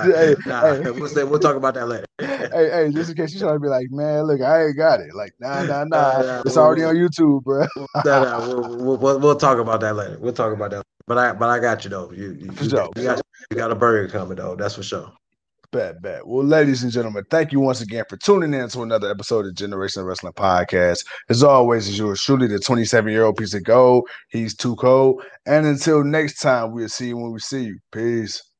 hey, 0.00 0.34
hey, 0.46 0.90
we'll, 0.90 1.08
say, 1.08 1.24
we'll 1.24 1.38
talk 1.38 1.56
about 1.56 1.74
that 1.74 1.86
later. 1.86 2.06
hey, 2.18 2.48
hey, 2.50 2.90
just 2.90 3.10
in 3.10 3.16
case 3.16 3.34
you're 3.34 3.42
trying 3.46 3.56
to 3.56 3.60
be 3.60 3.68
like, 3.68 3.88
man, 3.90 4.22
look, 4.22 4.40
I 4.40 4.66
ain't 4.66 4.76
got 4.76 5.00
it. 5.00 5.14
Like, 5.14 5.34
nah, 5.38 5.64
nah, 5.64 5.84
nah. 5.84 6.42
it's 6.46 6.56
already 6.56 6.84
on 6.84 6.94
YouTube, 6.94 7.42
bro. 7.42 7.66
nah, 7.76 8.24
nah, 8.24 8.48
we'll, 8.48 8.96
we'll, 8.96 9.18
we'll, 9.18 9.36
talk 9.36 9.58
about 9.58 9.80
that 9.80 9.94
later. 9.94 10.16
We'll 10.18 10.32
talk 10.32 10.54
about 10.54 10.70
that. 10.70 10.82
But 11.06 11.18
I, 11.18 11.32
but 11.34 11.50
I 11.50 11.58
got 11.58 11.84
you 11.84 11.90
though. 11.90 12.10
You, 12.10 12.32
you, 12.32 12.50
you, 12.58 12.70
got, 12.70 12.96
you 12.96 13.02
got, 13.02 13.20
you 13.50 13.56
got 13.56 13.70
a 13.70 13.74
burger 13.74 14.08
coming 14.10 14.36
though. 14.36 14.56
That's 14.56 14.76
for 14.76 14.82
sure. 14.82 15.12
Bet, 15.72 16.02
bet. 16.02 16.26
Well, 16.26 16.44
ladies 16.44 16.82
and 16.82 16.92
gentlemen, 16.92 17.24
thank 17.30 17.50
you 17.50 17.58
once 17.58 17.80
again 17.80 18.04
for 18.06 18.18
tuning 18.18 18.52
in 18.52 18.68
to 18.68 18.82
another 18.82 19.10
episode 19.10 19.46
of 19.46 19.54
Generation 19.54 20.02
Wrestling 20.04 20.34
Podcast. 20.34 20.98
As 21.30 21.42
always, 21.42 21.88
as 21.88 21.98
yours 21.98 22.20
truly, 22.20 22.46
the 22.46 22.58
27 22.58 23.10
year 23.10 23.24
old 23.24 23.38
piece 23.38 23.54
of 23.54 23.64
gold. 23.64 24.06
He's 24.28 24.54
too 24.54 24.76
cold. 24.76 25.24
And 25.46 25.64
until 25.64 26.04
next 26.04 26.40
time, 26.40 26.72
we'll 26.72 26.90
see 26.90 27.08
you 27.08 27.16
when 27.16 27.32
we 27.32 27.38
see 27.38 27.64
you. 27.64 27.78
Peace. 27.90 28.51